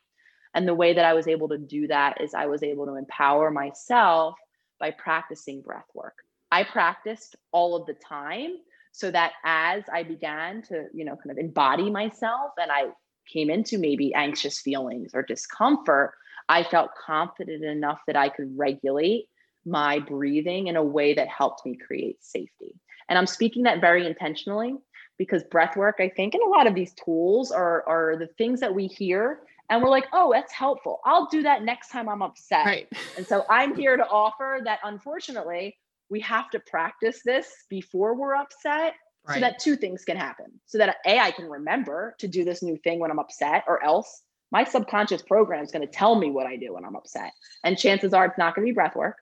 And 0.53 0.67
the 0.67 0.73
way 0.73 0.93
that 0.93 1.05
I 1.05 1.13
was 1.13 1.27
able 1.27 1.47
to 1.49 1.57
do 1.57 1.87
that 1.87 2.19
is 2.19 2.33
I 2.33 2.47
was 2.47 2.63
able 2.63 2.85
to 2.87 2.95
empower 2.95 3.49
myself 3.49 4.35
by 4.79 4.91
practicing 4.91 5.61
breath 5.61 5.87
work. 5.93 6.15
I 6.51 6.63
practiced 6.63 7.37
all 7.51 7.75
of 7.75 7.85
the 7.85 7.93
time 7.93 8.57
so 8.91 9.09
that 9.09 9.33
as 9.45 9.83
I 9.91 10.03
began 10.03 10.61
to, 10.63 10.87
you 10.93 11.05
know, 11.05 11.15
kind 11.15 11.31
of 11.31 11.37
embody 11.37 11.89
myself 11.89 12.51
and 12.57 12.71
I 12.71 12.89
came 13.31 13.49
into 13.49 13.77
maybe 13.77 14.13
anxious 14.13 14.59
feelings 14.59 15.11
or 15.13 15.23
discomfort, 15.23 16.13
I 16.49 16.63
felt 16.63 16.91
confident 17.05 17.63
enough 17.63 17.99
that 18.07 18.15
I 18.15 18.29
could 18.29 18.57
regulate 18.57 19.25
my 19.65 19.99
breathing 19.99 20.67
in 20.67 20.75
a 20.75 20.83
way 20.83 21.13
that 21.13 21.27
helped 21.27 21.65
me 21.65 21.77
create 21.77 22.23
safety. 22.23 22.75
And 23.09 23.17
I'm 23.17 23.27
speaking 23.27 23.63
that 23.63 23.81
very 23.81 24.05
intentionally 24.05 24.75
because 25.17 25.43
breath 25.43 25.77
work, 25.77 25.97
I 25.99 26.09
think, 26.09 26.33
and 26.33 26.43
a 26.43 26.49
lot 26.49 26.67
of 26.67 26.75
these 26.75 26.93
tools 26.93 27.51
are, 27.51 27.87
are 27.87 28.17
the 28.17 28.27
things 28.37 28.59
that 28.59 28.73
we 28.73 28.87
hear 28.87 29.39
and 29.69 29.81
we're 29.81 29.89
like, 29.89 30.07
oh, 30.13 30.31
that's 30.33 30.51
helpful. 30.51 30.99
I'll 31.05 31.27
do 31.27 31.41
that 31.43 31.63
next 31.63 31.89
time 31.89 32.09
I'm 32.09 32.21
upset. 32.21 32.65
Right. 32.65 32.87
And 33.17 33.25
so 33.25 33.45
I'm 33.49 33.75
here 33.75 33.95
to 33.95 34.07
offer 34.07 34.59
that 34.65 34.79
unfortunately, 34.83 35.77
we 36.09 36.19
have 36.21 36.49
to 36.51 36.59
practice 36.59 37.21
this 37.23 37.47
before 37.69 38.15
we're 38.15 38.35
upset 38.35 38.93
right. 39.27 39.35
so 39.35 39.39
that 39.39 39.59
two 39.59 39.75
things 39.75 40.03
can 40.03 40.17
happen. 40.17 40.45
So 40.65 40.77
that 40.79 40.97
A, 41.05 41.19
I 41.19 41.31
can 41.31 41.49
remember 41.49 42.15
to 42.19 42.27
do 42.27 42.43
this 42.43 42.61
new 42.61 42.77
thing 42.77 42.99
when 42.99 43.09
I'm 43.09 43.19
upset, 43.19 43.63
or 43.67 43.83
else 43.83 44.23
my 44.53 44.63
subconscious 44.63 45.23
program 45.23 45.63
is 45.63 45.71
going 45.71 45.85
to 45.85 45.91
tell 45.91 46.15
me 46.15 46.29
what 46.29 46.45
I 46.45 46.55
do 46.55 46.75
when 46.75 46.85
I'm 46.85 46.95
upset. 46.95 47.33
And 47.63 47.77
chances 47.77 48.13
are 48.13 48.25
it's 48.25 48.37
not 48.37 48.55
going 48.55 48.65
to 48.65 48.71
be 48.71 48.75
breath 48.75 48.95
work. 48.95 49.17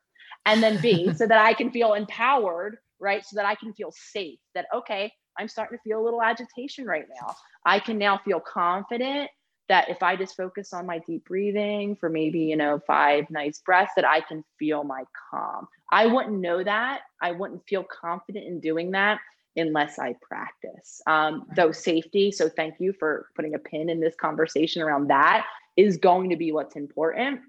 And 0.45 0.61
then 0.61 0.79
B, 0.81 1.13
so 1.15 1.25
that 1.25 1.39
I 1.39 1.53
can 1.53 1.71
feel 1.71 1.93
empowered, 1.93 2.77
right? 2.99 3.25
So 3.25 3.37
that 3.37 3.45
I 3.45 3.55
can 3.55 3.73
feel 3.73 3.93
safe 3.95 4.39
that, 4.53 4.67
okay, 4.75 5.11
I'm 5.39 5.47
starting 5.47 5.77
to 5.77 5.81
feel 5.89 6.01
a 6.01 6.03
little 6.03 6.21
agitation 6.21 6.85
right 6.85 7.05
now. 7.21 7.33
I 7.65 7.79
can 7.79 7.97
now 7.97 8.19
feel 8.25 8.41
confident 8.41 9.31
that 9.69 9.87
if 9.89 10.03
I 10.03 10.17
just 10.17 10.35
focus 10.35 10.73
on 10.73 10.85
my 10.85 10.99
deep 11.07 11.23
breathing 11.23 11.95
for 11.95 12.09
maybe, 12.09 12.39
you 12.39 12.57
know, 12.57 12.81
five 12.85 13.29
nice 13.29 13.61
breaths, 13.65 13.93
that 13.95 14.05
I 14.05 14.19
can 14.19 14.43
feel 14.59 14.83
my 14.83 15.05
calm. 15.31 15.65
I 15.93 16.07
wouldn't 16.07 16.41
know 16.41 16.61
that. 16.61 17.03
I 17.21 17.31
wouldn't 17.31 17.65
feel 17.69 17.85
confident 17.85 18.45
in 18.45 18.59
doing 18.59 18.91
that 18.91 19.21
unless 19.55 19.99
I 19.99 20.15
practice. 20.21 21.01
Um, 21.07 21.45
though 21.55 21.71
safety, 21.71 22.31
so 22.31 22.49
thank 22.49 22.75
you 22.79 22.93
for 22.93 23.27
putting 23.35 23.55
a 23.55 23.59
pin 23.59 23.89
in 23.89 23.99
this 23.99 24.15
conversation 24.15 24.81
around 24.81 25.09
that, 25.09 25.45
is 25.77 25.97
going 25.97 26.29
to 26.29 26.35
be 26.35 26.51
what's 26.51 26.75
important. 26.75 27.41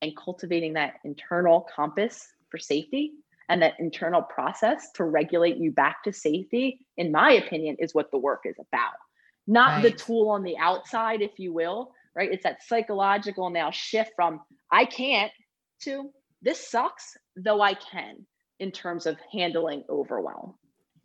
And 0.00 0.16
cultivating 0.16 0.74
that 0.74 0.94
internal 1.04 1.66
compass 1.74 2.28
for 2.50 2.58
safety 2.58 3.12
and 3.48 3.62
that 3.62 3.74
internal 3.80 4.22
process 4.22 4.90
to 4.94 5.04
regulate 5.04 5.56
you 5.56 5.72
back 5.72 6.04
to 6.04 6.12
safety, 6.12 6.86
in 6.96 7.10
my 7.10 7.32
opinion, 7.32 7.76
is 7.78 7.94
what 7.94 8.10
the 8.10 8.18
work 8.18 8.42
is 8.44 8.56
about 8.60 8.94
not 9.48 9.82
right. 9.82 9.82
the 9.82 9.90
tool 9.90 10.28
on 10.28 10.44
the 10.44 10.56
outside, 10.58 11.22
if 11.22 11.38
you 11.38 11.52
will, 11.52 11.92
right? 12.14 12.30
It's 12.30 12.44
that 12.44 12.62
psychological 12.62 13.50
now 13.50 13.70
shift 13.72 14.12
from 14.14 14.40
I 14.70 14.84
can't 14.84 15.32
to 15.82 16.10
this 16.42 16.68
sucks, 16.68 17.16
though 17.34 17.62
I 17.62 17.74
can 17.74 18.26
in 18.60 18.70
terms 18.70 19.06
of 19.06 19.16
handling 19.32 19.84
overwhelm. 19.88 20.54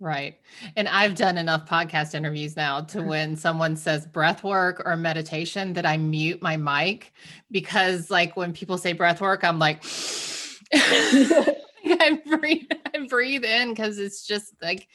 Right. 0.03 0.37
And 0.75 0.89
I've 0.89 1.15
done 1.15 1.37
enough 1.37 1.65
podcast 1.65 2.13
interviews 2.13 2.57
now 2.57 2.81
to 2.81 3.01
when 3.07 3.37
someone 3.37 3.77
says 3.77 4.05
breath 4.05 4.43
work 4.43 4.83
or 4.85 4.97
meditation 4.97 5.71
that 5.73 5.85
I 5.85 5.95
mute 5.95 6.41
my 6.41 6.57
mic 6.57 7.13
because 7.51 8.11
like 8.11 8.35
when 8.35 8.51
people 8.51 8.77
say 8.77 8.91
breath 8.91 9.21
work, 9.21 9.45
I'm 9.45 9.59
like 9.59 9.81
I 10.73 12.21
breathe 12.25 12.67
I 12.93 13.07
breathe 13.07 13.45
in 13.45 13.69
because 13.69 13.97
it's 13.97 14.27
just 14.27 14.53
like 14.61 14.89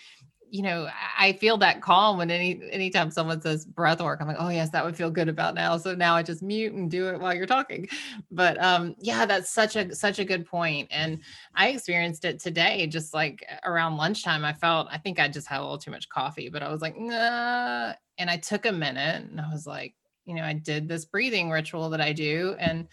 you 0.50 0.62
know, 0.62 0.88
I 1.18 1.32
feel 1.34 1.56
that 1.58 1.82
calm 1.82 2.18
when 2.18 2.30
any 2.30 2.60
anytime 2.70 3.10
someone 3.10 3.40
says 3.40 3.64
breath 3.64 4.00
work, 4.00 4.20
I'm 4.20 4.26
like, 4.26 4.36
oh 4.38 4.48
yes, 4.48 4.70
that 4.70 4.84
would 4.84 4.96
feel 4.96 5.10
good 5.10 5.28
about 5.28 5.54
now. 5.54 5.76
So 5.76 5.94
now 5.94 6.14
I 6.14 6.22
just 6.22 6.42
mute 6.42 6.72
and 6.72 6.90
do 6.90 7.08
it 7.08 7.20
while 7.20 7.34
you're 7.34 7.46
talking. 7.46 7.88
But 8.30 8.62
um, 8.62 8.94
yeah, 9.00 9.26
that's 9.26 9.50
such 9.50 9.76
a 9.76 9.94
such 9.94 10.18
a 10.18 10.24
good 10.24 10.46
point. 10.46 10.88
And 10.90 11.20
I 11.54 11.68
experienced 11.68 12.24
it 12.24 12.38
today, 12.38 12.86
just 12.86 13.14
like 13.14 13.44
around 13.64 13.96
lunchtime. 13.96 14.44
I 14.44 14.52
felt 14.52 14.88
I 14.90 14.98
think 14.98 15.18
I 15.18 15.28
just 15.28 15.46
had 15.46 15.60
a 15.60 15.62
little 15.62 15.78
too 15.78 15.90
much 15.90 16.08
coffee, 16.08 16.48
but 16.48 16.62
I 16.62 16.70
was 16.70 16.80
like, 16.80 16.96
nah. 16.96 17.94
And 18.18 18.30
I 18.30 18.36
took 18.36 18.66
a 18.66 18.72
minute 18.72 19.24
and 19.24 19.40
I 19.40 19.50
was 19.50 19.66
like, 19.66 19.94
you 20.24 20.34
know, 20.34 20.42
I 20.42 20.52
did 20.52 20.88
this 20.88 21.04
breathing 21.04 21.50
ritual 21.50 21.90
that 21.90 22.00
I 22.00 22.12
do 22.12 22.54
and 22.58 22.88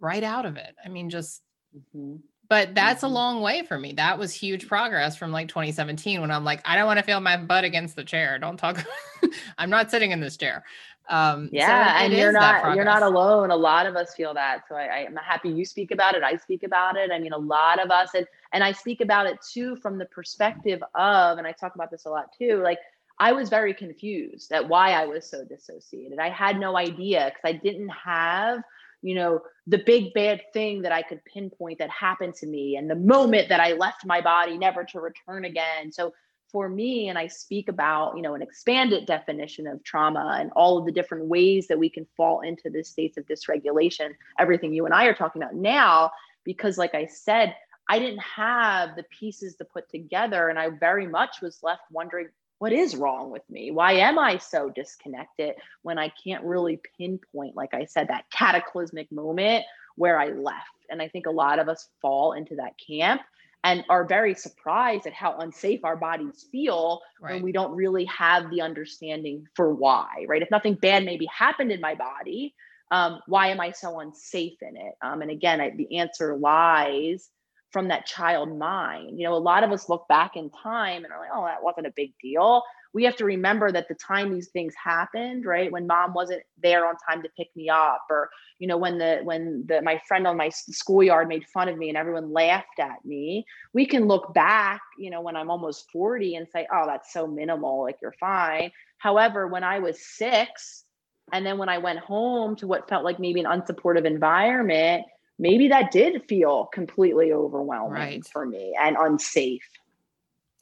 right 0.00 0.22
out 0.22 0.46
of 0.46 0.56
it. 0.56 0.74
I 0.84 0.88
mean, 0.88 1.10
just 1.10 1.42
mm-hmm 1.76 2.16
but 2.48 2.74
that's 2.74 3.02
a 3.02 3.06
mm-hmm. 3.06 3.14
long 3.14 3.40
way 3.40 3.62
for 3.62 3.78
me. 3.78 3.92
That 3.92 4.18
was 4.18 4.32
huge 4.32 4.68
progress 4.68 5.16
from 5.16 5.32
like 5.32 5.48
2017 5.48 6.20
when 6.20 6.30
I'm 6.30 6.44
like, 6.44 6.60
I 6.64 6.76
don't 6.76 6.86
want 6.86 6.98
to 6.98 7.04
feel 7.04 7.20
my 7.20 7.36
butt 7.36 7.64
against 7.64 7.96
the 7.96 8.04
chair. 8.04 8.38
Don't 8.38 8.56
talk. 8.56 8.84
I'm 9.58 9.70
not 9.70 9.90
sitting 9.90 10.10
in 10.10 10.20
this 10.20 10.36
chair. 10.36 10.64
Um, 11.08 11.50
yeah, 11.52 11.98
so 11.98 12.04
and 12.04 12.12
you're 12.14 12.32
not 12.32 12.74
you're 12.74 12.84
not 12.84 13.02
alone. 13.02 13.50
A 13.50 13.56
lot 13.56 13.84
of 13.84 13.94
us 13.94 14.14
feel 14.14 14.32
that. 14.34 14.62
So 14.68 14.74
I, 14.74 15.06
I'm 15.06 15.16
happy 15.16 15.50
you 15.50 15.64
speak 15.64 15.90
about 15.90 16.14
it. 16.14 16.22
I 16.22 16.36
speak 16.36 16.62
about 16.62 16.96
it. 16.96 17.10
I 17.12 17.18
mean, 17.18 17.32
a 17.32 17.38
lot 17.38 17.82
of 17.82 17.90
us, 17.90 18.10
and 18.14 18.26
and 18.52 18.64
I 18.64 18.72
speak 18.72 19.02
about 19.02 19.26
it 19.26 19.38
too 19.52 19.76
from 19.76 19.98
the 19.98 20.06
perspective 20.06 20.82
of, 20.94 21.36
and 21.36 21.46
I 21.46 21.52
talk 21.52 21.74
about 21.74 21.90
this 21.90 22.06
a 22.06 22.10
lot 22.10 22.34
too. 22.38 22.62
Like 22.62 22.78
I 23.18 23.32
was 23.32 23.50
very 23.50 23.74
confused 23.74 24.50
at 24.52 24.66
why 24.66 24.92
I 24.92 25.04
was 25.04 25.28
so 25.28 25.44
dissociated. 25.44 26.18
I 26.18 26.30
had 26.30 26.58
no 26.58 26.76
idea 26.76 27.32
because 27.34 27.54
I 27.54 27.60
didn't 27.62 27.90
have 27.90 28.60
you 29.04 29.14
know, 29.14 29.40
the 29.66 29.82
big 29.84 30.14
bad 30.14 30.40
thing 30.54 30.80
that 30.82 30.92
I 30.92 31.02
could 31.02 31.22
pinpoint 31.26 31.78
that 31.78 31.90
happened 31.90 32.34
to 32.36 32.46
me 32.46 32.76
and 32.76 32.88
the 32.88 32.94
moment 32.94 33.50
that 33.50 33.60
I 33.60 33.74
left 33.74 34.06
my 34.06 34.22
body 34.22 34.56
never 34.56 34.82
to 34.84 35.00
return 35.00 35.44
again. 35.44 35.92
So 35.92 36.14
for 36.50 36.70
me, 36.70 37.10
and 37.10 37.18
I 37.18 37.26
speak 37.26 37.68
about, 37.68 38.16
you 38.16 38.22
know, 38.22 38.34
an 38.34 38.40
expanded 38.40 39.04
definition 39.04 39.66
of 39.66 39.84
trauma 39.84 40.38
and 40.40 40.50
all 40.56 40.78
of 40.78 40.86
the 40.86 40.92
different 40.92 41.26
ways 41.26 41.66
that 41.68 41.78
we 41.78 41.90
can 41.90 42.06
fall 42.16 42.40
into 42.40 42.70
this 42.70 42.88
states 42.88 43.18
of 43.18 43.26
dysregulation, 43.26 44.12
everything 44.38 44.72
you 44.72 44.86
and 44.86 44.94
I 44.94 45.04
are 45.04 45.14
talking 45.14 45.42
about 45.42 45.54
now, 45.54 46.10
because 46.42 46.78
like 46.78 46.94
I 46.94 47.04
said, 47.04 47.54
I 47.90 47.98
didn't 47.98 48.22
have 48.22 48.96
the 48.96 49.04
pieces 49.18 49.56
to 49.56 49.66
put 49.66 49.90
together. 49.90 50.48
And 50.48 50.58
I 50.58 50.70
very 50.70 51.06
much 51.06 51.42
was 51.42 51.58
left 51.62 51.82
wondering, 51.90 52.28
what 52.58 52.72
is 52.72 52.96
wrong 52.96 53.30
with 53.30 53.42
me? 53.50 53.70
Why 53.70 53.92
am 53.94 54.18
I 54.18 54.38
so 54.38 54.70
disconnected 54.70 55.54
when 55.82 55.98
I 55.98 56.12
can't 56.22 56.44
really 56.44 56.80
pinpoint, 56.98 57.56
like 57.56 57.74
I 57.74 57.84
said, 57.84 58.08
that 58.08 58.30
cataclysmic 58.30 59.10
moment 59.12 59.64
where 59.96 60.18
I 60.18 60.28
left? 60.28 60.86
And 60.90 61.02
I 61.02 61.08
think 61.08 61.26
a 61.26 61.30
lot 61.30 61.58
of 61.58 61.68
us 61.68 61.88
fall 62.00 62.32
into 62.32 62.56
that 62.56 62.74
camp 62.84 63.22
and 63.64 63.82
are 63.88 64.04
very 64.04 64.34
surprised 64.34 65.06
at 65.06 65.14
how 65.14 65.38
unsafe 65.38 65.84
our 65.84 65.96
bodies 65.96 66.46
feel 66.52 67.00
right. 67.20 67.34
when 67.34 67.42
we 67.42 67.50
don't 67.50 67.74
really 67.74 68.04
have 68.04 68.50
the 68.50 68.60
understanding 68.60 69.46
for 69.56 69.74
why, 69.74 70.26
right? 70.28 70.42
If 70.42 70.50
nothing 70.50 70.74
bad 70.74 71.04
maybe 71.04 71.26
happened 71.26 71.72
in 71.72 71.80
my 71.80 71.94
body, 71.94 72.54
um, 72.90 73.20
why 73.26 73.48
am 73.48 73.60
I 73.60 73.72
so 73.72 74.00
unsafe 74.00 74.58
in 74.60 74.76
it? 74.76 74.94
Um, 75.02 75.22
and 75.22 75.30
again, 75.30 75.60
I, 75.60 75.70
the 75.70 75.98
answer 75.98 76.36
lies 76.36 77.30
from 77.74 77.88
that 77.88 78.06
child 78.06 78.56
mind. 78.56 79.18
You 79.18 79.26
know, 79.26 79.34
a 79.34 79.36
lot 79.36 79.64
of 79.64 79.72
us 79.72 79.88
look 79.88 80.06
back 80.08 80.36
in 80.36 80.48
time 80.48 81.02
and 81.02 81.12
are 81.12 81.18
like, 81.18 81.30
oh, 81.34 81.44
that 81.44 81.60
wasn't 81.60 81.88
a 81.88 81.92
big 81.96 82.14
deal. 82.22 82.62
we 82.92 83.02
have 83.02 83.16
to 83.16 83.24
remember 83.24 83.72
that 83.72 83.88
the 83.88 83.96
time 83.96 84.32
these 84.32 84.50
things 84.50 84.72
happened, 84.82 85.44
right? 85.44 85.72
When 85.72 85.88
mom 85.88 86.14
wasn't 86.14 86.42
there 86.62 86.86
on 86.86 86.94
time 87.10 87.24
to 87.24 87.28
pick 87.36 87.48
me 87.56 87.68
up, 87.68 88.04
or 88.08 88.30
you 88.60 88.68
know, 88.68 88.76
when 88.76 88.98
the 88.98 89.22
when 89.24 89.64
the 89.66 89.82
my 89.82 90.00
friend 90.06 90.24
on 90.28 90.36
my 90.36 90.50
schoolyard 90.50 91.26
made 91.26 91.44
fun 91.52 91.68
of 91.68 91.76
me 91.76 91.88
and 91.88 91.98
everyone 91.98 92.32
laughed 92.32 92.78
at 92.78 93.04
me, 93.04 93.44
we 93.72 93.86
can 93.86 94.06
look 94.06 94.32
back, 94.32 94.80
you 94.96 95.10
know, 95.10 95.20
when 95.20 95.34
I'm 95.34 95.50
almost 95.50 95.90
40 95.92 96.36
and 96.36 96.46
say, 96.48 96.68
oh, 96.72 96.86
that's 96.86 97.12
so 97.12 97.26
minimal, 97.26 97.82
like 97.82 97.96
you're 98.00 98.14
fine. 98.20 98.70
However, 98.98 99.48
when 99.48 99.64
I 99.64 99.80
was 99.80 99.98
six, 100.00 100.84
and 101.32 101.44
then 101.44 101.58
when 101.58 101.68
I 101.68 101.78
went 101.78 101.98
home 101.98 102.54
to 102.56 102.68
what 102.68 102.88
felt 102.88 103.02
like 103.02 103.18
maybe 103.18 103.40
an 103.40 103.46
unsupportive 103.46 104.04
environment, 104.04 105.06
maybe 105.38 105.68
that 105.68 105.90
did 105.90 106.22
feel 106.28 106.66
completely 106.66 107.32
overwhelming 107.32 107.92
right. 107.92 108.26
for 108.26 108.46
me 108.46 108.74
and 108.80 108.96
unsafe. 108.98 109.68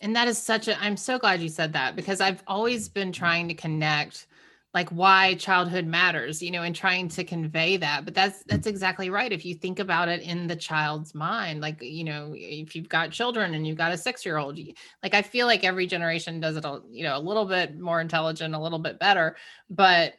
And 0.00 0.16
that 0.16 0.26
is 0.26 0.38
such 0.38 0.66
a, 0.68 0.80
I'm 0.82 0.96
so 0.96 1.18
glad 1.18 1.40
you 1.40 1.48
said 1.48 1.74
that 1.74 1.94
because 1.94 2.20
I've 2.20 2.42
always 2.46 2.88
been 2.88 3.12
trying 3.12 3.48
to 3.48 3.54
connect 3.54 4.26
like 4.74 4.88
why 4.88 5.34
childhood 5.34 5.86
matters 5.86 6.42
you 6.42 6.50
know 6.50 6.62
and 6.62 6.74
trying 6.74 7.08
to 7.08 7.24
convey 7.24 7.76
that 7.76 8.04
but 8.04 8.14
that's 8.14 8.42
that's 8.44 8.66
exactly 8.66 9.10
right 9.10 9.32
if 9.32 9.44
you 9.44 9.54
think 9.54 9.78
about 9.78 10.08
it 10.08 10.22
in 10.22 10.46
the 10.46 10.56
child's 10.56 11.14
mind 11.14 11.60
like 11.60 11.82
you 11.82 12.04
know 12.04 12.32
if 12.34 12.74
you've 12.74 12.88
got 12.88 13.10
children 13.10 13.54
and 13.54 13.66
you've 13.66 13.76
got 13.76 13.92
a 13.92 13.98
6 13.98 14.24
year 14.24 14.38
old 14.38 14.58
like 15.02 15.14
i 15.14 15.22
feel 15.22 15.46
like 15.46 15.64
every 15.64 15.86
generation 15.86 16.40
does 16.40 16.56
it 16.56 16.64
a, 16.64 16.80
you 16.90 17.02
know 17.04 17.16
a 17.16 17.20
little 17.20 17.44
bit 17.44 17.78
more 17.78 18.00
intelligent 18.00 18.54
a 18.54 18.60
little 18.60 18.78
bit 18.78 18.98
better 18.98 19.36
but 19.68 20.14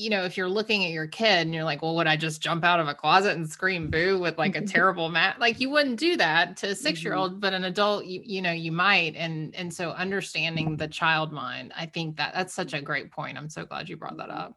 you 0.00 0.08
know, 0.08 0.24
if 0.24 0.36
you're 0.36 0.48
looking 0.48 0.84
at 0.84 0.90
your 0.90 1.06
kid 1.06 1.46
and 1.46 1.54
you're 1.54 1.64
like, 1.64 1.82
well, 1.82 1.94
would 1.94 2.06
I 2.06 2.16
just 2.16 2.40
jump 2.40 2.64
out 2.64 2.80
of 2.80 2.88
a 2.88 2.94
closet 2.94 3.36
and 3.36 3.48
scream 3.48 3.90
boo 3.90 4.18
with 4.18 4.38
like 4.38 4.56
a 4.56 4.62
terrible 4.66 5.10
mat? 5.10 5.38
Like 5.38 5.60
you 5.60 5.68
wouldn't 5.68 6.00
do 6.00 6.16
that 6.16 6.56
to 6.58 6.70
a 6.70 6.74
six 6.74 7.04
year 7.04 7.14
old, 7.14 7.32
mm-hmm. 7.32 7.40
but 7.40 7.52
an 7.52 7.64
adult, 7.64 8.06
you, 8.06 8.22
you 8.24 8.40
know, 8.40 8.52
you 8.52 8.72
might. 8.72 9.14
And, 9.14 9.54
and 9.54 9.72
so 9.72 9.90
understanding 9.90 10.76
the 10.76 10.88
child 10.88 11.32
mind, 11.32 11.72
I 11.76 11.84
think 11.86 12.16
that 12.16 12.32
that's 12.34 12.54
such 12.54 12.72
a 12.72 12.80
great 12.80 13.12
point. 13.12 13.36
I'm 13.36 13.50
so 13.50 13.66
glad 13.66 13.88
you 13.88 13.96
brought 13.98 14.16
that 14.16 14.30
up. 14.30 14.56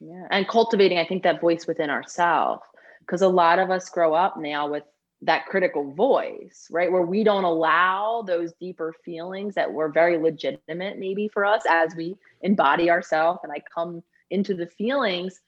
Yeah. 0.00 0.26
And 0.30 0.48
cultivating, 0.48 0.98
I 0.98 1.06
think 1.06 1.22
that 1.22 1.40
voice 1.40 1.66
within 1.66 1.88
ourselves, 1.88 2.62
because 3.00 3.22
a 3.22 3.28
lot 3.28 3.60
of 3.60 3.70
us 3.70 3.88
grow 3.90 4.12
up 4.14 4.36
now 4.38 4.68
with 4.68 4.82
that 5.22 5.46
critical 5.46 5.92
voice, 5.92 6.66
right? 6.70 6.90
Where 6.90 7.02
we 7.02 7.22
don't 7.22 7.44
allow 7.44 8.24
those 8.26 8.52
deeper 8.58 8.94
feelings 9.04 9.54
that 9.54 9.70
were 9.70 9.90
very 9.90 10.18
legitimate, 10.18 10.98
maybe 10.98 11.28
for 11.28 11.44
us 11.44 11.62
as 11.68 11.94
we 11.94 12.16
embody 12.40 12.90
ourselves. 12.90 13.40
And 13.42 13.52
I 13.52 13.62
come 13.74 14.02
into 14.30 14.54
the 14.54 14.66
feelings, 14.66 15.40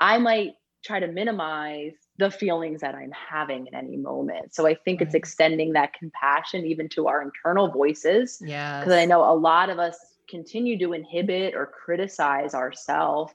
I 0.00 0.18
might 0.18 0.54
try 0.84 1.00
to 1.00 1.08
minimize 1.08 1.92
the 2.18 2.30
feelings 2.30 2.80
that 2.80 2.94
I'm 2.94 3.12
having 3.12 3.66
in 3.66 3.74
any 3.74 3.96
moment. 3.96 4.54
So 4.54 4.66
I 4.66 4.74
think 4.74 5.00
right. 5.00 5.06
it's 5.06 5.14
extending 5.14 5.72
that 5.72 5.92
compassion 5.92 6.64
even 6.64 6.88
to 6.90 7.08
our 7.08 7.22
internal 7.22 7.68
voices. 7.68 8.40
Yeah. 8.44 8.80
Because 8.80 8.94
I 8.94 9.04
know 9.04 9.22
a 9.22 9.34
lot 9.34 9.70
of 9.70 9.78
us 9.78 9.96
continue 10.28 10.78
to 10.78 10.92
inhibit 10.92 11.54
or 11.54 11.66
criticize 11.66 12.54
ourselves 12.54 13.32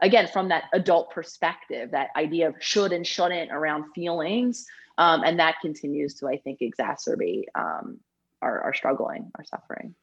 again 0.00 0.28
from 0.28 0.48
that 0.48 0.64
adult 0.72 1.10
perspective, 1.10 1.90
that 1.90 2.10
idea 2.16 2.48
of 2.48 2.54
should 2.60 2.92
and 2.92 3.06
shouldn't 3.06 3.50
around 3.50 3.84
feelings. 3.94 4.66
Um, 4.98 5.22
and 5.24 5.38
that 5.38 5.56
continues 5.60 6.14
to, 6.14 6.28
I 6.28 6.38
think, 6.38 6.60
exacerbate 6.60 7.44
um, 7.54 7.98
our, 8.42 8.60
our 8.60 8.74
struggling, 8.74 9.30
our 9.36 9.44
suffering. 9.44 9.94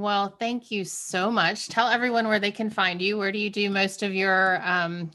Well, 0.00 0.34
thank 0.38 0.70
you 0.70 0.84
so 0.84 1.30
much. 1.30 1.68
Tell 1.68 1.88
everyone 1.88 2.26
where 2.26 2.38
they 2.38 2.50
can 2.50 2.70
find 2.70 3.02
you. 3.02 3.18
Where 3.18 3.30
do 3.30 3.38
you 3.38 3.50
do 3.50 3.68
most 3.68 4.02
of 4.02 4.14
your 4.14 4.60
um, 4.64 5.10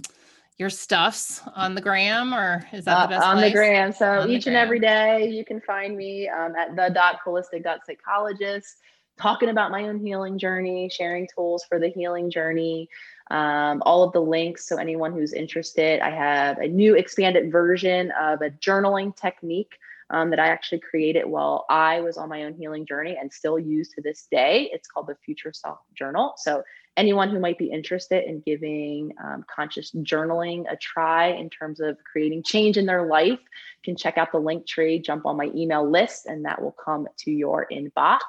your 0.57 0.69
stuffs 0.69 1.41
on 1.55 1.73
the 1.73 1.81
gram, 1.81 2.33
or 2.35 2.63
is 2.71 2.85
that 2.85 3.01
the 3.03 3.15
best 3.15 3.25
uh, 3.25 3.29
on 3.29 3.37
place? 3.37 3.51
the 3.51 3.57
gram? 3.57 3.91
So 3.91 4.21
on 4.21 4.29
each 4.29 4.45
and 4.45 4.55
every 4.55 4.79
day, 4.79 5.27
you 5.27 5.43
can 5.43 5.59
find 5.59 5.97
me 5.97 6.29
um, 6.29 6.55
at 6.55 6.75
the 6.75 6.93
dot 6.93 7.19
holistic 7.25 7.63
dot 7.63 7.79
psychologist, 7.87 8.77
talking 9.17 9.49
about 9.49 9.71
my 9.71 9.87
own 9.87 9.97
healing 9.99 10.37
journey, 10.37 10.87
sharing 10.87 11.27
tools 11.35 11.65
for 11.67 11.79
the 11.79 11.89
healing 11.89 12.29
journey. 12.29 12.87
Um, 13.31 13.81
all 13.87 14.03
of 14.03 14.13
the 14.13 14.21
links. 14.21 14.67
So 14.67 14.77
anyone 14.77 15.11
who's 15.13 15.33
interested, 15.33 15.99
I 16.01 16.11
have 16.11 16.59
a 16.59 16.67
new 16.67 16.93
expanded 16.93 17.51
version 17.51 18.11
of 18.11 18.43
a 18.43 18.51
journaling 18.51 19.15
technique 19.15 19.79
um, 20.09 20.29
that 20.29 20.39
I 20.39 20.47
actually 20.47 20.79
created 20.79 21.25
while 21.25 21.65
I 21.69 22.01
was 22.01 22.17
on 22.17 22.29
my 22.29 22.43
own 22.43 22.53
healing 22.53 22.85
journey 22.85 23.17
and 23.19 23.31
still 23.31 23.57
use 23.57 23.89
to 23.93 24.01
this 24.01 24.27
day. 24.31 24.69
It's 24.71 24.87
called 24.87 25.07
the 25.07 25.15
Future 25.25 25.53
Self 25.53 25.79
Journal. 25.97 26.33
So, 26.37 26.63
anyone 26.97 27.29
who 27.29 27.39
might 27.39 27.57
be 27.57 27.71
interested 27.71 28.23
in 28.25 28.41
giving 28.41 29.13
um, 29.23 29.43
conscious 29.53 29.91
journaling 29.91 30.71
a 30.71 30.75
try 30.77 31.27
in 31.27 31.49
terms 31.49 31.79
of 31.79 31.97
creating 32.11 32.43
change 32.43 32.77
in 32.77 32.85
their 32.85 33.05
life 33.07 33.39
can 33.83 33.95
check 33.95 34.17
out 34.17 34.31
the 34.31 34.39
link 34.39 34.65
tree, 34.65 34.99
jump 34.99 35.25
on 35.25 35.37
my 35.37 35.51
email 35.55 35.87
list, 35.87 36.25
and 36.25 36.43
that 36.43 36.61
will 36.61 36.75
come 36.83 37.07
to 37.19 37.31
your 37.31 37.67
inbox. 37.71 38.19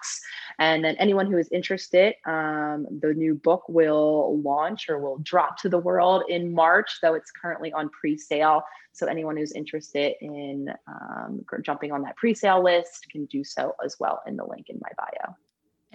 And 0.58 0.84
then, 0.84 0.96
anyone 0.96 1.30
who 1.30 1.38
is 1.38 1.48
interested, 1.50 2.14
um, 2.26 2.86
the 3.00 3.14
new 3.14 3.34
book 3.34 3.64
will 3.68 4.40
launch 4.42 4.88
or 4.88 4.98
will 4.98 5.18
drop 5.18 5.56
to 5.62 5.68
the 5.68 5.78
world 5.78 6.24
in 6.28 6.52
March, 6.52 6.98
though 7.02 7.14
it's 7.14 7.30
currently 7.30 7.72
on 7.72 7.88
pre 7.88 8.18
sale. 8.18 8.62
So 8.92 9.06
anyone 9.06 9.36
who's 9.36 9.52
interested 9.52 10.14
in 10.22 10.72
um, 10.88 11.44
jumping 11.62 11.92
on 11.92 12.00
that 12.02 12.16
pre-sale 12.16 12.64
list 12.64 13.06
can 13.10 13.26
do 13.26 13.44
so 13.44 13.74
as 13.84 13.96
well 14.00 14.22
in 14.26 14.36
the 14.36 14.44
link 14.46 14.70
in 14.70 14.80
my 14.80 14.88
bio. 14.96 15.36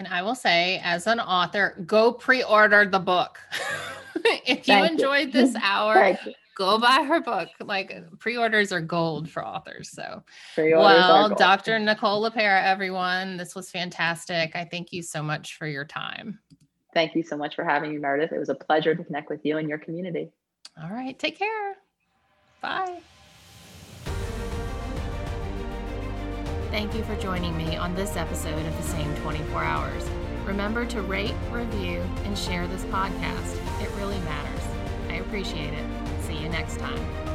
And 0.02 0.08
I 0.12 0.24
will 0.24 0.34
say, 0.34 0.82
as 0.84 1.06
an 1.06 1.20
author, 1.20 1.76
go 1.86 2.12
pre-order 2.12 2.88
the 2.88 2.98
book. 2.98 3.40
if 4.16 4.68
you 4.68 4.74
Thank 4.74 4.94
enjoyed 4.94 5.28
you. 5.28 5.32
this 5.32 5.56
hour, 5.62 6.18
go 6.56 6.80
buy 6.80 7.06
her 7.08 7.22
book. 7.22 7.50
Like 7.60 7.94
pre-orders 8.18 8.72
are 8.72 8.82
gold 8.82 9.30
for 9.30 9.46
authors. 9.46 9.92
So, 9.92 10.24
well, 10.58 11.30
Dr. 11.36 11.78
Nicole 11.78 12.28
LePera, 12.28 12.64
everyone, 12.64 13.38
this 13.38 13.54
was 13.54 13.70
fantastic. 13.70 14.56
I 14.56 14.66
thank 14.66 14.92
you 14.92 15.04
so 15.04 15.22
much 15.22 15.56
for 15.56 15.68
your 15.68 15.86
time. 15.86 16.40
Thank 16.96 17.14
you 17.14 17.22
so 17.22 17.38
much 17.38 17.56
for 17.56 17.64
having 17.64 17.92
me, 17.92 18.00
Meredith. 18.00 18.32
It 18.32 18.40
was 18.40 18.50
a 18.50 18.56
pleasure 18.56 18.96
to 18.96 19.04
connect 19.04 19.30
with 19.30 19.42
you 19.46 19.60
and 19.60 19.70
your 19.70 19.78
community. 19.78 20.32
All 20.82 20.90
right, 20.90 21.20
take 21.20 21.38
care. 21.38 21.76
Bye. 22.60 23.02
Thank 26.72 26.96
you 26.96 27.04
for 27.04 27.18
joining 27.18 27.58
me 27.58 27.76
on 27.76 27.94
this 27.96 28.16
episode 28.16 28.66
of 28.66 28.78
The 28.78 28.84
Same 28.84 29.14
24 29.18 29.62
Hours. 29.62 30.10
Remember 30.46 30.86
to 30.86 31.02
rate, 31.02 31.36
review, 31.52 32.02
and 32.24 32.38
share 32.38 32.66
this 32.66 32.86
podcast. 32.86 33.58
It 33.82 33.90
really 33.98 34.20
matters. 34.20 34.64
I 35.10 35.16
appreciate 35.16 35.74
it. 35.74 35.86
See 36.22 36.38
you 36.38 36.48
next 36.48 36.80
time. 36.80 37.31